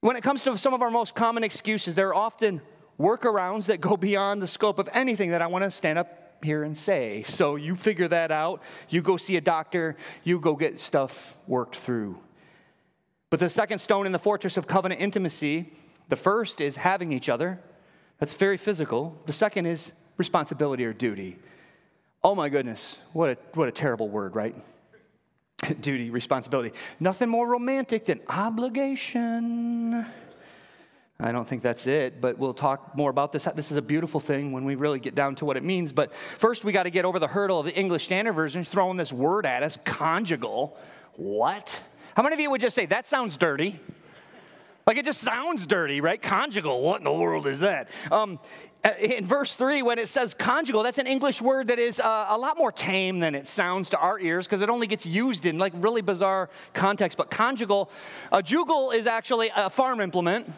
When 0.00 0.16
it 0.16 0.22
comes 0.22 0.42
to 0.44 0.56
some 0.56 0.72
of 0.72 0.80
our 0.80 0.90
most 0.90 1.14
common 1.14 1.44
excuses, 1.44 1.94
there 1.94 2.08
are 2.08 2.14
often 2.14 2.62
workarounds 2.98 3.66
that 3.66 3.82
go 3.82 3.94
beyond 3.94 4.40
the 4.40 4.46
scope 4.46 4.78
of 4.78 4.88
anything 4.94 5.32
that 5.32 5.42
I 5.42 5.48
want 5.48 5.64
to 5.64 5.70
stand 5.70 5.98
up 5.98 6.21
here 6.44 6.62
and 6.62 6.76
say. 6.76 7.22
So 7.24 7.56
you 7.56 7.74
figure 7.74 8.08
that 8.08 8.30
out. 8.30 8.62
You 8.88 9.02
go 9.02 9.16
see 9.16 9.36
a 9.36 9.40
doctor. 9.40 9.96
You 10.24 10.38
go 10.40 10.56
get 10.56 10.80
stuff 10.80 11.36
worked 11.46 11.76
through. 11.76 12.18
But 13.30 13.40
the 13.40 13.48
second 13.48 13.78
stone 13.78 14.06
in 14.06 14.12
the 14.12 14.18
fortress 14.18 14.56
of 14.56 14.66
covenant 14.66 15.00
intimacy, 15.00 15.72
the 16.08 16.16
first 16.16 16.60
is 16.60 16.76
having 16.76 17.12
each 17.12 17.28
other. 17.28 17.60
That's 18.18 18.34
very 18.34 18.56
physical. 18.56 19.18
The 19.26 19.32
second 19.32 19.66
is 19.66 19.92
responsibility 20.16 20.84
or 20.84 20.92
duty. 20.92 21.38
Oh 22.22 22.34
my 22.34 22.48
goodness, 22.48 23.00
what 23.12 23.30
a, 23.30 23.38
what 23.54 23.68
a 23.68 23.72
terrible 23.72 24.08
word, 24.08 24.36
right? 24.36 24.54
duty, 25.80 26.10
responsibility. 26.10 26.72
Nothing 27.00 27.28
more 27.28 27.46
romantic 27.46 28.04
than 28.06 28.20
obligation. 28.28 30.06
I 31.20 31.30
don't 31.30 31.46
think 31.46 31.62
that's 31.62 31.86
it, 31.86 32.20
but 32.20 32.38
we'll 32.38 32.54
talk 32.54 32.96
more 32.96 33.10
about 33.10 33.30
this. 33.32 33.44
This 33.54 33.70
is 33.70 33.76
a 33.76 33.82
beautiful 33.82 34.18
thing 34.18 34.50
when 34.50 34.64
we 34.64 34.74
really 34.74 34.98
get 34.98 35.14
down 35.14 35.36
to 35.36 35.44
what 35.44 35.56
it 35.56 35.62
means. 35.62 35.92
But 35.92 36.12
first, 36.12 36.64
we 36.64 36.72
got 36.72 36.82
to 36.84 36.90
get 36.90 37.04
over 37.04 37.18
the 37.18 37.28
hurdle 37.28 37.60
of 37.60 37.66
the 37.66 37.74
English 37.74 38.06
Standard 38.06 38.32
Version 38.32 38.64
throwing 38.64 38.96
this 38.96 39.12
word 39.12 39.46
at 39.46 39.62
us 39.62 39.78
conjugal. 39.84 40.76
What? 41.14 41.80
How 42.16 42.22
many 42.22 42.34
of 42.34 42.40
you 42.40 42.50
would 42.50 42.60
just 42.60 42.74
say, 42.74 42.86
that 42.86 43.06
sounds 43.06 43.36
dirty? 43.36 43.78
Like 44.86 44.96
it 44.96 45.04
just 45.04 45.20
sounds 45.20 45.64
dirty, 45.66 46.00
right? 46.00 46.20
Conjugal, 46.20 46.82
what 46.82 46.98
in 46.98 47.04
the 47.04 47.12
world 47.12 47.46
is 47.46 47.60
that? 47.60 47.88
Um, 48.10 48.40
uh, 48.84 48.90
in 48.98 49.24
verse 49.24 49.54
3, 49.54 49.82
when 49.82 50.00
it 50.00 50.08
says 50.08 50.34
conjugal, 50.34 50.82
that's 50.82 50.98
an 50.98 51.06
English 51.06 51.40
word 51.40 51.68
that 51.68 51.78
is 51.78 52.00
uh, 52.00 52.26
a 52.30 52.36
lot 52.36 52.58
more 52.58 52.72
tame 52.72 53.20
than 53.20 53.36
it 53.36 53.46
sounds 53.46 53.90
to 53.90 53.98
our 53.98 54.18
ears 54.18 54.46
because 54.46 54.60
it 54.60 54.68
only 54.68 54.88
gets 54.88 55.06
used 55.06 55.46
in 55.46 55.56
like 55.56 55.72
really 55.76 56.02
bizarre 56.02 56.50
context. 56.72 57.16
But 57.16 57.30
conjugal, 57.30 57.90
a 58.32 58.42
jugal 58.42 58.90
is 58.90 59.06
actually 59.06 59.52
a 59.54 59.70
farm 59.70 60.00
implement 60.00 60.52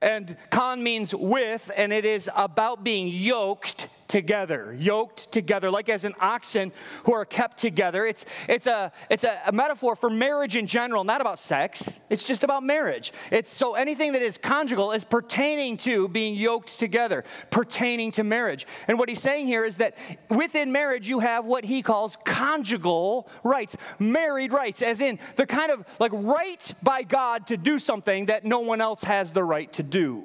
and 0.00 0.36
con 0.50 0.82
means 0.82 1.14
with, 1.14 1.70
and 1.76 1.92
it 1.92 2.04
is 2.04 2.30
about 2.34 2.84
being 2.84 3.08
yoked 3.08 3.88
together, 4.08 4.74
yoked 4.78 5.32
together, 5.32 5.70
like 5.70 5.88
as 5.88 6.04
an 6.04 6.14
oxen 6.20 6.72
who 7.04 7.12
are 7.12 7.24
kept 7.24 7.58
together. 7.58 8.06
It's, 8.06 8.24
it's, 8.48 8.66
a, 8.66 8.92
it's 9.10 9.24
a, 9.24 9.40
a, 9.46 9.52
metaphor 9.52 9.96
for 9.96 10.10
marriage 10.10 10.56
in 10.56 10.66
general, 10.66 11.04
not 11.04 11.20
about 11.20 11.38
sex. 11.38 12.00
It's 12.10 12.26
just 12.26 12.44
about 12.44 12.62
marriage. 12.62 13.12
It's 13.30 13.50
so 13.50 13.74
anything 13.74 14.12
that 14.12 14.22
is 14.22 14.38
conjugal 14.38 14.92
is 14.92 15.04
pertaining 15.04 15.76
to 15.78 16.08
being 16.08 16.34
yoked 16.34 16.78
together, 16.78 17.24
pertaining 17.50 18.12
to 18.12 18.24
marriage. 18.24 18.66
And 18.88 18.98
what 18.98 19.08
he's 19.08 19.22
saying 19.22 19.46
here 19.46 19.64
is 19.64 19.78
that 19.78 19.96
within 20.30 20.72
marriage, 20.72 21.08
you 21.08 21.20
have 21.20 21.44
what 21.44 21.64
he 21.64 21.82
calls 21.82 22.16
conjugal 22.24 23.28
rights, 23.42 23.76
married 23.98 24.52
rights, 24.52 24.82
as 24.82 25.00
in 25.00 25.18
the 25.36 25.46
kind 25.46 25.70
of 25.70 25.84
like 25.98 26.12
right 26.12 26.72
by 26.82 27.02
God 27.02 27.46
to 27.48 27.56
do 27.56 27.78
something 27.78 28.26
that 28.26 28.44
no 28.44 28.60
one 28.60 28.80
else 28.80 29.04
has 29.04 29.32
the 29.32 29.44
right 29.44 29.72
to 29.74 29.82
do. 29.82 30.24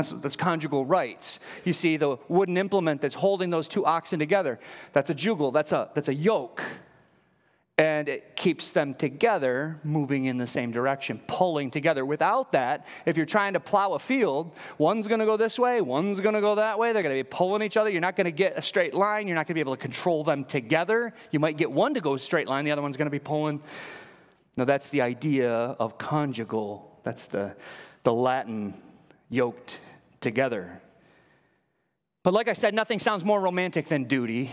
That's, 0.00 0.12
that's, 0.12 0.36
conjugal 0.36 0.86
rights. 0.86 1.40
You 1.62 1.74
see 1.74 1.98
the 1.98 2.16
wooden 2.28 2.56
implement 2.56 3.02
that's 3.02 3.14
holding 3.14 3.50
those 3.50 3.68
two 3.68 3.84
oxen 3.84 4.18
together. 4.18 4.58
That's 4.92 5.10
a 5.10 5.14
jugal, 5.14 5.50
that's 5.50 5.72
a, 5.72 5.90
that's 5.92 6.08
a 6.08 6.14
yoke. 6.14 6.62
and 7.76 8.08
it 8.08 8.34
keeps 8.34 8.72
them 8.72 8.94
together 8.94 9.78
moving 9.84 10.24
in 10.24 10.38
the 10.38 10.46
same 10.46 10.70
direction, 10.70 11.20
pulling 11.26 11.70
together. 11.70 12.06
Without 12.06 12.52
that, 12.52 12.86
if 13.04 13.18
you're 13.18 13.26
trying 13.26 13.52
to 13.52 13.60
plow 13.60 13.92
a 13.92 13.98
field, 13.98 14.56
one's 14.78 15.06
going 15.06 15.20
to 15.20 15.26
go 15.26 15.36
this 15.36 15.58
way, 15.58 15.82
one's 15.82 16.18
going 16.20 16.34
to 16.34 16.40
go 16.40 16.54
that 16.54 16.78
way. 16.78 16.94
They're 16.94 17.02
going 17.02 17.14
to 17.14 17.22
be 17.22 17.28
pulling 17.28 17.60
each 17.60 17.76
other. 17.76 17.90
You're 17.90 18.00
not 18.00 18.16
going 18.16 18.24
to 18.24 18.30
get 18.30 18.56
a 18.56 18.62
straight 18.62 18.94
line. 18.94 19.26
You're 19.26 19.36
not 19.36 19.46
going 19.46 19.54
to 19.54 19.54
be 19.54 19.60
able 19.60 19.76
to 19.76 19.82
control 19.82 20.24
them 20.24 20.44
together. 20.44 21.12
You 21.30 21.40
might 21.40 21.58
get 21.58 21.70
one 21.70 21.92
to 21.92 22.00
go 22.00 22.16
straight 22.16 22.48
line, 22.48 22.64
the 22.64 22.70
other 22.70 22.80
one's 22.80 22.96
going 22.96 23.04
to 23.04 23.10
be 23.10 23.18
pulling. 23.18 23.60
Now, 24.56 24.64
that's 24.64 24.88
the 24.88 25.02
idea 25.02 25.50
of 25.50 25.98
conjugal. 25.98 27.00
That's 27.02 27.26
the, 27.26 27.54
the 28.02 28.14
Latin 28.14 28.74
yoked 29.30 29.78
together. 30.20 30.80
But 32.22 32.34
like 32.34 32.48
I 32.48 32.52
said, 32.52 32.74
nothing 32.74 32.98
sounds 32.98 33.24
more 33.24 33.40
romantic 33.40 33.86
than 33.86 34.04
duty. 34.04 34.50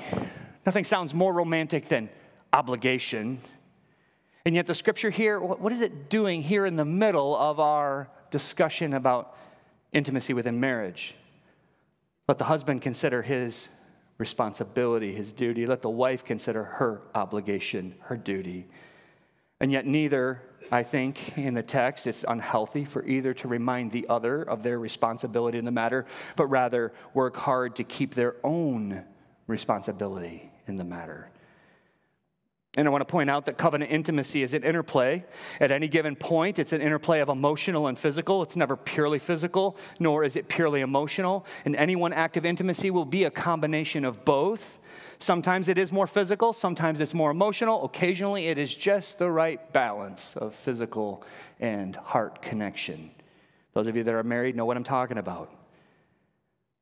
Nothing 0.65 0.83
sounds 0.83 1.13
more 1.13 1.33
romantic 1.33 1.85
than 1.85 2.09
obligation. 2.53 3.39
And 4.45 4.55
yet, 4.55 4.67
the 4.67 4.75
scripture 4.75 5.09
here, 5.09 5.39
what 5.39 5.73
is 5.73 5.81
it 5.81 6.09
doing 6.09 6.41
here 6.41 6.65
in 6.65 6.77
the 6.77 6.85
middle 6.85 7.35
of 7.35 7.59
our 7.59 8.09
discussion 8.31 8.93
about 8.93 9.35
intimacy 9.91 10.33
within 10.33 10.59
marriage? 10.59 11.15
Let 12.29 12.37
the 12.37 12.45
husband 12.45 12.81
consider 12.81 13.21
his 13.21 13.69
responsibility, 14.17 15.13
his 15.13 15.33
duty. 15.33 15.65
Let 15.65 15.81
the 15.81 15.89
wife 15.89 16.23
consider 16.23 16.63
her 16.63 17.01
obligation, 17.13 17.95
her 18.01 18.15
duty. 18.15 18.67
And 19.59 19.71
yet, 19.71 19.85
neither, 19.85 20.41
I 20.71 20.83
think, 20.83 21.37
in 21.37 21.53
the 21.53 21.63
text, 21.63 22.07
it's 22.07 22.25
unhealthy 22.27 22.85
for 22.85 23.05
either 23.05 23.33
to 23.35 23.47
remind 23.47 23.91
the 23.91 24.07
other 24.09 24.41
of 24.43 24.63
their 24.63 24.79
responsibility 24.79 25.57
in 25.57 25.65
the 25.65 25.71
matter, 25.71 26.05
but 26.35 26.47
rather 26.47 26.93
work 27.13 27.37
hard 27.37 27.75
to 27.77 27.83
keep 27.83 28.15
their 28.15 28.35
own 28.43 29.03
responsibility 29.47 30.51
in 30.67 30.75
the 30.75 30.83
matter. 30.83 31.29
And 32.77 32.87
I 32.87 32.91
want 32.91 33.01
to 33.01 33.11
point 33.11 33.27
out 33.27 33.47
that 33.47 33.57
covenant 33.57 33.91
intimacy 33.91 34.43
is 34.43 34.53
an 34.53 34.63
interplay. 34.63 35.25
At 35.59 35.71
any 35.71 35.87
given 35.87 36.15
point, 36.15 36.59
it's 36.59 36.73
an 36.73 36.81
interplay 36.81 37.21
of 37.21 37.27
emotional 37.27 37.87
and 37.87 37.97
physical. 37.97 38.43
It's 38.43 38.55
never 38.55 38.77
purely 38.77 39.17
physical, 39.17 39.75
nor 39.99 40.23
is 40.23 40.35
it 40.35 40.47
purely 40.47 40.81
emotional. 40.81 41.47
And 41.65 41.75
any 41.75 41.95
one 41.95 42.13
act 42.13 42.37
of 42.37 42.45
intimacy 42.45 42.91
will 42.91 43.03
be 43.03 43.23
a 43.23 43.31
combination 43.31 44.05
of 44.05 44.23
both. 44.23 44.79
Sometimes 45.17 45.69
it 45.69 45.79
is 45.79 45.91
more 45.91 46.05
physical, 46.05 46.53
sometimes 46.53 47.01
it's 47.01 47.15
more 47.15 47.31
emotional. 47.31 47.83
Occasionally, 47.83 48.47
it 48.47 48.59
is 48.59 48.75
just 48.75 49.17
the 49.17 49.31
right 49.31 49.73
balance 49.73 50.37
of 50.37 50.53
physical 50.53 51.23
and 51.59 51.95
heart 51.95 52.43
connection. 52.43 53.09
Those 53.73 53.87
of 53.87 53.95
you 53.95 54.03
that 54.03 54.13
are 54.13 54.21
married 54.21 54.55
know 54.55 54.65
what 54.65 54.77
I'm 54.77 54.83
talking 54.83 55.17
about. 55.17 55.56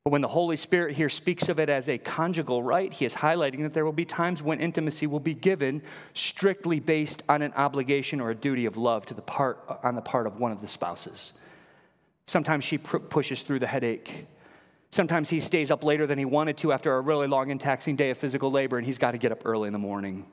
But 0.06 0.12
when 0.12 0.22
the 0.22 0.28
Holy 0.28 0.54
Spirit 0.54 0.94
here 0.94 1.08
speaks 1.08 1.48
of 1.48 1.58
it 1.58 1.68
as 1.68 1.88
a 1.88 1.98
conjugal 1.98 2.62
right, 2.62 2.92
he 2.92 3.04
is 3.04 3.12
highlighting 3.12 3.62
that 3.62 3.74
there 3.74 3.84
will 3.84 3.90
be 3.90 4.04
times 4.04 4.40
when 4.40 4.60
intimacy 4.60 5.08
will 5.08 5.18
be 5.18 5.34
given 5.34 5.82
strictly 6.14 6.78
based 6.78 7.24
on 7.28 7.42
an 7.42 7.52
obligation 7.54 8.20
or 8.20 8.30
a 8.30 8.34
duty 8.36 8.66
of 8.66 8.76
love 8.76 9.04
to 9.06 9.14
the 9.14 9.22
part, 9.22 9.58
on 9.82 9.96
the 9.96 10.00
part 10.00 10.28
of 10.28 10.38
one 10.38 10.52
of 10.52 10.60
the 10.60 10.68
spouses. 10.68 11.32
Sometimes 12.28 12.62
she 12.62 12.78
pr- 12.78 12.98
pushes 12.98 13.42
through 13.42 13.58
the 13.58 13.66
headache. 13.66 14.26
Sometimes 14.92 15.28
he 15.28 15.40
stays 15.40 15.72
up 15.72 15.82
later 15.82 16.06
than 16.06 16.18
he 16.20 16.24
wanted 16.24 16.56
to 16.58 16.72
after 16.72 16.94
a 16.94 17.00
really 17.00 17.26
long 17.26 17.50
and 17.50 17.60
taxing 17.60 17.96
day 17.96 18.10
of 18.10 18.16
physical 18.16 18.48
labor, 18.48 18.78
and 18.78 18.86
he's 18.86 18.98
got 18.98 19.10
to 19.10 19.18
get 19.18 19.32
up 19.32 19.42
early 19.44 19.66
in 19.66 19.72
the 19.72 19.78
morning. 19.80 20.24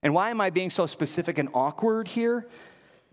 And 0.00 0.14
why 0.14 0.30
am 0.30 0.40
I 0.40 0.50
being 0.50 0.70
so 0.70 0.86
specific 0.86 1.38
and 1.38 1.48
awkward 1.54 2.06
here? 2.06 2.46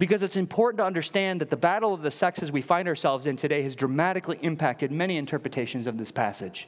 Because 0.02 0.24
it's 0.24 0.36
important 0.36 0.80
to 0.80 0.84
understand 0.84 1.42
that 1.42 1.52
the 1.52 1.56
battle 1.56 1.94
of 1.94 2.02
the 2.02 2.10
sexes 2.10 2.52
we 2.52 2.64
find 2.64 2.88
ourselves 2.88 3.28
in 3.28 3.38
today 3.38 3.62
has 3.62 3.76
dramatically 3.76 4.40
impacted 4.42 4.92
many 4.92 5.16
interpretations 5.16 5.86
of 5.86 6.00
this 6.00 6.12
passage. 6.12 6.68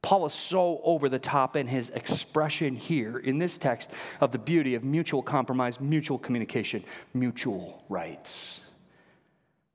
Paul 0.00 0.24
is 0.24 0.32
so 0.32 0.80
over 0.82 1.10
the 1.10 1.18
top 1.18 1.54
in 1.54 1.66
his 1.66 1.90
expression 1.90 2.74
here 2.74 3.18
in 3.18 3.38
this 3.38 3.58
text 3.58 3.90
of 4.22 4.32
the 4.32 4.38
beauty 4.38 4.74
of 4.74 4.84
mutual 4.84 5.22
compromise, 5.22 5.82
mutual 5.82 6.16
communication, 6.16 6.82
mutual 7.12 7.84
rights. 7.90 8.62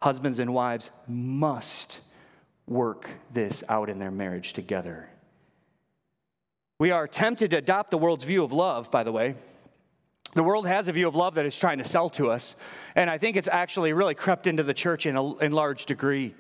Husbands 0.02 0.40
and 0.40 0.52
wives 0.52 0.90
must 1.08 2.00
work 2.66 3.12
this 3.32 3.64
out 3.70 3.92
in 3.92 4.00
their 4.00 4.10
marriage 4.10 4.54
together. 4.54 5.08
We 6.80 6.90
are 6.90 7.08
tempted 7.08 7.52
to 7.52 7.58
adopt 7.58 7.92
the 7.92 8.00
world's 8.00 8.24
view 8.24 8.44
of 8.44 8.52
love, 8.52 8.90
by 8.90 9.04
the 9.04 9.12
way. 9.12 9.36
The 10.34 10.44
world 10.44 10.68
has 10.68 10.88
a 10.88 10.92
view 10.92 11.08
of 11.08 11.16
love 11.16 11.36
that 11.36 11.46
it's 11.46 11.58
trying 11.58 11.80
to 11.80 11.84
sell 11.84 12.10
to 12.12 12.30
us. 12.30 12.56
And 12.96 13.10
I 13.10 13.18
think 13.18 13.36
it's 13.36 13.50
actually 13.52 13.94
really 13.94 14.16
crept 14.16 14.48
into 14.48 14.64
the 14.64 14.74
church 14.74 15.06
in 15.06 15.16
a 15.18 15.38
in 15.38 15.52
large 15.52 15.86
degree. 15.86 16.36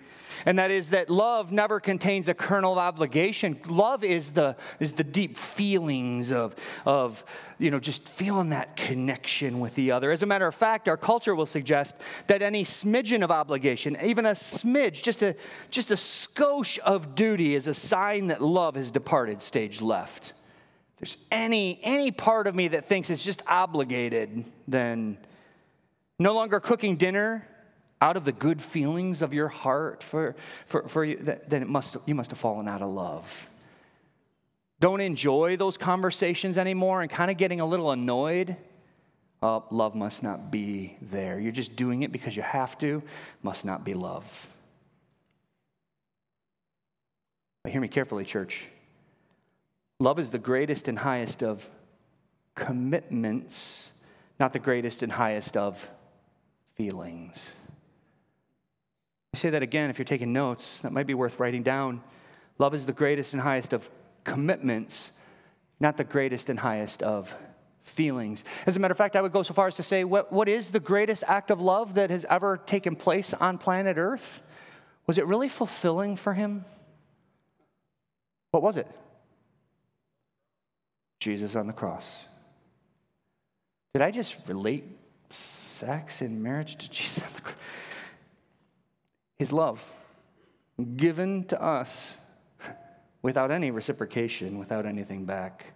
And 0.46 0.58
that 0.60 0.72
is 0.72 0.92
that 0.92 1.10
love 1.10 1.52
never 1.52 1.80
contains 1.80 2.28
a 2.28 2.34
kernel 2.34 2.74
of 2.74 2.78
obligation. 2.78 3.60
Love 3.68 4.04
is 4.04 4.34
the, 4.34 4.56
is 4.80 4.94
the 4.94 5.04
deep 5.04 5.38
feelings 5.38 6.32
of, 6.32 6.56
of, 6.86 7.24
you 7.60 7.72
know, 7.72 7.80
just 7.80 8.08
feeling 8.10 8.50
that 8.50 8.76
connection 8.76 9.60
with 9.60 9.76
the 9.76 9.92
other. 9.92 10.12
As 10.12 10.24
a 10.24 10.26
matter 10.26 10.48
of 10.48 10.56
fact, 10.56 10.88
our 10.88 10.98
culture 10.98 11.36
will 11.36 11.46
suggest 11.46 11.98
that 12.28 12.42
any 12.42 12.64
smidgen 12.64 13.24
of 13.24 13.32
obligation, 13.32 13.98
even 14.04 14.26
a 14.26 14.32
smidge, 14.32 15.04
just 15.04 15.22
a, 15.22 15.36
just 15.70 15.92
a 15.92 15.96
skosh 15.96 16.80
of 16.80 17.16
duty, 17.16 17.56
is 17.56 17.68
a 17.68 17.74
sign 17.74 18.28
that 18.28 18.42
love 18.42 18.76
has 18.76 18.92
departed 18.92 19.42
stage 19.42 19.82
left 19.82 20.34
there's 21.02 21.18
any, 21.32 21.80
any 21.82 22.12
part 22.12 22.45
of 22.45 22.54
me 22.54 22.68
that 22.70 22.86
thinks 22.86 23.10
it's 23.10 23.26
just 23.26 23.41
obligated, 23.47 24.45
then 24.68 25.18
no 26.20 26.36
longer 26.36 26.60
cooking 26.60 26.95
dinner 26.95 27.47
out 27.99 28.18
of 28.18 28.24
the 28.24 28.32
good 28.32 28.62
feelings 28.62 29.24
of 29.24 29.34
your 29.34 29.47
heart 29.47 30.04
for, 30.04 30.36
for, 30.68 30.88
for 30.88 31.04
you, 31.04 31.18
then 31.47 31.64
it 31.64 31.68
must, 31.68 31.97
you 32.06 32.14
must 32.14 32.30
have 32.30 32.38
fallen 32.38 32.68
out 32.68 32.84
of 32.84 32.91
love. 32.91 33.49
Don't 34.80 35.02
enjoy 35.02 35.58
those 35.58 35.76
conversations 35.76 36.60
anymore 36.60 37.02
and 37.02 37.10
kind 37.10 37.32
of 37.32 37.38
getting 37.38 37.62
a 37.62 37.66
little 37.66 37.89
annoyed. 37.89 38.56
Oh, 39.41 39.66
love 39.72 39.95
must 39.95 40.22
not 40.22 40.52
be 40.52 40.97
there. 41.02 41.39
You're 41.39 41.52
just 41.52 41.76
doing 41.76 42.04
it 42.04 42.12
because 42.12 42.38
you 42.38 42.43
have 42.43 42.78
to, 42.78 43.02
must 43.41 43.66
not 43.66 43.84
be 43.84 43.95
love. 43.95 44.47
But 47.64 47.72
hear 47.72 47.82
me 47.82 47.88
carefully, 47.88 48.24
church. 48.24 48.68
Love 50.02 50.18
is 50.18 50.32
the 50.32 50.39
greatest 50.39 50.88
and 50.88 50.97
highest 50.97 51.43
of 51.43 51.70
commitments, 52.56 53.91
not 54.39 54.52
the 54.52 54.58
greatest 54.58 55.04
and 55.04 55.12
highest 55.12 55.56
of 55.56 55.91
feelings. 56.74 57.54
I 59.32 59.38
say 59.38 59.52
that 59.52 59.62
again 59.62 59.91
if 59.91 59.99
you're 59.99 60.06
taking 60.06 60.34
notes, 60.34 60.82
that 60.82 60.91
might 60.91 61.06
be 61.06 61.14
worth 61.14 61.39
writing 61.39 61.62
down. 61.62 62.02
Love 62.58 62.74
is 62.74 62.88
the 62.88 62.93
greatest 62.93 63.34
and 63.34 63.43
highest 63.43 63.74
of 63.74 63.91
commitments, 64.24 65.12
not 65.80 65.97
the 65.97 66.04
greatest 66.04 66.49
and 66.49 66.58
highest 66.58 67.04
of 67.04 67.36
feelings. 67.84 68.43
As 68.66 68.78
a 68.78 68.80
matter 68.80 68.93
of 68.93 68.97
fact, 68.97 69.16
I 69.16 69.22
would 69.22 69.32
go 69.32 69.43
so 69.43 69.54
far 69.54 69.68
as 69.68 69.76
to 69.76 69.84
say, 69.84 70.04
what, 70.04 70.34
what 70.34 70.49
is 70.49 70.72
the 70.72 70.80
greatest 70.80 71.24
act 71.28 71.52
of 71.52 71.62
love 71.62 71.93
that 71.93 72.10
has 72.10 72.26
ever 72.28 72.58
taken 72.58 72.95
place 72.95 73.36
on 73.36 73.60
planet 73.60 73.97
Earth? 73.99 74.41
Was 75.06 75.20
it 75.20 75.28
really 75.28 75.47
fulfilling 75.47 76.16
for 76.16 76.34
him? 76.34 76.66
What 78.49 78.64
was 78.64 78.78
it? 78.78 78.88
Jesus 81.22 81.56
on 81.56 81.68
the 81.68 81.74
cross. 81.74 82.28
Did 83.94 84.02
I 84.02 84.10
just 84.10 84.48
relate 84.48 84.84
sex 85.30 86.22
and 86.22 86.42
marriage 86.42 86.76
to 86.78 86.90
Jesus 86.92 87.24
on 87.24 87.34
the 87.36 87.42
cross? 87.42 87.56
His 89.38 89.54
love 89.54 89.94
given 90.98 91.44
to 91.46 91.62
us 91.62 92.18
without 93.22 93.52
any 93.52 93.70
reciprocation, 93.70 94.58
without 94.58 94.88
anything 94.88 95.26
back. 95.26 95.74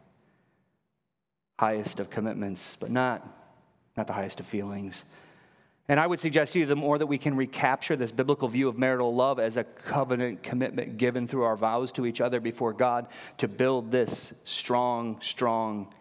Highest 1.59 1.99
of 1.99 2.09
commitments, 2.09 2.75
but 2.75 2.89
not, 2.89 3.25
not 3.95 4.07
the 4.07 4.13
highest 4.13 4.39
of 4.39 4.47
feelings. 4.47 5.05
And 5.87 5.99
I 5.99 6.07
would 6.07 6.19
suggest 6.19 6.53
to 6.53 6.59
you 6.59 6.65
the 6.65 6.75
more 6.75 6.97
that 6.97 7.05
we 7.05 7.19
can 7.19 7.35
recapture 7.35 7.95
this 7.95 8.11
biblical 8.11 8.47
view 8.47 8.67
of 8.67 8.79
marital 8.79 9.13
love 9.13 9.39
as 9.39 9.55
a 9.55 9.63
covenant 9.63 10.41
commitment 10.41 10.97
given 10.97 11.27
through 11.27 11.43
our 11.43 11.55
vows 11.55 11.91
to 11.93 12.07
each 12.07 12.21
other 12.21 12.39
before 12.39 12.73
God 12.73 13.07
to 13.37 13.47
build 13.47 13.91
this 13.91 14.33
strong, 14.45 15.21
strong 15.21 15.93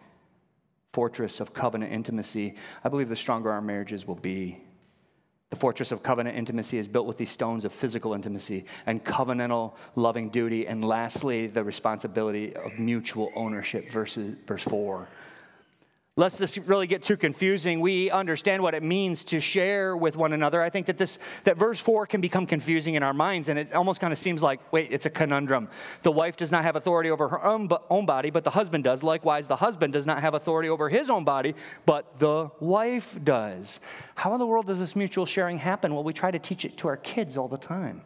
fortress 0.91 1.39
of 1.39 1.53
covenant 1.53 1.91
intimacy, 1.91 2.55
I 2.83 2.89
believe 2.89 3.09
the 3.09 3.15
stronger 3.15 3.51
our 3.51 3.61
marriages 3.61 4.07
will 4.07 4.15
be. 4.15 4.61
The 5.51 5.57
fortress 5.57 5.91
of 5.91 6.01
covenant 6.01 6.35
intimacy 6.35 6.79
is 6.79 6.87
built 6.87 7.05
with 7.05 7.17
these 7.17 7.29
stones 7.29 7.63
of 7.63 7.71
physical 7.71 8.13
intimacy 8.13 8.65
and 8.87 9.03
covenantal 9.03 9.73
loving 9.95 10.29
duty. 10.29 10.65
And 10.65 10.83
lastly, 10.83 11.45
the 11.45 11.63
responsibility 11.63 12.55
of 12.55 12.79
mutual 12.79 13.31
ownership, 13.35 13.91
verses, 13.91 14.35
verse 14.47 14.63
4. 14.63 15.07
Lest 16.17 16.39
this 16.39 16.57
really 16.57 16.87
get 16.87 17.03
too 17.03 17.17
confusing, 17.17 17.81
we 17.81 18.09
understand 18.09 18.63
what 18.63 18.73
it 18.73 18.81
means 18.81 19.25
to 19.25 19.41
share 19.41 19.97
with 19.97 20.15
one 20.15 20.31
another. 20.31 20.61
I 20.61 20.69
think 20.69 20.85
that 20.85 20.97
this 20.97 21.19
that 21.43 21.57
verse 21.57 21.77
4 21.81 22.05
can 22.05 22.21
become 22.21 22.45
confusing 22.45 22.95
in 22.95 23.03
our 23.03 23.13
minds, 23.13 23.49
and 23.49 23.59
it 23.59 23.73
almost 23.73 23.99
kind 23.99 24.13
of 24.13 24.17
seems 24.17 24.41
like, 24.41 24.61
wait, 24.71 24.93
it's 24.93 25.05
a 25.05 25.09
conundrum. 25.09 25.67
The 26.03 26.13
wife 26.13 26.37
does 26.37 26.53
not 26.53 26.63
have 26.63 26.77
authority 26.77 27.11
over 27.11 27.27
her 27.27 27.43
own, 27.43 27.67
own 27.89 28.05
body, 28.05 28.29
but 28.29 28.45
the 28.45 28.51
husband 28.51 28.85
does. 28.85 29.03
Likewise, 29.03 29.49
the 29.49 29.57
husband 29.57 29.91
does 29.91 30.05
not 30.05 30.21
have 30.21 30.35
authority 30.35 30.69
over 30.69 30.87
his 30.87 31.09
own 31.09 31.25
body, 31.25 31.53
but 31.85 32.17
the 32.17 32.49
wife 32.61 33.17
does. 33.21 33.81
How 34.15 34.31
in 34.31 34.39
the 34.39 34.47
world 34.47 34.67
does 34.67 34.79
this 34.79 34.95
mutual 34.95 35.25
sharing 35.25 35.57
happen? 35.57 35.93
Well, 35.93 36.05
we 36.05 36.13
try 36.13 36.31
to 36.31 36.39
teach 36.39 36.63
it 36.63 36.77
to 36.77 36.87
our 36.87 36.95
kids 36.95 37.35
all 37.35 37.49
the 37.49 37.57
time. 37.57 38.03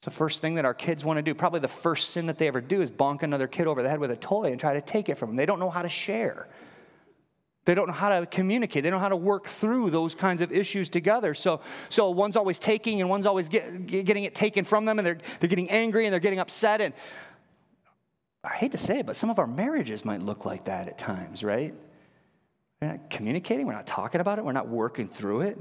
It's 0.00 0.06
the 0.06 0.10
first 0.12 0.40
thing 0.40 0.54
that 0.54 0.64
our 0.64 0.72
kids 0.72 1.04
want 1.04 1.18
to 1.18 1.22
do. 1.22 1.34
Probably 1.34 1.60
the 1.60 1.68
first 1.68 2.08
sin 2.08 2.24
that 2.26 2.38
they 2.38 2.48
ever 2.48 2.62
do 2.62 2.80
is 2.80 2.90
bonk 2.90 3.22
another 3.22 3.46
kid 3.46 3.66
over 3.66 3.82
the 3.82 3.88
head 3.90 3.98
with 3.98 4.10
a 4.10 4.16
toy 4.16 4.50
and 4.50 4.58
try 4.58 4.72
to 4.72 4.80
take 4.80 5.10
it 5.10 5.18
from 5.18 5.28
them. 5.28 5.36
They 5.36 5.44
don't 5.44 5.58
know 5.58 5.68
how 5.68 5.82
to 5.82 5.90
share. 5.90 6.48
They 7.66 7.74
don't 7.74 7.86
know 7.86 7.92
how 7.92 8.08
to 8.08 8.24
communicate. 8.24 8.82
They 8.82 8.88
don't 8.88 9.00
know 9.00 9.02
how 9.02 9.10
to 9.10 9.16
work 9.16 9.46
through 9.46 9.90
those 9.90 10.14
kinds 10.14 10.40
of 10.40 10.52
issues 10.52 10.88
together. 10.88 11.34
So, 11.34 11.60
so 11.90 12.08
one's 12.08 12.38
always 12.38 12.58
taking 12.58 13.02
and 13.02 13.10
one's 13.10 13.26
always 13.26 13.50
get, 13.50 13.86
getting 13.88 14.24
it 14.24 14.34
taken 14.34 14.64
from 14.64 14.86
them, 14.86 14.98
and 14.98 15.04
they're, 15.04 15.18
they're 15.38 15.50
getting 15.50 15.68
angry 15.68 16.06
and 16.06 16.12
they're 16.14 16.18
getting 16.18 16.38
upset. 16.38 16.80
And 16.80 16.94
I 18.42 18.54
hate 18.54 18.72
to 18.72 18.78
say 18.78 19.00
it, 19.00 19.06
but 19.06 19.16
some 19.16 19.28
of 19.28 19.38
our 19.38 19.46
marriages 19.46 20.06
might 20.06 20.22
look 20.22 20.46
like 20.46 20.64
that 20.64 20.88
at 20.88 20.96
times, 20.96 21.44
right? 21.44 21.74
We're 22.80 22.88
not 22.88 23.10
communicating, 23.10 23.66
we're 23.66 23.74
not 23.74 23.86
talking 23.86 24.22
about 24.22 24.38
it, 24.38 24.46
we're 24.46 24.52
not 24.52 24.68
working 24.68 25.06
through 25.06 25.42
it. 25.42 25.58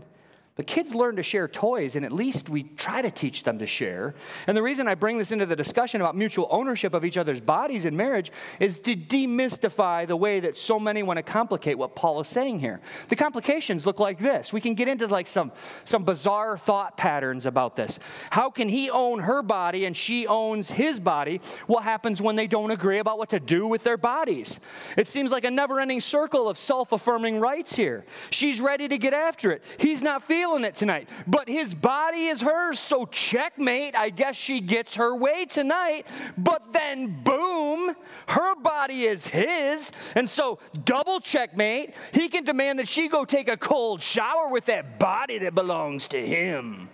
But 0.60 0.68
kids 0.68 0.94
learn 0.94 1.16
to 1.16 1.24
share 1.24 1.48
toys, 1.48 1.96
and 1.96 2.04
at 2.04 2.12
least 2.12 2.50
we 2.50 2.64
try 2.64 3.02
to 3.02 3.10
teach 3.10 3.46
them 3.46 3.60
to 3.60 3.66
share. 3.66 4.14
And 4.46 4.58
the 4.58 4.62
reason 4.62 4.90
I 4.90 4.96
bring 4.96 5.18
this 5.18 5.32
into 5.32 5.46
the 5.46 5.56
discussion 5.56 6.02
about 6.02 6.18
mutual 6.18 6.50
ownership 6.52 6.94
of 6.94 7.06
each 7.06 7.16
other's 7.16 7.40
bodies 7.40 7.86
in 7.86 7.96
marriage 7.96 8.30
is 8.60 8.82
to 8.82 8.94
demystify 8.94 10.06
the 10.06 10.18
way 10.18 10.42
that 10.42 10.58
so 10.58 10.78
many 10.78 11.02
want 11.02 11.16
to 11.16 11.24
complicate 11.24 11.78
what 11.78 11.96
Paul 11.96 12.20
is 12.20 12.28
saying 12.28 12.60
here. 12.60 12.82
The 13.08 13.16
complications 13.16 13.86
look 13.86 14.02
like 14.02 14.20
this. 14.20 14.52
We 14.52 14.60
can 14.60 14.74
get 14.74 14.90
into 14.90 15.08
like 15.08 15.28
some, 15.28 15.54
some 15.86 16.04
bizarre 16.04 16.58
thought 16.58 16.98
patterns 16.98 17.46
about 17.46 17.78
this. 17.78 17.98
How 18.30 18.50
can 18.50 18.68
he 18.68 18.90
own 18.90 19.20
her 19.20 19.42
body 19.42 19.86
and 19.86 19.96
she 19.96 20.28
owns 20.28 20.70
his 20.70 21.00
body? 21.00 21.40
What 21.68 21.86
happens 21.86 22.22
when 22.22 22.36
they 22.36 22.48
don't 22.48 22.72
agree 22.72 23.00
about 23.00 23.18
what 23.18 23.30
to 23.30 23.40
do 23.40 23.66
with 23.66 23.86
their 23.86 23.96
bodies? 23.96 24.60
It 24.98 25.08
seems 25.08 25.32
like 25.32 25.46
a 25.46 25.52
never 25.52 25.80
ending 25.80 26.02
circle 26.02 26.50
of 26.50 26.58
self 26.58 26.92
affirming 26.92 27.40
rights 27.40 27.78
here. 27.78 28.04
She's 28.30 28.60
ready 28.60 28.90
to 28.90 28.98
get 28.98 29.14
after 29.14 29.54
it. 29.54 29.64
He's 29.78 30.02
not 30.02 30.22
feeling 30.22 30.49
feeling 30.50 30.64
it 30.64 30.76
tonight. 30.76 31.10
But 31.28 31.48
his 31.48 31.76
body 31.76 32.26
is 32.26 32.42
hers, 32.42 32.80
so 32.80 33.06
checkmate. 33.06 33.96
I 33.96 34.10
guess 34.10 34.36
she 34.36 34.60
gets 34.60 34.96
her 34.96 35.16
way 35.16 35.46
tonight. 35.46 36.08
But 36.38 36.74
then, 36.74 37.22
boom, 37.24 37.96
her 38.28 38.56
body 38.56 39.04
is 39.04 39.28
his. 39.28 39.92
And 40.16 40.30
so, 40.30 40.60
double 40.86 41.20
checkmate. 41.20 41.94
He 42.14 42.30
can 42.30 42.46
demand 42.46 42.80
that 42.80 42.88
she 42.88 43.08
go 43.08 43.26
take 43.26 43.48
a 43.48 43.58
cold 43.58 44.02
shower 44.02 44.50
with 44.50 44.66
that 44.66 44.98
body 45.00 45.38
that 45.40 45.54
belongs 45.54 46.08
to 46.10 46.26
him. 46.26 46.90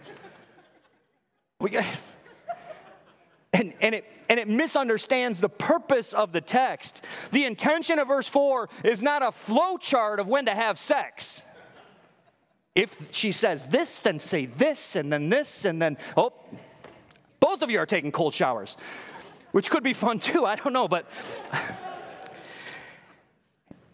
We 1.59 1.69
got. 1.69 1.85
And, 3.53 3.73
and, 3.79 3.95
it, 3.95 4.03
and 4.27 4.37
it 4.37 4.49
misunderstands 4.49 5.39
the 5.39 5.47
purpose 5.47 6.11
of 6.11 6.33
the 6.33 6.41
text. 6.41 7.05
The 7.31 7.45
intention 7.45 7.99
of 7.99 8.09
verse 8.09 8.27
4 8.27 8.67
is 8.83 9.01
not 9.01 9.21
a 9.21 9.31
flow 9.31 9.77
chart 9.77 10.19
of 10.19 10.27
when 10.27 10.47
to 10.47 10.53
have 10.53 10.77
sex. 10.77 11.44
If 12.75 13.13
she 13.13 13.31
says 13.31 13.67
this, 13.67 13.99
then 13.99 14.19
say 14.19 14.45
this, 14.45 14.95
and 14.97 15.11
then 15.11 15.29
this, 15.29 15.63
and 15.63 15.81
then, 15.81 15.97
oh, 16.17 16.33
both 17.39 17.61
of 17.61 17.71
you 17.71 17.79
are 17.79 17.85
taking 17.85 18.11
cold 18.11 18.33
showers, 18.33 18.75
which 19.53 19.69
could 19.69 19.83
be 19.83 19.93
fun 19.93 20.19
too. 20.19 20.45
I 20.45 20.57
don't 20.57 20.73
know, 20.73 20.87
but. 20.87 21.09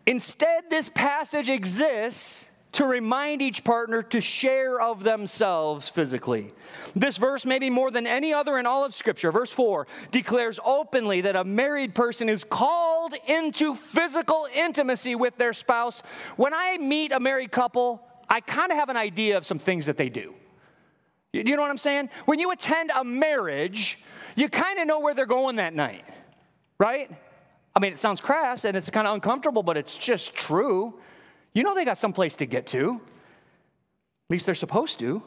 Instead, 0.08 0.70
this 0.72 0.90
passage 0.90 1.48
exists 1.48 2.48
to 2.72 2.86
remind 2.86 3.42
each 3.42 3.64
partner 3.64 4.02
to 4.02 4.22
share 4.22 4.82
of 4.82 5.04
themselves 5.04 5.90
physically. 5.90 6.54
This 6.96 7.18
verse, 7.18 7.46
maybe 7.46 7.70
more 7.70 7.92
than 7.92 8.08
any 8.08 8.34
other 8.34 8.58
in 8.58 8.66
all 8.66 8.86
of 8.86 8.94
Scripture, 8.96 9.32
verse 9.32 9.52
4, 9.52 9.88
declares 10.12 10.60
openly 10.64 11.22
that 11.22 11.36
a 11.36 11.44
married 11.44 11.94
person 11.94 12.30
is 12.30 12.44
called 12.44 13.14
into 13.28 13.76
physical 13.76 14.48
intimacy 14.56 15.16
with 15.16 15.38
their 15.38 15.54
spouse. 15.54 16.02
When 16.38 16.54
I 16.54 16.78
meet 16.78 17.12
a 17.12 17.20
married 17.20 17.52
couple, 17.52 18.02
I 18.32 18.40
kind 18.40 18.72
of 18.72 18.78
have 18.78 18.88
an 18.88 18.96
idea 18.96 19.36
of 19.36 19.46
some 19.46 19.60
things 19.60 19.88
that 19.88 19.98
they 19.98 20.08
do. 20.08 20.34
You, 21.34 21.44
you 21.46 21.56
know 21.58 21.62
what 21.62 21.70
I'm 21.70 21.78
saying? 21.78 22.10
When 22.26 22.40
you 22.40 22.52
attend 22.52 22.90
a 22.96 23.04
marriage, 23.04 24.00
you 24.38 24.48
kind 24.48 24.80
of 24.80 24.88
know 24.88 25.02
where 25.02 25.14
they're 25.14 25.26
going 25.26 25.58
that 25.58 25.74
night, 25.74 26.06
right? 26.80 27.12
I 27.76 27.80
mean, 27.82 27.92
it 27.92 28.00
sounds 28.00 28.22
crass 28.22 28.64
and 28.64 28.78
it's 28.78 28.90
kind 28.90 29.06
of 29.06 29.14
uncomfortable, 29.14 29.64
but 29.64 29.76
it's 29.76 29.98
just 29.98 30.34
true. 30.34 30.94
You 31.54 31.64
know 31.64 31.76
they 31.76 31.84
got 31.84 31.98
some 31.98 32.14
place 32.14 32.38
to 32.38 32.46
get 32.46 32.68
to. 32.68 33.02
At 33.04 34.30
least 34.30 34.46
they're 34.46 34.56
supposed 34.56 34.98
to. 35.00 35.22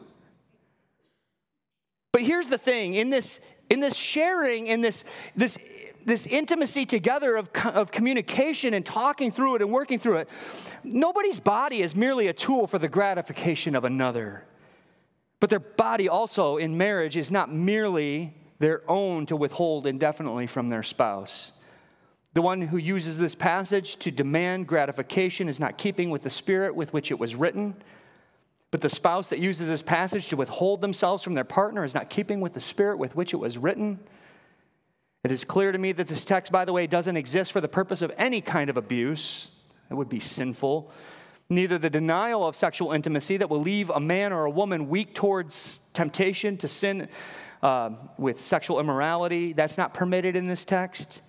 But 2.11 2.22
here's 2.22 2.48
the 2.48 2.59
thing 2.59 2.94
in 2.94 3.11
this, 3.11 3.38
in 3.68 3.80
this 3.80 3.96
sharing, 3.96 4.68
in 4.68 4.80
this, 4.80 5.05
this 5.36 5.59
this 6.05 6.26
intimacy 6.26 6.86
together 6.86 7.36
of, 7.36 7.50
of 7.64 7.90
communication 7.90 8.74
and 8.74 8.84
talking 8.84 9.30
through 9.30 9.57
it 9.57 9.62
and 9.62 9.72
working 9.72 9.98
through 9.98 10.18
it, 10.18 10.28
nobody's 10.82 11.40
body 11.40 11.82
is 11.82 11.96
merely 11.96 12.28
a 12.28 12.32
tool 12.32 12.66
for 12.66 12.78
the 12.78 12.88
gratification 12.88 13.74
of 13.74 13.84
another. 13.84 14.44
But 15.40 15.50
their 15.50 15.61
body 15.61 16.09
also 16.09 16.57
in 16.57 16.78
marriage 16.78 17.16
is 17.16 17.30
not 17.30 17.52
merely 17.52 18.34
their 18.59 18.88
own 18.90 19.26
to 19.26 19.36
withhold 19.36 19.86
indefinitely 19.86 20.46
from 20.46 20.68
their 20.68 20.82
spouse. 20.82 21.52
The 22.34 22.42
one 22.42 22.62
who 22.62 22.78
uses 22.78 23.18
this 23.18 23.34
passage 23.34 23.96
to 23.96 24.11
demand 24.11 24.66
gratification 24.66 25.48
is 25.48 25.61
not 25.61 25.78
keeping 25.78 26.11
with 26.11 26.22
the 26.22 26.30
spirit 26.30 26.74
with 26.74 26.92
which 26.92 27.11
it 27.11 27.18
was 27.18 27.36
written. 27.36 27.76
But 28.70 28.80
the 28.80 28.88
spouse 28.88 29.28
that 29.28 29.38
uses 29.38 29.68
this 29.68 29.84
passage 29.84 30.28
to 30.30 30.36
withhold 30.36 30.80
themselves 30.80 31.22
from 31.22 31.34
their 31.34 31.44
partner 31.44 31.84
is 31.84 31.94
not 31.94 32.11
keeping 32.11 32.40
with 32.40 32.55
the 32.55 32.61
spirit 32.61 32.98
with 32.98 33.14
which 33.14 33.32
it 33.32 33.36
was 33.36 33.57
written. 33.57 34.00
It 35.25 35.33
is 35.33 35.43
clear 35.43 35.72
to 35.72 35.79
me 35.79 35.93
that 35.93 36.07
this 36.07 36.22
text, 36.22 36.53
by 36.53 36.66
the 36.66 36.72
way, 36.72 36.87
doesn't 36.87 37.16
exist 37.16 37.51
for 37.51 37.62
the 37.62 37.68
purpose 37.68 38.03
of 38.03 38.12
any 38.18 38.43
kind 38.43 38.68
of 38.68 38.77
abuse. 38.77 39.53
That 39.89 39.97
would 39.97 40.11
be 40.11 40.20
sinful. 40.20 40.93
Neither 41.49 41.79
the 41.79 41.89
denial 41.89 42.47
of 42.47 42.55
sexual 42.55 42.93
intimacy 42.93 43.39
that 43.39 43.49
will 43.49 43.61
leave 43.61 43.89
a 43.89 44.01
man 44.01 44.35
or 44.35 44.45
a 44.45 44.51
woman 44.51 44.91
weak 44.91 45.14
towards 45.14 45.81
temptation 45.95 46.59
to 46.59 46.68
sin 46.68 47.09
uh, 47.62 47.91
with 48.18 48.39
sexual 48.39 48.79
immorality. 48.81 49.55
That's 49.55 49.79
not 49.79 49.95
permitted 49.95 50.37
in 50.37 50.47
this 50.47 50.62
text. 50.64 51.22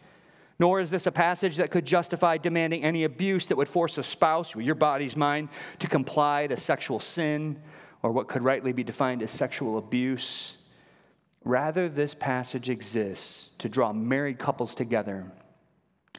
Nor 0.60 0.82
is 0.82 0.90
this 0.90 1.08
a 1.08 1.12
passage 1.12 1.58
that 1.58 1.72
could 1.72 1.86
justify 1.86 2.38
demanding 2.38 2.84
any 2.84 3.06
abuse 3.06 3.48
that 3.48 3.56
would 3.56 3.68
force 3.70 3.98
a 3.98 4.04
spouse, 4.04 4.56
your 4.56 4.76
body's 4.76 5.16
mind, 5.16 5.50
to 5.80 5.88
comply 5.88 6.48
to 6.48 6.58
sexual 6.58 7.00
sin 7.00 7.62
or 8.04 8.12
what 8.12 8.28
could 8.28 8.42
rightly 8.42 8.74
be 8.74 8.84
defined 8.84 9.22
as 9.22 9.32
sexual 9.32 9.78
abuse. 9.78 10.58
Rather, 11.46 11.88
this 11.88 12.16
passage 12.16 12.70
exists 12.70 13.50
to 13.60 13.70
draw 13.70 13.94
married 13.94 14.40
couples 14.40 14.74
together 14.74 15.32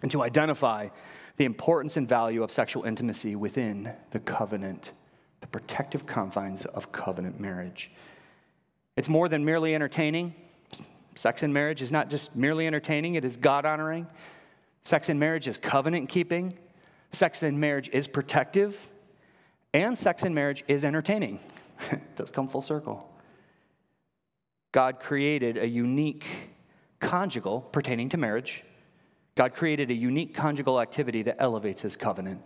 and 0.01 0.11
to 0.13 0.23
identify 0.23 0.89
the 1.37 1.45
importance 1.45 1.97
and 1.97 2.09
value 2.09 2.45
of 2.45 2.51
sexual 2.51 2.85
intimacy 2.85 3.35
within 3.35 3.93
the 4.13 4.21
covenant, 4.21 4.93
the 5.41 5.49
protective 5.49 6.07
confines 6.07 6.65
of 6.65 6.93
covenant 6.93 7.41
marriage. 7.41 7.91
It's 8.97 9.09
more 9.09 9.29
than 9.29 9.45
merely 9.45 9.75
entertaining. 9.75 10.33
Sex 11.17 11.43
in 11.43 11.53
marriage 11.53 11.83
is 11.83 11.91
not 11.91 12.09
just 12.09 12.37
merely 12.37 12.67
entertaining, 12.67 13.17
it 13.17 13.25
is 13.25 13.37
God 13.37 13.67
honoring. 13.67 14.07
Sex 14.85 15.09
in 15.09 15.19
marriage 15.19 15.49
is 15.49 15.59
covenant 15.59 16.09
keeping. 16.09 16.57
Sex 17.11 17.43
in 17.43 17.59
marriage 17.59 17.91
is 17.93 18.07
protective. 18.07 18.89
And 19.75 19.99
sex 19.99 20.23
in 20.23 20.35
marriage 20.35 20.63
is 20.69 20.85
entertaining. 20.85 21.41
it 21.91 22.17
does 22.17 22.31
come 22.31 22.47
full 22.47 22.63
circle. 22.63 23.11
God 24.77 25.01
created 25.01 25.57
a 25.57 25.67
unique 25.67 26.27
conjugal 27.01 27.63
pertaining 27.63 28.11
to 28.11 28.19
marriage. 28.19 28.63
God 29.35 29.55
created 29.55 29.91
a 29.91 29.95
unique 29.95 30.35
conjugal 30.35 30.83
activity 30.83 31.23
that 31.23 31.37
elevates 31.39 31.81
his 31.81 31.97
covenant. 31.97 32.43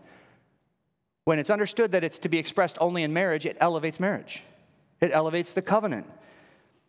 When 1.25 1.41
it's 1.41 1.51
understood 1.51 1.91
that 1.91 2.05
it's 2.05 2.21
to 2.21 2.29
be 2.29 2.39
expressed 2.39 2.79
only 2.81 3.03
in 3.03 3.13
marriage, 3.13 3.47
it 3.47 3.57
elevates 3.61 3.99
marriage, 3.99 4.45
it 5.01 5.11
elevates 5.13 5.55
the 5.55 5.63
covenant. 5.63 6.07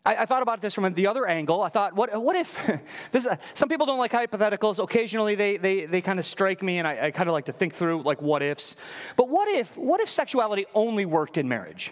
I, 0.06 0.18
I 0.18 0.26
thought 0.28 0.44
about 0.44 0.62
this 0.62 0.76
from 0.76 0.94
the 0.94 1.08
other 1.08 1.26
angle. 1.26 1.64
I 1.64 1.70
thought, 1.70 1.96
what, 1.96 2.16
what 2.22 2.36
if, 2.36 2.80
this, 3.12 3.26
uh, 3.26 3.38
some 3.56 3.68
people 3.68 3.88
don't 3.88 3.98
like 3.98 4.12
hypotheticals. 4.12 4.78
Occasionally 4.78 5.34
they, 5.34 5.58
they, 5.58 5.86
they 5.88 6.02
kind 6.02 6.20
of 6.20 6.26
strike 6.28 6.62
me, 6.62 6.78
and 6.78 6.88
I, 6.88 7.06
I 7.06 7.12
kind 7.12 7.28
of 7.28 7.34
like 7.34 7.46
to 7.46 7.52
think 7.52 7.74
through 7.74 8.04
like 8.04 8.22
what 8.22 8.44
ifs. 8.44 8.76
But 9.16 9.28
what 9.28 9.48
if, 9.48 9.76
what 9.76 10.02
if 10.02 10.10
sexuality 10.10 10.68
only 10.76 11.06
worked 11.06 11.40
in 11.40 11.48
marriage? 11.48 11.92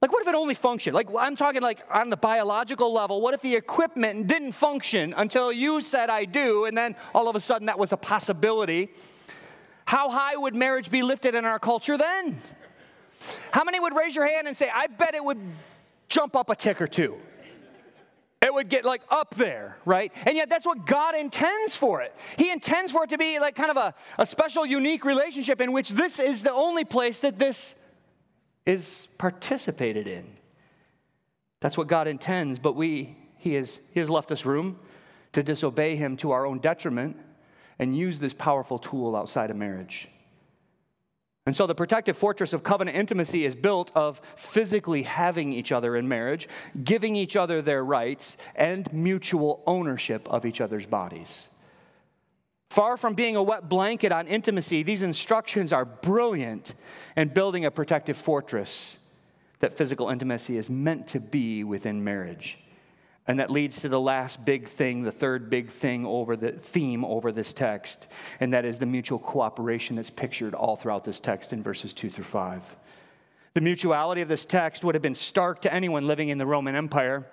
Like, 0.00 0.12
what 0.12 0.22
if 0.22 0.28
it 0.28 0.34
only 0.34 0.54
functioned? 0.54 0.94
Like, 0.94 1.08
I'm 1.18 1.34
talking 1.34 1.60
like 1.60 1.84
on 1.90 2.08
the 2.08 2.16
biological 2.16 2.92
level. 2.92 3.20
What 3.20 3.34
if 3.34 3.40
the 3.40 3.56
equipment 3.56 4.28
didn't 4.28 4.52
function 4.52 5.12
until 5.16 5.52
you 5.52 5.80
said 5.80 6.08
I 6.08 6.24
do, 6.24 6.66
and 6.66 6.78
then 6.78 6.94
all 7.14 7.28
of 7.28 7.34
a 7.34 7.40
sudden 7.40 7.66
that 7.66 7.78
was 7.78 7.92
a 7.92 7.96
possibility? 7.96 8.90
How 9.86 10.10
high 10.10 10.36
would 10.36 10.54
marriage 10.54 10.90
be 10.90 11.02
lifted 11.02 11.34
in 11.34 11.44
our 11.44 11.58
culture 11.58 11.98
then? 11.98 12.38
How 13.50 13.64
many 13.64 13.80
would 13.80 13.96
raise 13.96 14.14
your 14.14 14.28
hand 14.28 14.46
and 14.46 14.56
say, 14.56 14.70
I 14.72 14.86
bet 14.86 15.14
it 15.14 15.24
would 15.24 15.40
jump 16.08 16.36
up 16.36 16.48
a 16.48 16.54
tick 16.54 16.80
or 16.80 16.86
two? 16.86 17.16
It 18.40 18.54
would 18.54 18.68
get 18.68 18.84
like 18.84 19.02
up 19.10 19.34
there, 19.34 19.78
right? 19.84 20.12
And 20.24 20.36
yet 20.36 20.48
that's 20.48 20.64
what 20.64 20.86
God 20.86 21.16
intends 21.16 21.74
for 21.74 22.02
it. 22.02 22.14
He 22.36 22.52
intends 22.52 22.92
for 22.92 23.02
it 23.02 23.10
to 23.10 23.18
be 23.18 23.40
like 23.40 23.56
kind 23.56 23.70
of 23.72 23.76
a, 23.76 23.94
a 24.16 24.24
special, 24.24 24.64
unique 24.64 25.04
relationship 25.04 25.60
in 25.60 25.72
which 25.72 25.90
this 25.90 26.20
is 26.20 26.44
the 26.44 26.52
only 26.52 26.84
place 26.84 27.22
that 27.22 27.40
this 27.40 27.74
is 28.68 29.08
participated 29.16 30.06
in. 30.06 30.26
That's 31.60 31.78
what 31.78 31.88
God 31.88 32.06
intends, 32.06 32.58
but 32.58 32.76
we, 32.76 33.16
he, 33.38 33.54
has, 33.54 33.80
he 33.94 33.98
has 33.98 34.10
left 34.10 34.30
us 34.30 34.44
room 34.44 34.78
to 35.32 35.42
disobey 35.42 35.96
Him 35.96 36.18
to 36.18 36.32
our 36.32 36.46
own 36.46 36.58
detriment 36.58 37.16
and 37.78 37.96
use 37.96 38.20
this 38.20 38.34
powerful 38.34 38.78
tool 38.78 39.16
outside 39.16 39.50
of 39.50 39.56
marriage. 39.56 40.08
And 41.46 41.56
so 41.56 41.66
the 41.66 41.74
protective 41.74 42.18
fortress 42.18 42.52
of 42.52 42.62
covenant 42.62 42.94
intimacy 42.94 43.46
is 43.46 43.54
built 43.54 43.90
of 43.94 44.20
physically 44.36 45.02
having 45.04 45.54
each 45.54 45.72
other 45.72 45.96
in 45.96 46.06
marriage, 46.06 46.46
giving 46.84 47.16
each 47.16 47.36
other 47.36 47.62
their 47.62 47.82
rights, 47.82 48.36
and 48.54 48.92
mutual 48.92 49.62
ownership 49.66 50.28
of 50.28 50.44
each 50.44 50.60
other's 50.60 50.84
bodies. 50.84 51.48
Far 52.70 52.96
from 52.96 53.14
being 53.14 53.34
a 53.34 53.42
wet 53.42 53.68
blanket 53.68 54.12
on 54.12 54.26
intimacy, 54.26 54.82
these 54.82 55.02
instructions 55.02 55.72
are 55.72 55.84
brilliant 55.84 56.74
in 57.16 57.28
building 57.28 57.64
a 57.64 57.70
protective 57.70 58.16
fortress 58.16 58.98
that 59.60 59.76
physical 59.76 60.10
intimacy 60.10 60.56
is 60.56 60.70
meant 60.70 61.08
to 61.08 61.20
be 61.20 61.64
within 61.64 62.04
marriage. 62.04 62.58
And 63.26 63.40
that 63.40 63.50
leads 63.50 63.82
to 63.82 63.88
the 63.88 64.00
last 64.00 64.44
big 64.44 64.68
thing, 64.68 65.02
the 65.02 65.12
third 65.12 65.50
big 65.50 65.68
thing 65.68 66.06
over 66.06 66.36
the 66.36 66.52
theme 66.52 67.04
over 67.04 67.32
this 67.32 67.52
text, 67.52 68.08
and 68.40 68.52
that 68.54 68.64
is 68.64 68.78
the 68.78 68.86
mutual 68.86 69.18
cooperation 69.18 69.96
that's 69.96 70.10
pictured 70.10 70.54
all 70.54 70.76
throughout 70.76 71.04
this 71.04 71.20
text 71.20 71.52
in 71.52 71.62
verses 71.62 71.92
2 71.92 72.08
through 72.08 72.24
5. 72.24 72.76
The 73.54 73.60
mutuality 73.60 74.20
of 74.20 74.28
this 74.28 74.46
text 74.46 74.84
would 74.84 74.94
have 74.94 75.02
been 75.02 75.14
stark 75.14 75.62
to 75.62 75.74
anyone 75.74 76.06
living 76.06 76.28
in 76.28 76.38
the 76.38 76.46
Roman 76.46 76.76
Empire. 76.76 77.26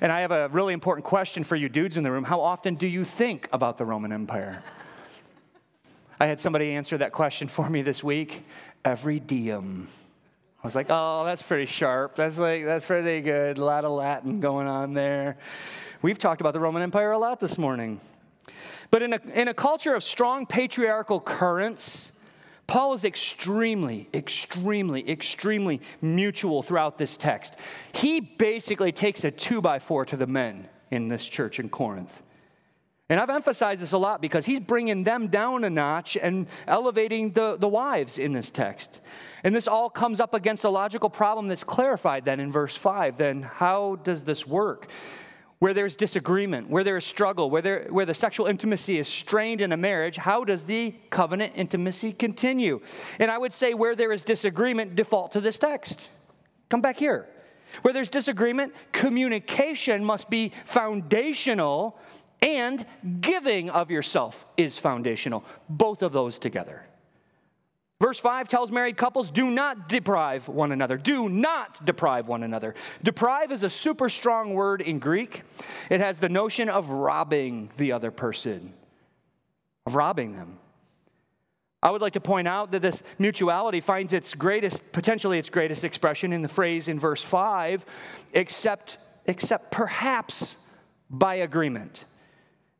And 0.00 0.12
I 0.12 0.20
have 0.20 0.30
a 0.30 0.48
really 0.48 0.74
important 0.74 1.04
question 1.04 1.44
for 1.44 1.56
you 1.56 1.68
dudes 1.68 1.96
in 1.96 2.04
the 2.04 2.12
room. 2.12 2.24
How 2.24 2.40
often 2.40 2.76
do 2.76 2.86
you 2.86 3.04
think 3.04 3.48
about 3.52 3.78
the 3.78 3.84
Roman 3.84 4.12
Empire? 4.12 4.62
I 6.22 6.26
had 6.26 6.40
somebody 6.40 6.70
answer 6.70 6.96
that 6.98 7.10
question 7.10 7.48
for 7.48 7.68
me 7.68 7.82
this 7.82 8.04
week. 8.04 8.44
Every 8.84 9.18
diem. 9.18 9.88
I 10.62 10.64
was 10.64 10.76
like, 10.76 10.86
oh, 10.88 11.24
that's 11.24 11.42
pretty 11.42 11.66
sharp. 11.66 12.14
That's 12.14 12.38
like 12.38 12.64
that's 12.64 12.86
pretty 12.86 13.22
good. 13.22 13.58
A 13.58 13.64
lot 13.64 13.84
of 13.84 13.90
Latin 13.90 14.38
going 14.38 14.68
on 14.68 14.94
there. 14.94 15.36
We've 16.00 16.20
talked 16.20 16.40
about 16.40 16.52
the 16.52 16.60
Roman 16.60 16.80
Empire 16.80 17.10
a 17.10 17.18
lot 17.18 17.40
this 17.40 17.58
morning. 17.58 18.00
But 18.92 19.02
in 19.02 19.14
a, 19.14 19.20
in 19.34 19.48
a 19.48 19.54
culture 19.54 19.96
of 19.96 20.04
strong 20.04 20.46
patriarchal 20.46 21.18
currents, 21.18 22.12
Paul 22.68 22.94
is 22.94 23.04
extremely, 23.04 24.08
extremely, 24.14 25.10
extremely 25.10 25.80
mutual 26.00 26.62
throughout 26.62 26.98
this 26.98 27.16
text. 27.16 27.56
He 27.94 28.20
basically 28.20 28.92
takes 28.92 29.24
a 29.24 29.32
two 29.32 29.60
by 29.60 29.80
four 29.80 30.04
to 30.04 30.16
the 30.16 30.28
men 30.28 30.68
in 30.92 31.08
this 31.08 31.26
church 31.26 31.58
in 31.58 31.68
Corinth. 31.68 32.22
And 33.12 33.20
I've 33.20 33.28
emphasized 33.28 33.82
this 33.82 33.92
a 33.92 33.98
lot 33.98 34.22
because 34.22 34.46
he's 34.46 34.60
bringing 34.60 35.04
them 35.04 35.28
down 35.28 35.64
a 35.64 35.68
notch 35.68 36.16
and 36.16 36.46
elevating 36.66 37.32
the, 37.32 37.58
the 37.58 37.68
wives 37.68 38.18
in 38.18 38.32
this 38.32 38.50
text. 38.50 39.02
And 39.44 39.54
this 39.54 39.68
all 39.68 39.90
comes 39.90 40.18
up 40.18 40.32
against 40.32 40.64
a 40.64 40.70
logical 40.70 41.10
problem 41.10 41.46
that's 41.46 41.62
clarified 41.62 42.24
then 42.24 42.40
in 42.40 42.50
verse 42.50 42.74
5. 42.74 43.18
Then, 43.18 43.42
how 43.42 43.96
does 43.96 44.24
this 44.24 44.46
work? 44.46 44.88
Where 45.58 45.74
there's 45.74 45.94
disagreement, 45.94 46.70
where 46.70 46.84
there 46.84 46.96
is 46.96 47.04
struggle, 47.04 47.50
where, 47.50 47.60
there, 47.60 47.86
where 47.90 48.06
the 48.06 48.14
sexual 48.14 48.46
intimacy 48.46 48.96
is 48.96 49.08
strained 49.08 49.60
in 49.60 49.72
a 49.72 49.76
marriage, 49.76 50.16
how 50.16 50.44
does 50.44 50.64
the 50.64 50.94
covenant 51.10 51.52
intimacy 51.54 52.14
continue? 52.14 52.80
And 53.18 53.30
I 53.30 53.36
would 53.36 53.52
say 53.52 53.74
where 53.74 53.94
there 53.94 54.12
is 54.12 54.22
disagreement, 54.22 54.96
default 54.96 55.32
to 55.32 55.42
this 55.42 55.58
text. 55.58 56.08
Come 56.70 56.80
back 56.80 56.96
here. 56.96 57.28
Where 57.82 57.92
there's 57.92 58.08
disagreement, 58.08 58.74
communication 58.92 60.02
must 60.02 60.30
be 60.30 60.52
foundational 60.64 61.98
and 62.42 62.84
giving 63.20 63.70
of 63.70 63.90
yourself 63.90 64.44
is 64.56 64.76
foundational. 64.76 65.44
Both 65.68 66.02
of 66.02 66.12
those 66.12 66.38
together. 66.38 66.84
Verse 68.00 68.18
5 68.18 68.48
tells 68.48 68.72
married 68.72 68.96
couples 68.96 69.30
do 69.30 69.48
not 69.48 69.88
deprive 69.88 70.48
one 70.48 70.72
another. 70.72 70.96
Do 70.96 71.28
not 71.28 71.86
deprive 71.86 72.26
one 72.26 72.42
another. 72.42 72.74
Deprive 73.04 73.52
is 73.52 73.62
a 73.62 73.70
super 73.70 74.08
strong 74.08 74.54
word 74.54 74.80
in 74.80 74.98
Greek. 74.98 75.44
It 75.88 76.00
has 76.00 76.18
the 76.18 76.28
notion 76.28 76.68
of 76.68 76.90
robbing 76.90 77.70
the 77.76 77.92
other 77.92 78.10
person, 78.10 78.72
of 79.86 79.94
robbing 79.94 80.32
them. 80.32 80.58
I 81.80 81.92
would 81.92 82.02
like 82.02 82.14
to 82.14 82.20
point 82.20 82.48
out 82.48 82.72
that 82.72 82.82
this 82.82 83.04
mutuality 83.20 83.80
finds 83.80 84.12
its 84.12 84.34
greatest, 84.34 84.90
potentially 84.90 85.38
its 85.38 85.48
greatest 85.48 85.84
expression 85.84 86.32
in 86.32 86.42
the 86.42 86.48
phrase 86.48 86.88
in 86.88 86.98
verse 86.98 87.22
5, 87.22 87.86
except, 88.32 88.98
except 89.26 89.70
perhaps 89.70 90.56
by 91.08 91.36
agreement. 91.36 92.04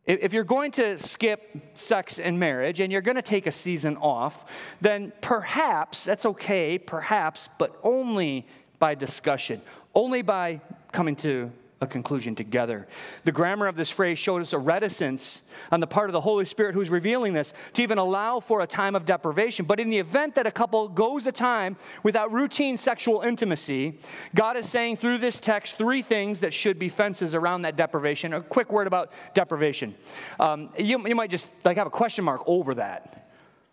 If 0.05 0.33
you're 0.33 0.43
going 0.43 0.73
to 0.73 0.99
skip 0.99 1.57
sex 1.75 2.19
and 2.19 2.41
marriage 2.41 2.81
and 2.81 2.91
you're 2.91 3.03
going 3.03 3.17
to 3.17 3.23
take 3.23 3.47
a 3.47 3.53
season 3.53 3.97
off, 3.99 4.45
then 4.81 5.13
perhaps, 5.21 6.05
that's 6.05 6.27
okay, 6.27 6.77
perhaps, 6.77 7.49
but 7.57 7.79
only 7.85 8.47
by 8.81 8.97
discussion, 8.97 9.63
only 9.95 10.23
by 10.23 10.61
coming 10.91 11.15
to 11.17 11.53
a 11.83 11.87
conclusion 11.87 12.35
together. 12.35 12.87
The 13.25 13.33
grammar 13.33 13.67
of 13.67 13.77
this 13.77 13.91
phrase 13.91 14.19
shows 14.19 14.43
us 14.43 14.53
a 14.53 14.59
reticence 14.59 15.43
on 15.71 15.81
the 15.81 15.87
part 15.87 16.09
of 16.09 16.13
the 16.13 16.21
Holy 16.21 16.45
Spirit 16.45 16.75
who's 16.75 16.89
revealing 16.89 17.33
this 17.33 17.53
to 17.75 17.83
even 17.83 17.99
allow 17.99 18.41
for 18.41 18.61
a 18.61 18.67
time 18.67 18.95
of 18.95 19.05
deprivation. 19.05 19.67
But 19.67 19.81
in 19.81 19.91
the 19.91 19.99
event 19.99 20.37
that 20.37 20.47
a 20.47 20.51
couple 20.51 20.89
goes 20.89 21.27
a 21.27 21.33
time 21.33 21.77
without 22.03 22.33
routine 22.33 22.77
sexual 22.77 23.21
intimacy, 23.21 23.99
God 24.35 24.57
is 24.57 24.69
saying 24.69 24.97
through 24.97 25.19
this 25.19 25.41
text 25.41 25.77
three 25.77 26.03
things 26.03 26.41
that 26.41 26.55
should 26.55 26.79
be 26.79 26.89
fences 26.89 27.35
around 27.35 27.63
that 27.63 27.77
deprivation. 27.77 28.33
A 28.33 28.41
quick 28.41 28.73
word 28.73 28.87
about 28.87 29.13
deprivation. 29.35 29.95
Um, 30.39 30.71
you, 30.79 31.07
you 31.07 31.17
might 31.17 31.31
just 31.31 31.51
like 31.65 31.77
have 31.77 31.87
a 31.87 31.91
question 31.91 32.25
mark 32.25 32.43
over 32.47 32.75
that. 32.77 33.22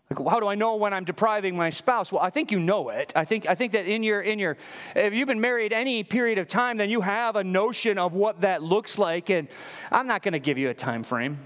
Like, 0.09 0.27
how 0.27 0.39
do 0.39 0.47
I 0.47 0.55
know 0.55 0.75
when 0.75 0.93
I'm 0.93 1.05
depriving 1.05 1.55
my 1.55 1.69
spouse? 1.69 2.11
Well, 2.11 2.21
I 2.21 2.31
think 2.31 2.51
you 2.51 2.59
know 2.59 2.89
it. 2.89 3.13
I 3.15 3.25
think, 3.25 3.47
I 3.47 3.53
think 3.53 3.73
that 3.73 3.85
in 3.85 4.01
your, 4.01 4.21
in 4.21 4.39
your, 4.39 4.57
if 4.95 5.13
you've 5.13 5.27
been 5.27 5.41
married 5.41 5.71
any 5.71 6.03
period 6.03 6.39
of 6.39 6.47
time, 6.47 6.77
then 6.77 6.89
you 6.89 7.01
have 7.01 7.35
a 7.35 7.43
notion 7.43 7.99
of 7.99 8.13
what 8.13 8.41
that 8.41 8.63
looks 8.63 8.97
like. 8.97 9.29
And 9.29 9.47
I'm 9.91 10.07
not 10.07 10.23
going 10.23 10.33
to 10.33 10.39
give 10.39 10.57
you 10.57 10.69
a 10.69 10.73
time 10.73 11.03
frame. 11.03 11.37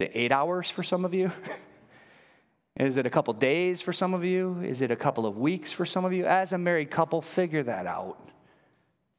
Is 0.00 0.06
it 0.06 0.12
eight 0.14 0.32
hours 0.32 0.70
for 0.70 0.82
some 0.82 1.04
of 1.04 1.12
you? 1.12 1.30
Is 2.76 2.96
it 2.96 3.06
a 3.06 3.10
couple 3.10 3.34
days 3.34 3.80
for 3.80 3.92
some 3.92 4.14
of 4.14 4.24
you? 4.24 4.60
Is 4.62 4.82
it 4.82 4.92
a 4.92 4.96
couple 4.96 5.26
of 5.26 5.36
weeks 5.36 5.72
for 5.72 5.84
some 5.84 6.04
of 6.04 6.12
you? 6.12 6.24
As 6.24 6.52
a 6.52 6.58
married 6.58 6.90
couple, 6.92 7.20
figure 7.20 7.64
that 7.64 7.86
out. 7.86 8.16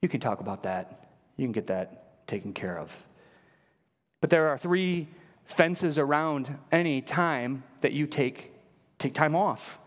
You 0.02 0.08
can 0.08 0.22
talk 0.22 0.40
about 0.40 0.64
that. 0.64 1.10
You 1.36 1.46
can 1.46 1.52
get 1.52 1.68
that 1.68 2.26
taken 2.26 2.54
care 2.54 2.80
of. 2.80 3.06
But 4.22 4.30
there 4.30 4.48
are 4.48 4.58
three 4.58 5.10
fences 5.44 5.98
around 5.98 6.58
any 6.72 7.02
time 7.02 7.64
that 7.82 7.94
you 7.94 8.08
take, 8.08 8.52
take 8.98 9.14
time 9.14 9.36
off. 9.36 9.80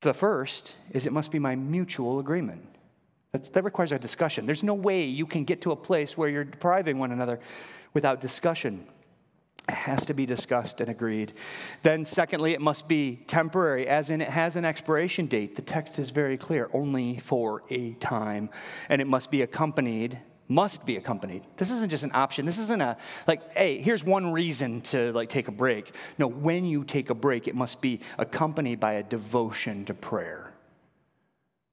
The 0.00 0.14
first 0.14 0.76
is 0.90 1.06
it 1.06 1.12
must 1.12 1.30
be 1.30 1.38
my 1.38 1.56
mutual 1.56 2.18
agreement. 2.18 2.62
That, 3.32 3.52
that 3.52 3.64
requires 3.64 3.90
a 3.90 3.98
discussion. 3.98 4.46
There's 4.46 4.62
no 4.62 4.74
way 4.74 5.04
you 5.04 5.26
can 5.26 5.44
get 5.44 5.62
to 5.62 5.72
a 5.72 5.76
place 5.76 6.16
where 6.16 6.28
you're 6.28 6.44
depriving 6.44 6.98
one 6.98 7.10
another 7.10 7.40
without 7.94 8.20
discussion. 8.20 8.86
It 9.66 9.74
has 9.74 10.04
to 10.06 10.14
be 10.14 10.26
discussed 10.26 10.80
and 10.82 10.90
agreed. 10.90 11.32
Then, 11.82 12.04
secondly, 12.04 12.52
it 12.52 12.60
must 12.60 12.86
be 12.86 13.16
temporary, 13.26 13.88
as 13.88 14.10
in 14.10 14.20
it 14.20 14.28
has 14.28 14.56
an 14.56 14.64
expiration 14.66 15.24
date. 15.26 15.56
The 15.56 15.62
text 15.62 15.98
is 15.98 16.10
very 16.10 16.36
clear 16.36 16.68
only 16.74 17.18
for 17.18 17.62
a 17.70 17.94
time. 17.94 18.50
And 18.90 19.00
it 19.00 19.06
must 19.06 19.30
be 19.30 19.40
accompanied 19.40 20.20
must 20.48 20.84
be 20.84 20.96
accompanied. 20.96 21.42
This 21.56 21.70
isn't 21.70 21.90
just 21.90 22.04
an 22.04 22.10
option. 22.14 22.44
This 22.44 22.58
isn't 22.58 22.80
a 22.80 22.96
like, 23.26 23.56
hey, 23.56 23.80
here's 23.80 24.04
one 24.04 24.32
reason 24.32 24.80
to 24.82 25.12
like 25.12 25.28
take 25.28 25.48
a 25.48 25.52
break. 25.52 25.94
No, 26.18 26.26
when 26.26 26.64
you 26.64 26.84
take 26.84 27.10
a 27.10 27.14
break, 27.14 27.48
it 27.48 27.54
must 27.54 27.80
be 27.80 28.00
accompanied 28.18 28.80
by 28.80 28.94
a 28.94 29.02
devotion 29.02 29.84
to 29.86 29.94
prayer. 29.94 30.52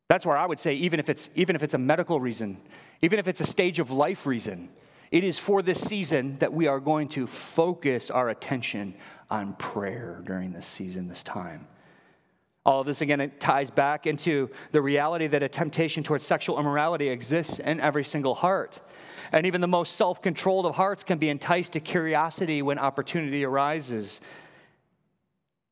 That's 0.09 0.25
where 0.25 0.37
I 0.37 0.45
would 0.45 0.59
say, 0.59 0.73
even 0.75 0.99
if 0.99 1.09
it's 1.09 1.29
even 1.35 1.55
if 1.55 1.63
it's 1.63 1.73
a 1.73 1.77
medical 1.77 2.19
reason, 2.19 2.57
even 3.01 3.19
if 3.19 3.27
it's 3.27 3.41
a 3.41 3.45
stage 3.45 3.79
of 3.79 3.91
life 3.91 4.25
reason, 4.25 4.69
it 5.11 5.23
is 5.23 5.37
for 5.37 5.61
this 5.61 5.81
season 5.81 6.35
that 6.35 6.53
we 6.53 6.67
are 6.67 6.79
going 6.79 7.09
to 7.09 7.27
focus 7.27 8.09
our 8.09 8.29
attention 8.29 8.93
on 9.29 9.53
prayer 9.53 10.21
during 10.25 10.53
this 10.53 10.67
season, 10.67 11.07
this 11.07 11.23
time. 11.23 11.67
All 12.63 12.81
of 12.81 12.87
this, 12.87 13.01
again, 13.01 13.19
it 13.21 13.39
ties 13.39 13.71
back 13.71 14.05
into 14.05 14.49
the 14.71 14.81
reality 14.81 15.25
that 15.27 15.41
a 15.41 15.49
temptation 15.49 16.03
towards 16.03 16.25
sexual 16.25 16.59
immorality 16.59 17.09
exists 17.09 17.57
in 17.57 17.79
every 17.79 18.03
single 18.03 18.35
heart. 18.35 18.79
And 19.31 19.47
even 19.47 19.61
the 19.61 19.67
most 19.67 19.95
self 19.95 20.21
controlled 20.21 20.67
of 20.67 20.75
hearts 20.75 21.03
can 21.03 21.17
be 21.17 21.29
enticed 21.29 21.73
to 21.73 21.79
curiosity 21.79 22.61
when 22.61 22.77
opportunity 22.77 23.43
arises. 23.43 24.21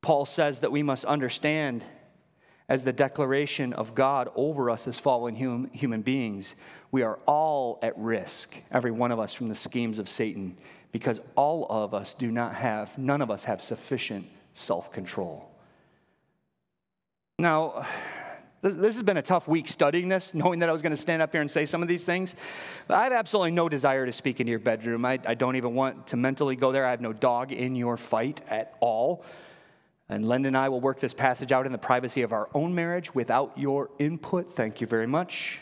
Paul 0.02 0.26
says 0.26 0.62
that 0.62 0.72
we 0.72 0.82
must 0.82 1.06
understand, 1.06 1.84
as 2.68 2.86
the 2.86 2.94
declaration 2.94 3.74
of 3.74 3.94
God 3.94 4.30
over 4.36 4.70
us 4.72 4.88
as 4.88 5.00
fallen 5.00 5.36
hum, 5.36 5.70
human 5.74 6.02
beings, 6.02 6.56
we 6.92 7.04
are 7.04 7.20
all 7.28 7.78
at 7.84 7.98
risk, 7.98 8.56
every 8.72 8.92
one 8.92 9.12
of 9.12 9.20
us, 9.20 9.34
from 9.34 9.50
the 9.50 9.56
schemes 9.56 10.00
of 10.00 10.10
Satan, 10.10 10.58
because 10.92 11.22
all 11.36 11.68
of 11.70 11.94
us 11.94 12.16
do 12.16 12.32
not 12.32 12.56
have, 12.56 12.98
none 12.98 13.22
of 13.22 13.30
us 13.30 13.44
have 13.44 13.62
sufficient 13.62 14.26
self 14.54 14.92
control. 14.92 15.49
Now, 17.40 17.88
this, 18.62 18.76
this, 18.76 18.96
has 18.96 19.04
been 19.04 19.16
a 19.16 19.22
tough 19.22 19.48
week 19.48 19.70
studying 19.70 20.10
this, 20.10 20.34
knowing 20.34 20.60
that 20.60 20.68
I 20.68 20.74
was 20.74 20.82
going 20.82 20.92
to 20.92 20.98
stand 20.98 21.22
up 21.22 21.32
here 21.32 21.40
and 21.40 21.50
say 21.50 21.66
some 21.66 21.82
of 21.82 21.88
these 21.88 22.04
things. 22.04 22.36
But 22.86 22.98
I 22.98 23.04
have 23.06 23.14
absolutely 23.14 23.52
no 23.52 23.70
desire 23.70 24.06
to 24.06 24.12
speak 24.12 24.42
into 24.42 24.50
your 24.50 24.60
bedroom. 24.60 25.06
I, 25.06 25.20
I 25.26 25.36
don't 25.36 25.56
even 25.56 25.74
want 25.74 26.08
to 26.08 26.18
mentally 26.18 26.58
go 26.58 26.74
there. 26.74 26.86
I 26.86 26.92
have 26.92 27.00
no 27.00 27.14
dog 27.14 27.54
in 27.54 27.78
your 27.78 27.96
fight 27.96 28.42
at 28.50 28.76
all. 28.82 29.24
And 30.10 30.28
Len 30.28 30.46
and 30.46 30.58
I 30.58 30.68
will 30.68 30.82
work 30.82 31.00
this 31.00 31.14
passage 31.14 31.54
out 31.54 31.66
in 31.66 31.72
the 31.72 31.78
privacy 31.78 32.24
of 32.24 32.34
our 32.34 32.50
own 32.54 32.76
marriage 32.76 33.16
without 33.16 33.58
your 33.58 33.90
input. 34.00 34.52
Thank 34.52 34.82
you 34.82 34.88
very 34.88 35.08
much. 35.08 35.62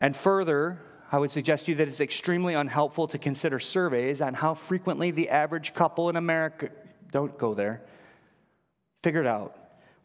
And 0.00 0.16
further, 0.16 0.80
I 1.10 1.18
would 1.18 1.32
suggest 1.32 1.66
to 1.66 1.72
you 1.72 1.78
that 1.78 1.88
it's 1.88 2.00
extremely 2.00 2.54
unhelpful 2.54 3.08
to 3.08 3.18
consider 3.18 3.58
surveys 3.58 4.20
on 4.20 4.34
how 4.34 4.54
frequently 4.54 5.10
the 5.10 5.30
average 5.30 5.74
couple 5.74 6.10
in 6.10 6.16
America, 6.16 6.68
don't 7.10 7.36
go 7.36 7.54
there, 7.54 7.82
figure 9.02 9.20
it 9.20 9.26
out. 9.26 9.59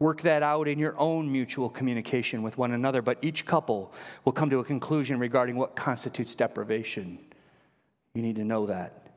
Work 0.06 0.22
that 0.22 0.43
out 0.43 0.68
in 0.68 0.78
your 0.78 0.95
own 0.99 1.32
mutual 1.32 1.68
communication 1.68 2.43
with 2.43 2.60
one 2.60 2.74
another, 2.74 3.01
but 3.01 3.18
each 3.24 3.43
couple 3.43 3.91
will 4.24 4.34
come 4.34 4.51
to 4.51 4.60
a 4.60 4.64
conclusion 4.64 5.18
regarding 5.18 5.56
what 5.56 5.76
constitutes 5.76 6.36
deprivation. 6.36 7.18
You 8.14 8.22
need 8.22 8.36
to 8.36 8.43
know 8.43 8.68
that. 8.68 9.08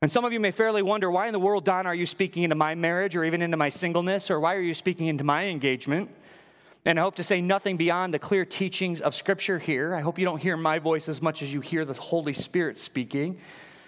And 0.00 0.12
some 0.12 0.24
of 0.24 0.32
you 0.32 0.38
may 0.38 0.52
fairly 0.52 0.82
wonder 0.82 1.10
why 1.10 1.26
in 1.26 1.32
the 1.32 1.40
world, 1.40 1.64
Don, 1.64 1.88
are 1.88 1.96
you 1.96 2.06
speaking 2.06 2.44
into 2.44 2.54
my 2.54 2.76
marriage 2.76 3.16
or 3.16 3.24
even 3.24 3.42
into 3.42 3.56
my 3.56 3.70
singleness, 3.70 4.30
or 4.30 4.38
why 4.38 4.54
are 4.54 4.60
you 4.60 4.72
speaking 4.72 5.08
into 5.08 5.24
my 5.24 5.46
engagement? 5.46 6.10
And 6.84 6.96
I 6.96 7.02
hope 7.02 7.16
to 7.16 7.24
say 7.24 7.40
nothing 7.40 7.76
beyond 7.76 8.14
the 8.14 8.20
clear 8.20 8.44
teachings 8.44 9.00
of 9.00 9.16
Scripture 9.16 9.58
here. 9.58 9.96
I 9.96 10.00
hope 10.00 10.16
you 10.16 10.24
don't 10.24 10.40
hear 10.40 10.56
my 10.56 10.78
voice 10.78 11.08
as 11.08 11.20
much 11.20 11.42
as 11.42 11.52
you 11.52 11.60
hear 11.60 11.84
the 11.84 11.94
Holy 11.94 12.34
Spirit 12.34 12.78
speaking. 12.78 13.40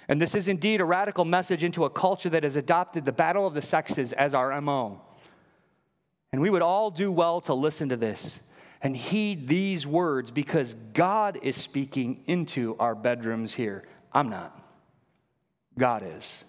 And 0.09 0.21
this 0.21 0.35
is 0.35 0.49
indeed 0.49 0.81
a 0.81 0.85
radical 0.85 1.25
message 1.25 1.63
into 1.63 1.85
a 1.85 1.91
culture 1.91 2.31
that 2.31 2.43
has 2.43 2.57
adopted 2.57 3.05
the 3.05 3.13
battle 3.13 3.47
of 3.47 3.55
the 3.55 3.63
sexes 3.63 4.13
as 4.13 4.35
our 4.35 4.61
MO. 4.61 5.01
And 6.35 6.43
we 6.43 6.51
would 6.51 6.63
all 6.63 6.91
do 6.91 7.13
well 7.13 7.41
to 7.43 7.55
listen 7.55 7.91
to 7.91 7.97
this 7.97 8.41
and 8.83 8.97
heed 8.97 9.47
these 9.47 9.87
words 9.87 10.33
because 10.33 10.75
God 10.93 11.39
is 11.43 11.57
speaking 11.57 12.25
into 12.27 12.75
our 12.81 12.97
bedrooms 12.97 13.55
here. 13.55 13.85
I'm 14.13 14.31
not. 14.31 14.61
God 15.79 16.03
is. 16.05 16.45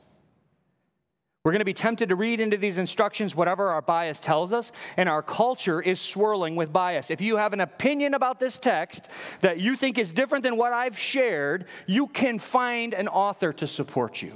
We're 1.44 1.52
going 1.52 1.60
to 1.60 1.66
be 1.66 1.74
tempted 1.76 2.10
to 2.10 2.16
read 2.16 2.40
into 2.40 2.58
these 2.58 2.80
instructions 2.80 3.36
whatever 3.36 3.70
our 3.70 3.82
bias 3.84 4.20
tells 4.20 4.54
us, 4.54 4.72
and 4.98 5.08
our 5.08 5.22
culture 5.22 5.80
is 5.80 6.02
swirling 6.02 6.56
with 6.56 6.74
bias. 6.74 7.12
If 7.12 7.22
you 7.22 7.38
have 7.38 7.54
an 7.54 7.62
opinion 7.62 8.16
about 8.16 8.40
this 8.40 8.58
text 8.58 9.08
that 9.42 9.60
you 9.60 9.76
think 9.76 10.00
is 10.00 10.14
different 10.14 10.44
than 10.44 10.58
what 10.58 10.74
I've 10.74 10.98
shared, 10.98 11.66
you 11.86 12.08
can 12.08 12.40
find 12.40 12.96
an 12.96 13.08
author 13.08 13.54
to 13.54 13.68
support 13.68 14.24
you. 14.24 14.36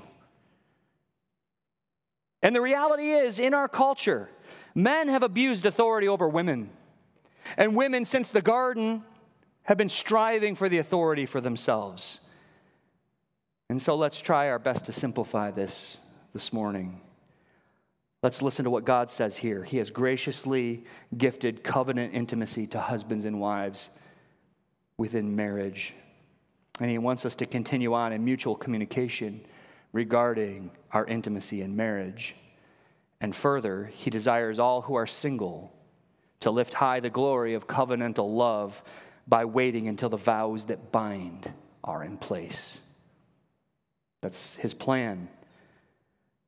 And 2.44 2.56
the 2.56 2.62
reality 2.62 3.10
is, 3.10 3.40
in 3.40 3.56
our 3.56 3.68
culture, 3.68 4.30
men 4.76 5.08
have 5.08 5.24
abused 5.24 5.66
authority 5.66 6.08
over 6.08 6.28
women. 6.28 6.70
And 7.58 7.76
women, 7.76 8.06
since 8.06 8.32
the 8.32 8.42
garden, 8.42 9.04
have 9.64 9.78
been 9.78 9.90
striving 9.90 10.56
for 10.56 10.70
the 10.70 10.80
authority 10.80 11.26
for 11.26 11.42
themselves. 11.42 12.22
And 13.70 13.82
so 13.82 13.96
let's 13.96 14.20
try 14.20 14.50
our 14.50 14.60
best 14.60 14.86
to 14.86 14.92
simplify 14.92 15.52
this 15.52 16.00
this 16.34 16.52
morning. 16.52 17.02
Let's 18.22 18.42
listen 18.42 18.66
to 18.66 18.70
what 18.70 18.84
God 18.84 19.10
says 19.10 19.38
here. 19.38 19.64
He 19.64 19.78
has 19.78 19.92
graciously 19.92 20.84
gifted 21.16 21.64
covenant 21.64 22.14
intimacy 22.14 22.68
to 22.68 22.80
husbands 22.80 23.26
and 23.26 23.40
wives 23.40 23.92
within 24.98 25.36
marriage. 25.36 25.94
And 26.82 26.90
He 26.90 26.98
wants 26.98 27.26
us 27.26 27.36
to 27.36 27.46
continue 27.46 27.94
on 27.94 28.12
in 28.12 28.26
mutual 28.26 28.56
communication 28.56 29.42
regarding 29.94 30.72
our 30.92 31.06
intimacy 31.06 31.62
in 31.62 31.76
marriage. 31.76 32.36
And 33.22 33.36
further, 33.36 33.92
He 33.94 34.10
desires 34.10 34.60
all 34.60 34.82
who 34.82 34.96
are 34.96 35.08
single 35.08 35.74
to 36.40 36.52
lift 36.52 36.76
high 36.76 37.00
the 37.00 37.10
glory 37.10 37.54
of 37.54 37.68
covenantal 37.68 38.34
love 38.34 38.82
by 39.28 39.46
waiting 39.46 39.88
until 39.88 40.10
the 40.10 40.18
vows 40.18 40.66
that 40.68 40.92
bind 40.92 41.52
are 41.84 42.04
in 42.04 42.18
place. 42.18 42.80
That's 44.22 44.56
His 44.56 44.74
plan 44.74 45.30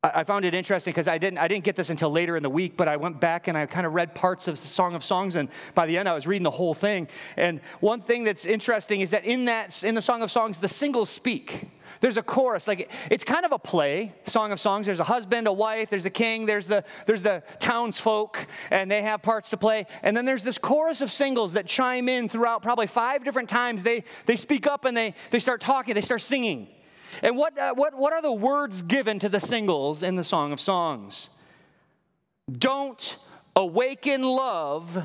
I 0.04 0.24
found 0.24 0.46
it 0.46 0.56
interesting 0.56 0.94
because 0.94 1.08
I 1.08 1.20
didn't, 1.20 1.38
I 1.38 1.48
didn't 1.48 1.64
get 1.64 1.76
this 1.76 1.92
until 1.92 2.10
later 2.10 2.36
in 2.36 2.42
the 2.42 2.50
week, 2.50 2.76
but 2.76 2.88
I 2.88 2.98
went 2.98 3.20
back 3.20 3.48
and 3.48 3.56
I 3.56 3.68
kind 3.68 3.86
of 3.86 3.94
read 3.94 4.16
parts 4.16 4.48
of 4.48 4.60
the 4.60 4.66
Song 4.66 4.96
of 4.96 5.04
Songs, 5.04 5.36
and 5.36 5.48
by 5.76 5.86
the 5.86 5.96
end 5.96 6.10
I 6.10 6.16
was 6.16 6.26
reading 6.26 6.42
the 6.42 6.50
whole 6.50 6.74
thing. 6.74 7.08
And 7.38 7.62
one 7.82 8.02
thing 8.02 8.24
that's 8.24 8.44
interesting 8.44 9.02
is 9.02 9.12
that 9.12 9.26
in 9.26 9.46
that 9.46 9.84
in 9.84 9.94
the 9.94 10.02
Song 10.02 10.24
of 10.24 10.32
Songs, 10.32 10.58
the 10.58 10.68
singles 10.68 11.12
speak. 11.12 11.68
There's 12.00 12.18
a 12.18 12.24
chorus, 12.24 12.68
like 12.68 12.92
it's 13.12 13.24
kind 13.24 13.46
of 13.46 13.52
a 13.52 13.60
play, 13.60 14.12
Song 14.24 14.52
of 14.52 14.60
Songs. 14.60 14.88
There's 14.88 15.00
a 15.00 15.04
husband, 15.04 15.46
a 15.46 15.54
wife, 15.54 15.92
there's 15.92 16.08
a 16.08 16.10
king, 16.10 16.48
there's 16.48 16.66
the 16.66 16.84
there's 17.06 17.22
the 17.22 17.44
townsfolk, 17.60 18.48
and 18.72 18.90
they 18.90 19.04
have 19.04 19.22
parts 19.22 19.52
to 19.52 19.58
play. 19.58 19.86
And 20.02 20.18
then 20.18 20.26
there's 20.26 20.44
this 20.44 20.58
chorus 20.58 21.02
of 21.02 21.12
singles 21.12 21.54
that 21.54 21.68
chime 21.68 22.10
in 22.10 22.28
throughout 22.28 22.64
probably 22.64 22.88
five 22.88 23.24
different 23.24 23.50
times. 23.50 23.84
They 23.84 24.04
they 24.26 24.36
speak 24.36 24.66
up 24.66 24.86
and 24.86 24.98
they 24.98 25.14
they 25.30 25.38
start 25.38 25.62
talking, 25.62 25.94
they 25.94 26.02
start 26.02 26.22
singing. 26.22 26.70
And 27.22 27.38
what, 27.38 27.58
uh, 27.58 27.74
what, 27.74 27.98
what 27.98 28.14
are 28.14 28.22
the 28.22 28.32
words 28.32 28.82
given 28.82 29.20
to 29.20 29.30
the 29.30 29.40
singles 29.40 30.04
in 30.04 30.16
the 30.16 30.24
Song 30.24 30.52
of 30.52 30.60
Songs? 30.60 31.30
Don't 32.52 33.18
awaken 33.56 34.24
love 34.24 35.04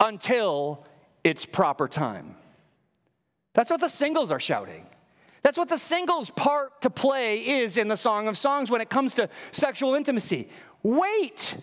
until 0.00 0.86
it's 1.24 1.44
proper 1.44 1.88
time. 1.88 2.36
That's 3.54 3.70
what 3.70 3.80
the 3.80 3.88
singles 3.88 4.30
are 4.30 4.40
shouting. 4.40 4.86
That's 5.42 5.58
what 5.58 5.68
the 5.68 5.78
singles 5.78 6.30
part 6.30 6.82
to 6.82 6.90
play 6.90 7.38
is 7.38 7.76
in 7.76 7.88
the 7.88 7.96
Song 7.96 8.28
of 8.28 8.36
Songs 8.36 8.70
when 8.70 8.80
it 8.80 8.90
comes 8.90 9.14
to 9.14 9.28
sexual 9.50 9.94
intimacy. 9.94 10.48
Wait. 10.82 11.56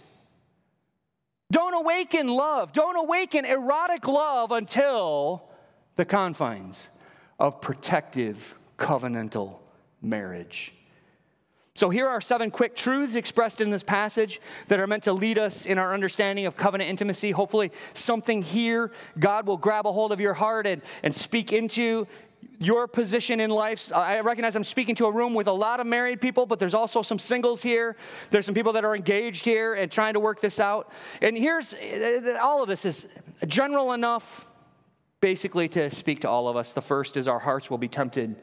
Don't 1.51 1.73
awaken 1.73 2.27
love. 2.27 2.73
Don't 2.73 2.97
awaken 2.97 3.45
erotic 3.45 4.07
love 4.07 4.51
until 4.51 5.49
the 5.95 6.05
confines 6.05 6.89
of 7.39 7.61
protective 7.61 8.55
covenantal 8.77 9.59
marriage. 10.05 10.73
So, 11.77 11.89
here 11.89 12.07
are 12.07 12.21
seven 12.21 12.51
quick 12.51 12.73
truths 12.73 13.15
expressed 13.15 13.59
in 13.59 13.69
this 13.69 13.83
passage 13.83 14.39
that 14.69 14.79
are 14.79 14.87
meant 14.87 15.03
to 15.03 15.13
lead 15.13 15.37
us 15.37 15.65
in 15.65 15.77
our 15.77 15.93
understanding 15.93 16.45
of 16.45 16.55
covenant 16.55 16.89
intimacy. 16.89 17.31
Hopefully, 17.31 17.73
something 17.93 18.41
here, 18.41 18.93
God 19.19 19.45
will 19.45 19.57
grab 19.57 19.85
a 19.85 19.91
hold 19.91 20.13
of 20.13 20.21
your 20.21 20.33
heart 20.33 20.67
and, 20.67 20.81
and 21.03 21.13
speak 21.13 21.51
into 21.51 22.07
your 22.59 22.87
position 22.87 23.41
in 23.41 23.49
life. 23.49 23.91
I 23.93 24.21
recognize 24.21 24.55
I'm 24.55 24.63
speaking 24.63 24.95
to 24.95 25.05
a 25.07 25.11
room 25.11 25.33
with 25.33 25.47
a 25.47 25.51
lot 25.51 25.81
of 25.81 25.87
married 25.87 26.21
people, 26.21 26.45
but 26.45 26.59
there's 26.59 26.73
also 26.73 27.01
some 27.01 27.19
singles 27.19 27.61
here. 27.61 27.97
There's 28.29 28.45
some 28.45 28.55
people 28.55 28.71
that 28.73 28.85
are 28.85 28.95
engaged 28.95 29.43
here 29.43 29.73
and 29.73 29.91
trying 29.91 30.13
to 30.13 30.21
work 30.21 30.39
this 30.39 30.61
out. 30.61 30.93
And 31.21 31.37
here's 31.37 31.73
uh, 31.73 32.37
all 32.41 32.61
of 32.63 32.69
this 32.69 32.85
is 32.85 33.09
general 33.47 33.91
enough, 33.91 34.45
basically, 35.19 35.67
to 35.69 35.89
speak 35.89 36.21
to 36.21 36.29
all 36.29 36.47
of 36.47 36.55
us. 36.55 36.73
The 36.73 36.81
first 36.81 37.17
is 37.17 37.27
our 37.27 37.39
hearts 37.39 37.69
will 37.69 37.77
be 37.77 37.89
tempted 37.89 38.37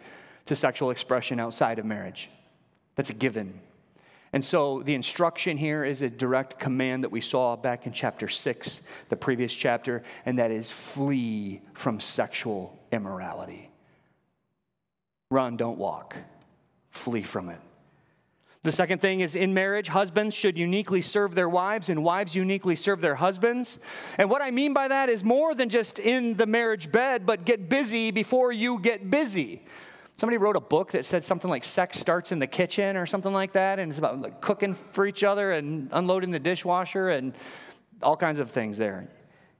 to 0.46 0.56
sexual 0.56 0.90
expression 0.90 1.40
outside 1.40 1.78
of 1.78 1.84
marriage. 1.84 2.30
That's 2.96 3.10
a 3.10 3.14
given. 3.14 3.60
And 4.32 4.44
so 4.44 4.82
the 4.82 4.94
instruction 4.94 5.58
here 5.58 5.84
is 5.84 6.00
a 6.00 6.08
direct 6.08 6.58
command 6.58 7.04
that 7.04 7.10
we 7.10 7.20
saw 7.20 7.54
back 7.54 7.86
in 7.86 7.92
chapter 7.92 8.28
6, 8.28 8.82
the 9.10 9.16
previous 9.16 9.52
chapter, 9.52 10.02
and 10.24 10.38
that 10.38 10.50
is 10.50 10.70
flee 10.70 11.60
from 11.74 12.00
sexual 12.00 12.78
immorality. 12.90 13.70
Run, 15.30 15.56
don't 15.56 15.78
walk. 15.78 16.16
Flee 16.90 17.22
from 17.22 17.50
it. 17.50 17.60
The 18.62 18.72
second 18.72 19.00
thing 19.00 19.20
is 19.20 19.34
in 19.34 19.54
marriage, 19.54 19.88
husbands 19.88 20.36
should 20.36 20.56
uniquely 20.56 21.00
serve 21.00 21.34
their 21.34 21.48
wives 21.48 21.88
and 21.88 22.04
wives 22.04 22.34
uniquely 22.34 22.76
serve 22.76 23.00
their 23.00 23.16
husbands. 23.16 23.80
And 24.18 24.30
what 24.30 24.40
I 24.40 24.52
mean 24.52 24.72
by 24.72 24.86
that 24.88 25.08
is 25.08 25.24
more 25.24 25.54
than 25.54 25.68
just 25.68 25.98
in 25.98 26.36
the 26.36 26.46
marriage 26.46 26.92
bed, 26.92 27.26
but 27.26 27.44
get 27.44 27.68
busy 27.68 28.12
before 28.12 28.52
you 28.52 28.78
get 28.78 29.10
busy. 29.10 29.62
Somebody 30.16 30.36
wrote 30.36 30.56
a 30.56 30.60
book 30.60 30.92
that 30.92 31.04
said 31.04 31.24
something 31.24 31.50
like 31.50 31.64
sex 31.64 31.98
starts 31.98 32.32
in 32.32 32.38
the 32.38 32.46
kitchen 32.46 32.96
or 32.96 33.06
something 33.06 33.32
like 33.32 33.52
that, 33.52 33.78
and 33.78 33.90
it's 33.90 33.98
about 33.98 34.20
like 34.20 34.40
cooking 34.40 34.74
for 34.92 35.06
each 35.06 35.24
other 35.24 35.52
and 35.52 35.88
unloading 35.92 36.30
the 36.30 36.38
dishwasher 36.38 37.08
and 37.08 37.34
all 38.02 38.16
kinds 38.16 38.38
of 38.38 38.50
things 38.50 38.78
there. 38.78 39.08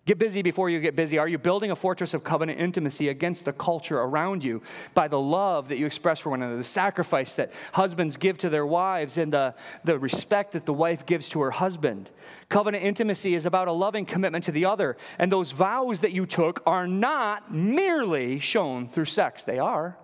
Get 0.05 0.19
busy 0.19 0.43
before 0.43 0.69
you 0.69 0.81
get 0.81 0.97
busy. 0.97 1.17
Are 1.19 1.29
you 1.29 1.39
building 1.39 1.71
a 1.71 1.77
fortress 1.77 2.13
of 2.13 2.25
covenant 2.25 2.59
intimacy 2.59 3.09
against 3.09 3.45
the 3.45 3.53
culture 3.53 4.01
around 4.01 4.43
you 4.43 4.61
by 4.95 5.07
the 5.07 5.19
love 5.19 5.69
that 5.69 5.79
you 5.79 5.87
express 5.87 6.19
for 6.19 6.31
one 6.31 6.43
another, 6.43 6.57
the 6.57 6.65
sacrifice 6.65 7.37
that 7.37 7.53
husbands 7.73 8.17
give 8.17 8.37
to 8.39 8.49
their 8.49 8.67
wives, 8.67 9.17
and 9.17 9.33
the, 9.33 9.55
the 9.85 9.97
respect 9.97 10.53
that 10.53 10.67
the 10.67 10.73
wife 10.73 11.07
gives 11.07 11.29
to 11.31 11.41
her 11.41 11.53
husband? 11.53 12.11
Covenant 12.49 12.83
intimacy 12.83 13.37
is 13.37 13.47
about 13.47 13.69
a 13.69 13.73
loving 13.73 14.05
commitment 14.05 14.45
to 14.47 14.53
the 14.53 14.65
other, 14.65 14.97
and 15.21 15.31
those 15.31 15.53
vows 15.53 16.01
that 16.01 16.11
you 16.11 16.27
took 16.27 16.63
are 16.67 16.89
not 16.89 17.55
merely 17.55 18.41
shown 18.41 18.89
through 18.89 19.05
sex, 19.05 19.45
they 19.45 19.61
are 19.61 19.97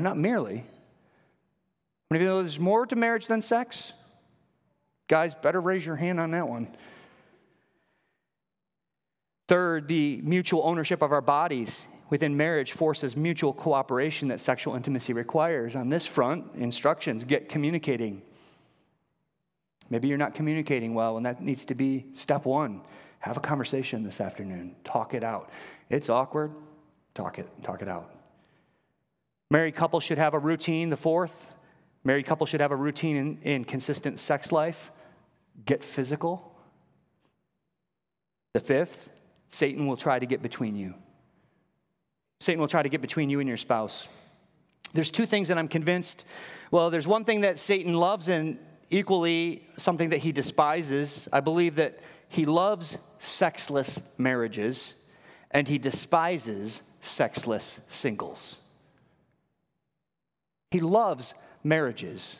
not 0.00 0.16
merely. 0.16 0.64
But 2.08 2.16
even 2.20 2.26
there's 2.26 2.60
more 2.60 2.86
to 2.86 2.96
marriage 2.96 3.26
than 3.26 3.42
sex, 3.42 3.92
guys, 5.08 5.34
better 5.34 5.60
raise 5.60 5.84
your 5.84 5.96
hand 5.96 6.20
on 6.20 6.30
that 6.32 6.48
one. 6.48 6.74
Third, 9.48 9.88
the 9.88 10.20
mutual 10.22 10.62
ownership 10.64 11.02
of 11.02 11.12
our 11.12 11.20
bodies 11.20 11.86
within 12.10 12.36
marriage 12.36 12.72
forces 12.72 13.16
mutual 13.16 13.52
cooperation 13.52 14.28
that 14.28 14.40
sexual 14.40 14.74
intimacy 14.74 15.12
requires. 15.12 15.74
On 15.74 15.88
this 15.88 16.06
front, 16.06 16.44
instructions 16.54 17.24
get 17.24 17.48
communicating. 17.48 18.22
Maybe 19.90 20.08
you're 20.08 20.18
not 20.18 20.34
communicating 20.34 20.94
well, 20.94 21.16
and 21.16 21.26
that 21.26 21.42
needs 21.42 21.64
to 21.66 21.74
be 21.74 22.06
step 22.12 22.44
one. 22.44 22.82
Have 23.20 23.36
a 23.36 23.40
conversation 23.40 24.02
this 24.02 24.20
afternoon. 24.20 24.74
Talk 24.84 25.14
it 25.14 25.22
out. 25.22 25.50
It's 25.90 26.08
awkward. 26.08 26.52
Talk 27.14 27.38
it, 27.38 27.48
talk 27.62 27.82
it 27.82 27.88
out. 27.88 28.21
Married 29.52 29.74
couples 29.74 30.02
should 30.02 30.16
have 30.16 30.32
a 30.32 30.38
routine. 30.38 30.88
The 30.88 30.96
fourth, 30.96 31.54
married 32.04 32.24
couples 32.24 32.48
should 32.48 32.62
have 32.62 32.70
a 32.70 32.76
routine 32.76 33.16
in, 33.16 33.38
in 33.42 33.64
consistent 33.64 34.18
sex 34.18 34.50
life. 34.50 34.90
Get 35.66 35.84
physical. 35.84 36.56
The 38.54 38.60
fifth, 38.60 39.10
Satan 39.50 39.86
will 39.86 39.98
try 39.98 40.18
to 40.18 40.24
get 40.24 40.40
between 40.40 40.74
you. 40.74 40.94
Satan 42.40 42.62
will 42.62 42.68
try 42.68 42.82
to 42.82 42.88
get 42.88 43.02
between 43.02 43.28
you 43.28 43.40
and 43.40 43.46
your 43.46 43.58
spouse. 43.58 44.08
There's 44.94 45.10
two 45.10 45.26
things 45.26 45.48
that 45.48 45.58
I'm 45.58 45.68
convinced. 45.68 46.24
Well, 46.70 46.88
there's 46.88 47.06
one 47.06 47.26
thing 47.26 47.42
that 47.42 47.58
Satan 47.58 47.92
loves, 47.92 48.30
and 48.30 48.56
equally 48.88 49.68
something 49.76 50.08
that 50.08 50.20
he 50.20 50.32
despises. 50.32 51.28
I 51.30 51.40
believe 51.40 51.74
that 51.74 51.98
he 52.30 52.46
loves 52.46 52.96
sexless 53.18 54.02
marriages, 54.16 54.94
and 55.50 55.68
he 55.68 55.76
despises 55.76 56.80
sexless 57.02 57.84
singles. 57.90 58.61
He 60.72 60.80
loves 60.80 61.34
marriages, 61.62 62.38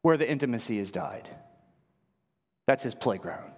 where 0.00 0.16
the 0.16 0.28
intimacy 0.28 0.78
has 0.78 0.90
died. 0.90 1.28
That's 2.66 2.82
his 2.82 2.94
playground. 2.94 3.52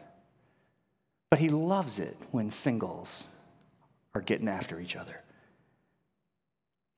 But 1.30 1.38
he 1.38 1.48
loves 1.48 2.00
it 2.00 2.16
when 2.32 2.50
singles 2.50 3.28
are 4.16 4.20
getting 4.20 4.48
after 4.48 4.80
each 4.80 4.96
other. 4.96 5.22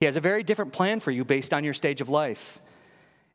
He 0.01 0.07
has 0.07 0.17
a 0.17 0.23
very 0.23 0.43
different 0.43 0.73
plan 0.73 1.01
for 1.01 1.11
you 1.11 1.23
based 1.23 1.53
on 1.53 1.65
your 1.65 1.75
stage 1.75 2.01
of 2.01 2.09
life. 2.09 2.63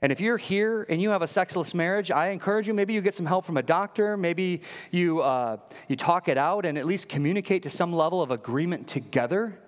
And 0.02 0.12
if 0.12 0.20
you're 0.20 0.38
here 0.38 0.88
and 0.90 1.00
you 1.00 1.12
have 1.12 1.22
a 1.22 1.28
sexless 1.28 1.76
marriage, 1.76 2.10
I 2.10 2.30
encourage 2.30 2.68
you 2.68 2.74
maybe 2.74 2.94
you 2.94 3.02
get 3.02 3.14
some 3.14 3.28
help 3.28 3.46
from 3.46 3.58
a 3.58 3.64
doctor, 3.64 4.18
maybe 4.18 4.62
you, 4.90 5.22
uh, 5.22 5.58
you 5.88 5.96
talk 5.96 6.30
it 6.30 6.38
out 6.40 6.66
and 6.66 6.80
at 6.80 6.88
least 6.88 7.08
communicate 7.10 7.62
to 7.64 7.70
some 7.70 7.94
level 7.94 8.24
of 8.24 8.32
agreement 8.32 8.88
together. 8.88 9.60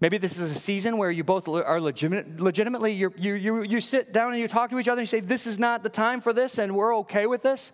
Maybe 0.00 0.18
this 0.18 0.38
is 0.38 0.50
a 0.50 0.54
season 0.54 0.98
where 0.98 1.10
you 1.10 1.24
both 1.24 1.48
are 1.48 1.80
legitimate, 1.80 2.38
legitimately, 2.38 2.92
you 2.92 3.12
you, 3.16 3.62
you 3.62 3.80
sit 3.80 4.12
down 4.12 4.32
and 4.32 4.40
you 4.40 4.48
talk 4.48 4.70
to 4.70 4.78
each 4.78 4.88
other 4.88 5.00
and 5.00 5.10
you 5.10 5.18
say, 5.18 5.20
This 5.20 5.46
is 5.46 5.58
not 5.58 5.82
the 5.82 5.88
time 5.88 6.20
for 6.20 6.32
this 6.32 6.58
and 6.58 6.74
we're 6.74 6.96
okay 6.98 7.26
with 7.26 7.42
this. 7.42 7.72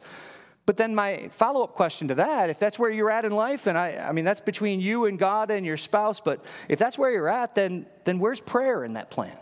But 0.64 0.76
then 0.76 0.94
my 0.94 1.28
follow 1.32 1.64
up 1.64 1.74
question 1.74 2.08
to 2.08 2.14
that, 2.16 2.48
if 2.48 2.58
that's 2.58 2.78
where 2.78 2.90
you're 2.90 3.10
at 3.10 3.24
in 3.24 3.32
life, 3.32 3.66
and 3.66 3.76
I, 3.76 3.96
I 3.96 4.12
mean, 4.12 4.24
that's 4.24 4.40
between 4.40 4.80
you 4.80 5.06
and 5.06 5.18
God 5.18 5.50
and 5.50 5.66
your 5.66 5.76
spouse, 5.76 6.20
but 6.20 6.44
if 6.68 6.78
that's 6.78 6.96
where 6.96 7.10
you're 7.10 7.28
at, 7.28 7.56
then, 7.56 7.86
then 8.04 8.20
where's 8.20 8.40
prayer 8.40 8.84
in 8.84 8.92
that 8.92 9.10
plan? 9.10 9.36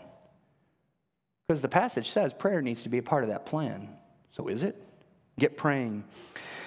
Because 1.46 1.60
the 1.60 1.68
passage 1.68 2.08
says 2.08 2.32
prayer 2.32 2.62
needs 2.62 2.84
to 2.84 2.88
be 2.88 2.98
a 2.98 3.02
part 3.02 3.22
of 3.22 3.28
that 3.28 3.44
plan. 3.44 3.90
So 4.30 4.48
is 4.48 4.62
it? 4.62 4.82
Get 5.38 5.58
praying. 5.58 6.04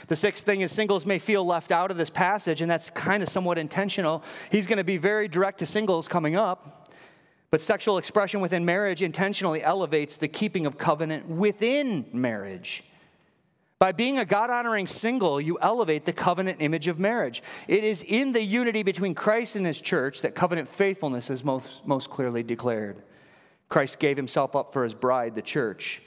The 0.07 0.15
sixth 0.15 0.45
thing 0.45 0.61
is 0.61 0.71
singles 0.71 1.05
may 1.05 1.19
feel 1.19 1.45
left 1.45 1.71
out 1.71 1.91
of 1.91 1.97
this 1.97 2.09
passage, 2.09 2.61
and 2.61 2.69
that's 2.69 2.89
kind 2.89 3.23
of 3.23 3.29
somewhat 3.29 3.57
intentional. 3.57 4.23
He's 4.51 4.67
going 4.67 4.77
to 4.77 4.83
be 4.83 4.97
very 4.97 5.27
direct 5.27 5.59
to 5.59 5.65
singles 5.65 6.07
coming 6.07 6.35
up. 6.35 6.89
But 7.51 7.61
sexual 7.61 7.99
expression 7.99 8.41
within 8.41 8.65
marriage 8.65 9.03
intentionally 9.03 9.63
elevates 9.63 10.17
the 10.17 10.27
keeping 10.27 10.65
of 10.65 10.77
covenant 10.77 11.27
within 11.27 12.07
marriage. 12.11 12.83
By 13.77 13.91
being 13.91 14.17
a 14.17 14.25
God 14.25 14.49
honoring 14.49 14.87
single, 14.87 15.39
you 15.39 15.59
elevate 15.61 16.05
the 16.05 16.13
covenant 16.13 16.61
image 16.61 16.87
of 16.87 16.99
marriage. 16.99 17.43
It 17.67 17.83
is 17.83 18.01
in 18.01 18.31
the 18.31 18.41
unity 18.41 18.81
between 18.81 19.13
Christ 19.13 19.55
and 19.55 19.65
his 19.65 19.79
church 19.79 20.21
that 20.21 20.35
covenant 20.35 20.69
faithfulness 20.69 21.29
is 21.29 21.43
most, 21.43 21.85
most 21.85 22.09
clearly 22.09 22.43
declared. 22.43 23.03
Christ 23.69 23.99
gave 23.99 24.17
himself 24.17 24.55
up 24.55 24.73
for 24.73 24.83
his 24.83 24.93
bride, 24.93 25.35
the 25.35 25.41
church. 25.41 26.01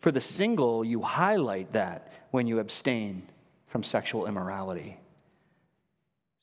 For 0.00 0.10
the 0.10 0.20
single, 0.20 0.84
you 0.84 1.02
highlight 1.02 1.72
that 1.72 2.12
when 2.30 2.46
you 2.46 2.58
abstain 2.58 3.22
from 3.70 3.84
sexual 3.84 4.26
immorality. 4.26 4.98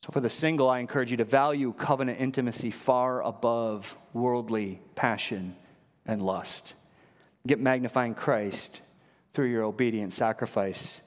So, 0.05 0.11
for 0.13 0.21
the 0.21 0.29
single, 0.29 0.69
I 0.69 0.79
encourage 0.79 1.11
you 1.11 1.17
to 1.17 1.25
value 1.25 1.73
covenant 1.73 2.21
intimacy 2.21 2.71
far 2.71 3.21
above 3.21 3.97
worldly 4.13 4.79
passion 4.95 5.57
and 6.05 6.21
lust. 6.21 6.73
Get 7.45 7.59
magnifying 7.59 8.13
Christ 8.13 8.79
through 9.33 9.47
your 9.47 9.63
obedient 9.63 10.13
sacrifice. 10.13 11.01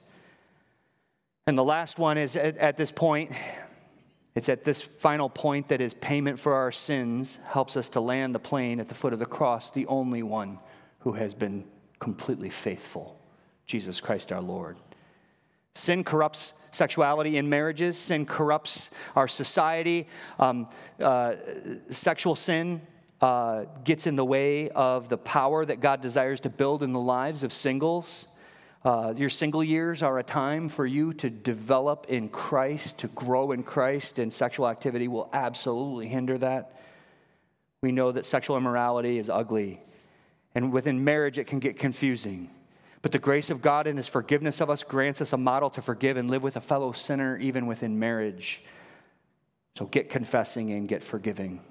And 1.47 1.57
the 1.57 1.63
last 1.63 1.97
one 1.97 2.19
is 2.19 2.35
at, 2.35 2.55
at, 2.57 2.77
this 2.77 2.91
point, 2.91 3.31
it's 4.35 4.47
at 4.47 4.63
this 4.63 4.79
final 4.79 5.27
point 5.27 5.69
that 5.69 5.79
his 5.79 5.95
payment 5.95 6.37
for 6.37 6.53
our 6.53 6.71
sins 6.71 7.39
helps 7.47 7.75
us 7.75 7.89
to 7.89 7.99
land 7.99 8.35
the 8.35 8.39
plane 8.39 8.79
at 8.79 8.89
the 8.89 8.93
foot 8.93 9.11
of 9.11 9.17
the 9.17 9.25
cross, 9.25 9.71
the 9.71 9.87
only 9.87 10.21
one 10.21 10.59
who 10.99 11.13
has 11.13 11.33
been 11.33 11.65
completely 11.99 12.51
faithful 12.51 13.19
Jesus 13.65 13.99
Christ 13.99 14.31
our 14.31 14.41
Lord. 14.41 14.77
Sin 15.73 16.03
corrupts 16.03 16.53
sexuality 16.71 17.37
in 17.37 17.49
marriages, 17.49 17.97
sin 17.97 18.25
corrupts 18.25 18.91
our 19.15 19.27
society. 19.27 20.07
Um, 20.39 20.67
uh, 20.99 21.35
sexual 21.89 22.35
sin 22.35 22.81
uh, 23.21 23.65
gets 23.83 24.07
in 24.07 24.15
the 24.15 24.25
way 24.25 24.69
of 24.69 25.09
the 25.09 25.17
power 25.17 25.63
that 25.65 25.79
God 25.79 26.01
desires 26.01 26.39
to 26.41 26.49
build 26.49 26.83
in 26.83 26.91
the 26.91 26.99
lives 26.99 27.43
of 27.43 27.53
singles. 27.53 28.27
Uh, 28.83 29.13
your 29.15 29.29
single 29.29 29.63
years 29.63 30.01
are 30.01 30.17
a 30.17 30.23
time 30.23 30.67
for 30.67 30.87
you 30.87 31.13
to 31.13 31.29
develop 31.29 32.07
in 32.09 32.29
Christ, 32.29 32.99
to 32.99 33.07
grow 33.09 33.51
in 33.51 33.61
Christ, 33.61 34.17
and 34.17 34.33
sexual 34.33 34.67
activity 34.67 35.07
will 35.07 35.29
absolutely 35.33 36.07
hinder 36.07 36.37
that. 36.39 36.81
We 37.81 37.91
know 37.91 38.11
that 38.11 38.25
sexual 38.25 38.57
immorality 38.57 39.19
is 39.19 39.29
ugly, 39.29 39.81
and 40.55 40.71
within 40.71 41.03
marriage, 41.03 41.37
it 41.37 41.45
can 41.45 41.59
get 41.59 41.77
confusing. 41.77 42.49
But 43.01 43.11
the 43.11 43.19
grace 43.19 43.49
of 43.49 43.61
God 43.61 43.87
and 43.87 43.97
His 43.97 44.07
forgiveness 44.07 44.61
of 44.61 44.69
us 44.69 44.83
grants 44.83 45.21
us 45.21 45.33
a 45.33 45.37
model 45.37 45.69
to 45.71 45.81
forgive 45.81 46.17
and 46.17 46.29
live 46.29 46.43
with 46.43 46.55
a 46.55 46.61
fellow 46.61 46.91
sinner, 46.91 47.37
even 47.37 47.65
within 47.65 47.99
marriage. 47.99 48.63
So 49.75 49.85
get 49.85 50.09
confessing 50.09 50.71
and 50.71 50.87
get 50.87 51.03
forgiving. 51.03 51.61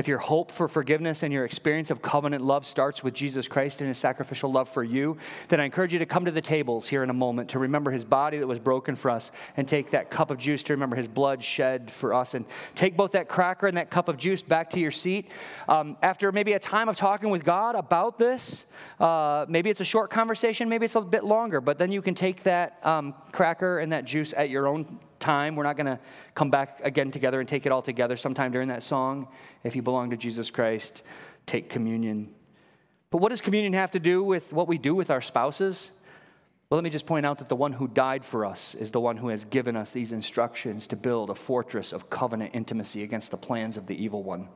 If 0.00 0.08
your 0.08 0.16
hope 0.16 0.50
for 0.50 0.66
forgiveness 0.66 1.22
and 1.22 1.30
your 1.30 1.44
experience 1.44 1.90
of 1.90 2.00
covenant 2.00 2.42
love 2.42 2.64
starts 2.64 3.04
with 3.04 3.12
Jesus 3.12 3.46
Christ 3.46 3.82
and 3.82 3.88
his 3.88 3.98
sacrificial 3.98 4.50
love 4.50 4.66
for 4.66 4.82
you, 4.82 5.18
then 5.48 5.60
I 5.60 5.66
encourage 5.66 5.92
you 5.92 5.98
to 5.98 6.06
come 6.06 6.24
to 6.24 6.30
the 6.30 6.40
tables 6.40 6.88
here 6.88 7.02
in 7.02 7.10
a 7.10 7.12
moment 7.12 7.50
to 7.50 7.58
remember 7.58 7.90
his 7.90 8.02
body 8.02 8.38
that 8.38 8.46
was 8.46 8.58
broken 8.58 8.96
for 8.96 9.10
us 9.10 9.30
and 9.58 9.68
take 9.68 9.90
that 9.90 10.10
cup 10.10 10.30
of 10.30 10.38
juice 10.38 10.62
to 10.62 10.72
remember 10.72 10.96
his 10.96 11.06
blood 11.06 11.44
shed 11.44 11.90
for 11.90 12.14
us. 12.14 12.32
And 12.32 12.46
take 12.74 12.96
both 12.96 13.12
that 13.12 13.28
cracker 13.28 13.66
and 13.66 13.76
that 13.76 13.90
cup 13.90 14.08
of 14.08 14.16
juice 14.16 14.40
back 14.40 14.70
to 14.70 14.80
your 14.80 14.90
seat. 14.90 15.30
Um, 15.68 15.98
after 16.00 16.32
maybe 16.32 16.54
a 16.54 16.58
time 16.58 16.88
of 16.88 16.96
talking 16.96 17.28
with 17.28 17.44
God 17.44 17.74
about 17.74 18.18
this, 18.18 18.64
uh, 19.00 19.44
maybe 19.50 19.68
it's 19.68 19.82
a 19.82 19.84
short 19.84 20.08
conversation, 20.08 20.70
maybe 20.70 20.86
it's 20.86 20.96
a 20.96 21.02
bit 21.02 21.24
longer, 21.24 21.60
but 21.60 21.76
then 21.76 21.92
you 21.92 22.00
can 22.00 22.14
take 22.14 22.44
that 22.44 22.78
um, 22.86 23.14
cracker 23.32 23.80
and 23.80 23.92
that 23.92 24.06
juice 24.06 24.32
at 24.34 24.48
your 24.48 24.66
own 24.66 24.98
time. 25.20 25.54
We're 25.54 25.64
not 25.64 25.76
going 25.76 25.86
to 25.86 25.98
come 26.34 26.50
back 26.50 26.80
again 26.82 27.10
together 27.10 27.38
and 27.38 27.48
take 27.48 27.66
it 27.66 27.72
all 27.72 27.82
together 27.82 28.16
sometime 28.16 28.50
during 28.50 28.68
that 28.68 28.82
song. 28.82 29.28
If 29.62 29.76
you 29.76 29.82
belong 29.82 30.10
to 30.10 30.16
Jesus 30.16 30.50
Christ, 30.50 31.02
take 31.46 31.68
communion. 31.68 32.34
But 33.10 33.18
what 33.18 33.28
does 33.28 33.40
communion 33.40 33.72
have 33.74 33.92
to 33.92 34.00
do 34.00 34.22
with 34.22 34.52
what 34.52 34.68
we 34.68 34.78
do 34.78 34.94
with 34.94 35.10
our 35.10 35.20
spouses? 35.20 35.92
Well, 36.70 36.76
let 36.76 36.84
me 36.84 36.90
just 36.90 37.06
point 37.06 37.26
out 37.26 37.38
that 37.38 37.48
the 37.48 37.56
one 37.56 37.72
who 37.72 37.88
died 37.88 38.24
for 38.24 38.44
us 38.46 38.76
is 38.76 38.92
the 38.92 39.00
one 39.00 39.16
who 39.16 39.28
has 39.28 39.44
given 39.44 39.76
us 39.76 39.92
these 39.92 40.12
instructions 40.12 40.86
to 40.88 40.96
build 40.96 41.28
a 41.28 41.34
fortress 41.34 41.92
of 41.92 42.10
covenant 42.10 42.54
intimacy 42.54 43.02
against 43.02 43.32
the 43.32 43.36
plans 43.36 43.76
of 43.76 43.88
the 43.88 44.00
evil 44.00 44.22
one. 44.22 44.48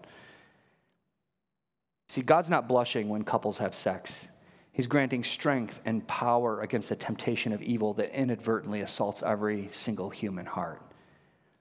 See, 2.09 2.23
God's 2.23 2.51
not 2.51 2.69
blushing 2.69 3.09
when 3.09 3.25
couples 3.25 3.59
have 3.59 3.75
sex. 3.75 4.29
He's 4.75 4.89
granting 4.89 5.23
strength 5.23 5.81
and 5.85 6.07
power 6.09 6.61
against 6.61 6.89
the 6.89 6.97
temptation 6.97 7.53
of 7.53 7.63
evil 7.63 7.95
that 7.95 8.13
inadvertently 8.13 8.81
assaults 8.81 9.23
every 9.23 9.69
single 9.71 10.11
human 10.11 10.47
heart. 10.47 10.83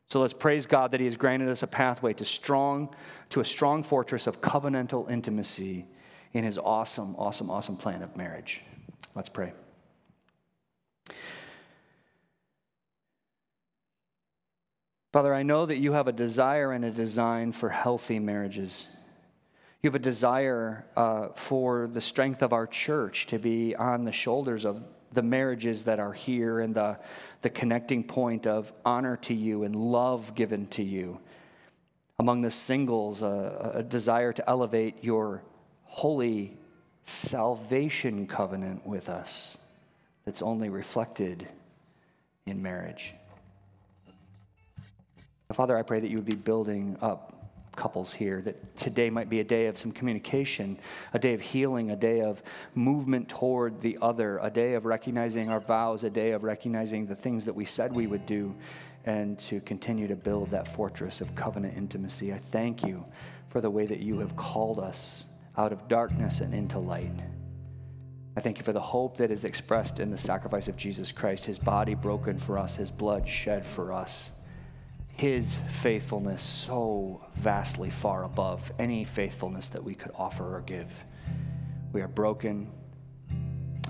So 0.07 0.19
let's 0.19 0.33
praise 0.33 0.65
God 0.65 0.91
that 0.91 0.99
He 0.99 1.05
has 1.05 1.15
granted 1.15 1.47
us 1.47 1.61
a 1.61 1.67
pathway 1.67 2.13
to 2.13 2.25
strong, 2.25 2.93
to 3.29 3.39
a 3.39 3.45
strong 3.45 3.83
fortress 3.83 4.25
of 4.25 4.41
covenantal 4.41 5.09
intimacy 5.11 5.85
in 6.33 6.43
His 6.43 6.57
awesome, 6.57 7.15
awesome, 7.15 7.51
awesome 7.51 7.77
plan 7.77 8.01
of 8.01 8.17
marriage. 8.17 8.63
Let's 9.13 9.29
pray. 9.29 9.53
Father, 15.11 15.35
I 15.35 15.43
know 15.43 15.67
that 15.67 15.77
you 15.77 15.91
have 15.91 16.07
a 16.07 16.11
desire 16.11 16.71
and 16.71 16.83
a 16.83 16.89
design 16.89 17.51
for 17.51 17.69
healthy 17.69 18.17
marriages. 18.17 18.87
You 19.83 19.89
have 19.89 19.95
a 19.95 19.99
desire 19.99 20.85
uh, 20.95 21.27
for 21.35 21.87
the 21.87 21.99
strength 21.99 22.41
of 22.41 22.53
our 22.53 22.65
church 22.65 23.27
to 23.27 23.37
be 23.37 23.75
on 23.75 24.05
the 24.05 24.13
shoulders 24.13 24.63
of 24.63 24.81
the 25.11 25.21
marriages 25.21 25.83
that 25.83 25.99
are 25.99 26.13
here 26.13 26.61
and 26.61 26.73
the, 26.73 26.97
the 27.41 27.49
connecting 27.49 28.05
point 28.05 28.47
of 28.47 28.71
honor 28.85 29.17
to 29.17 29.33
you 29.33 29.63
and 29.63 29.75
love 29.75 30.35
given 30.35 30.67
to 30.67 30.83
you. 30.83 31.19
Among 32.17 32.41
the 32.41 32.49
singles, 32.49 33.21
uh, 33.21 33.71
a 33.73 33.83
desire 33.83 34.31
to 34.31 34.49
elevate 34.49 35.03
your 35.03 35.43
holy 35.83 36.55
salvation 37.03 38.25
covenant 38.25 38.87
with 38.87 39.09
us 39.09 39.57
that's 40.23 40.41
only 40.41 40.69
reflected 40.69 41.45
in 42.45 42.63
marriage. 42.63 43.13
Father, 45.51 45.77
I 45.77 45.81
pray 45.81 45.99
that 45.99 46.09
you 46.09 46.15
would 46.15 46.25
be 46.25 46.35
building 46.35 46.97
up 47.01 47.42
couples 47.75 48.13
here 48.13 48.41
that 48.41 48.77
today 48.77 49.09
might 49.09 49.29
be 49.29 49.39
a 49.39 49.43
day 49.43 49.67
of 49.67 49.77
some 49.77 49.91
communication, 49.91 50.77
a 51.13 51.19
day 51.19 51.33
of 51.33 51.41
healing, 51.41 51.91
a 51.91 51.95
day 51.95 52.21
of 52.21 52.41
movement 52.75 53.29
toward 53.29 53.81
the 53.81 53.97
other, 54.01 54.39
a 54.41 54.49
day 54.49 54.73
of 54.73 54.85
recognizing 54.85 55.49
our 55.49 55.59
vows, 55.59 56.03
a 56.03 56.09
day 56.09 56.31
of 56.31 56.43
recognizing 56.43 57.05
the 57.05 57.15
things 57.15 57.45
that 57.45 57.53
we 57.53 57.65
said 57.65 57.93
we 57.93 58.07
would 58.07 58.25
do, 58.25 58.55
and 59.05 59.37
to 59.37 59.59
continue 59.61 60.07
to 60.07 60.15
build 60.15 60.51
that 60.51 60.67
fortress 60.67 61.21
of 61.21 61.35
covenant 61.35 61.77
intimacy. 61.77 62.33
I 62.33 62.37
thank 62.37 62.83
you 62.83 63.05
for 63.49 63.61
the 63.61 63.69
way 63.69 63.85
that 63.85 63.99
you 63.99 64.19
have 64.19 64.35
called 64.35 64.79
us 64.79 65.25
out 65.57 65.71
of 65.71 65.87
darkness 65.87 66.39
and 66.39 66.53
into 66.53 66.79
light. 66.79 67.11
I 68.35 68.41
thank 68.41 68.57
you 68.57 68.63
for 68.63 68.73
the 68.73 68.81
hope 68.81 69.17
that 69.17 69.29
is 69.29 69.45
expressed 69.45 69.99
in 69.99 70.09
the 70.09 70.17
sacrifice 70.17 70.67
of 70.67 70.75
Jesus 70.75 71.11
Christ, 71.11 71.45
his 71.45 71.59
body 71.59 71.93
broken 71.93 72.37
for 72.37 72.57
us, 72.57 72.75
his 72.75 72.91
blood 72.91 73.27
shed 73.27 73.65
for 73.65 73.93
us 73.93 74.32
his 75.13 75.57
faithfulness 75.69 76.41
so 76.41 77.23
vastly 77.35 77.89
far 77.89 78.23
above 78.23 78.71
any 78.79 79.03
faithfulness 79.03 79.69
that 79.69 79.83
we 79.83 79.93
could 79.95 80.11
offer 80.15 80.55
or 80.55 80.61
give. 80.61 81.05
We 81.93 82.01
are 82.01 82.07
broken, 82.07 82.71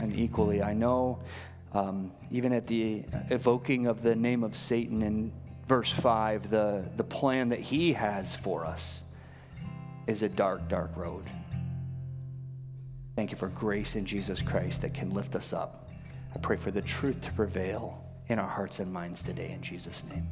and 0.01 0.13
equally, 0.15 0.61
I 0.61 0.73
know, 0.73 1.19
um, 1.71 2.11
even 2.29 2.51
at 2.53 2.67
the 2.67 3.05
evoking 3.29 3.87
of 3.87 4.03
the 4.03 4.15
name 4.15 4.43
of 4.43 4.55
Satan 4.55 5.01
in 5.01 5.31
verse 5.67 5.91
5, 5.91 6.49
the, 6.49 6.83
the 6.97 7.03
plan 7.03 7.49
that 7.49 7.59
he 7.59 7.93
has 7.93 8.35
for 8.35 8.65
us 8.65 9.03
is 10.05 10.23
a 10.23 10.29
dark, 10.29 10.67
dark 10.67 10.95
road. 10.97 11.23
Thank 13.15 13.31
you 13.31 13.37
for 13.37 13.47
grace 13.47 13.95
in 13.95 14.05
Jesus 14.05 14.41
Christ 14.41 14.81
that 14.81 14.93
can 14.93 15.11
lift 15.11 15.35
us 15.35 15.53
up. 15.53 15.89
I 16.35 16.39
pray 16.39 16.57
for 16.57 16.71
the 16.71 16.81
truth 16.81 17.21
to 17.21 17.31
prevail 17.31 18.03
in 18.27 18.39
our 18.39 18.47
hearts 18.47 18.79
and 18.79 18.91
minds 18.91 19.21
today 19.21 19.51
in 19.51 19.61
Jesus' 19.61 20.03
name. 20.09 20.27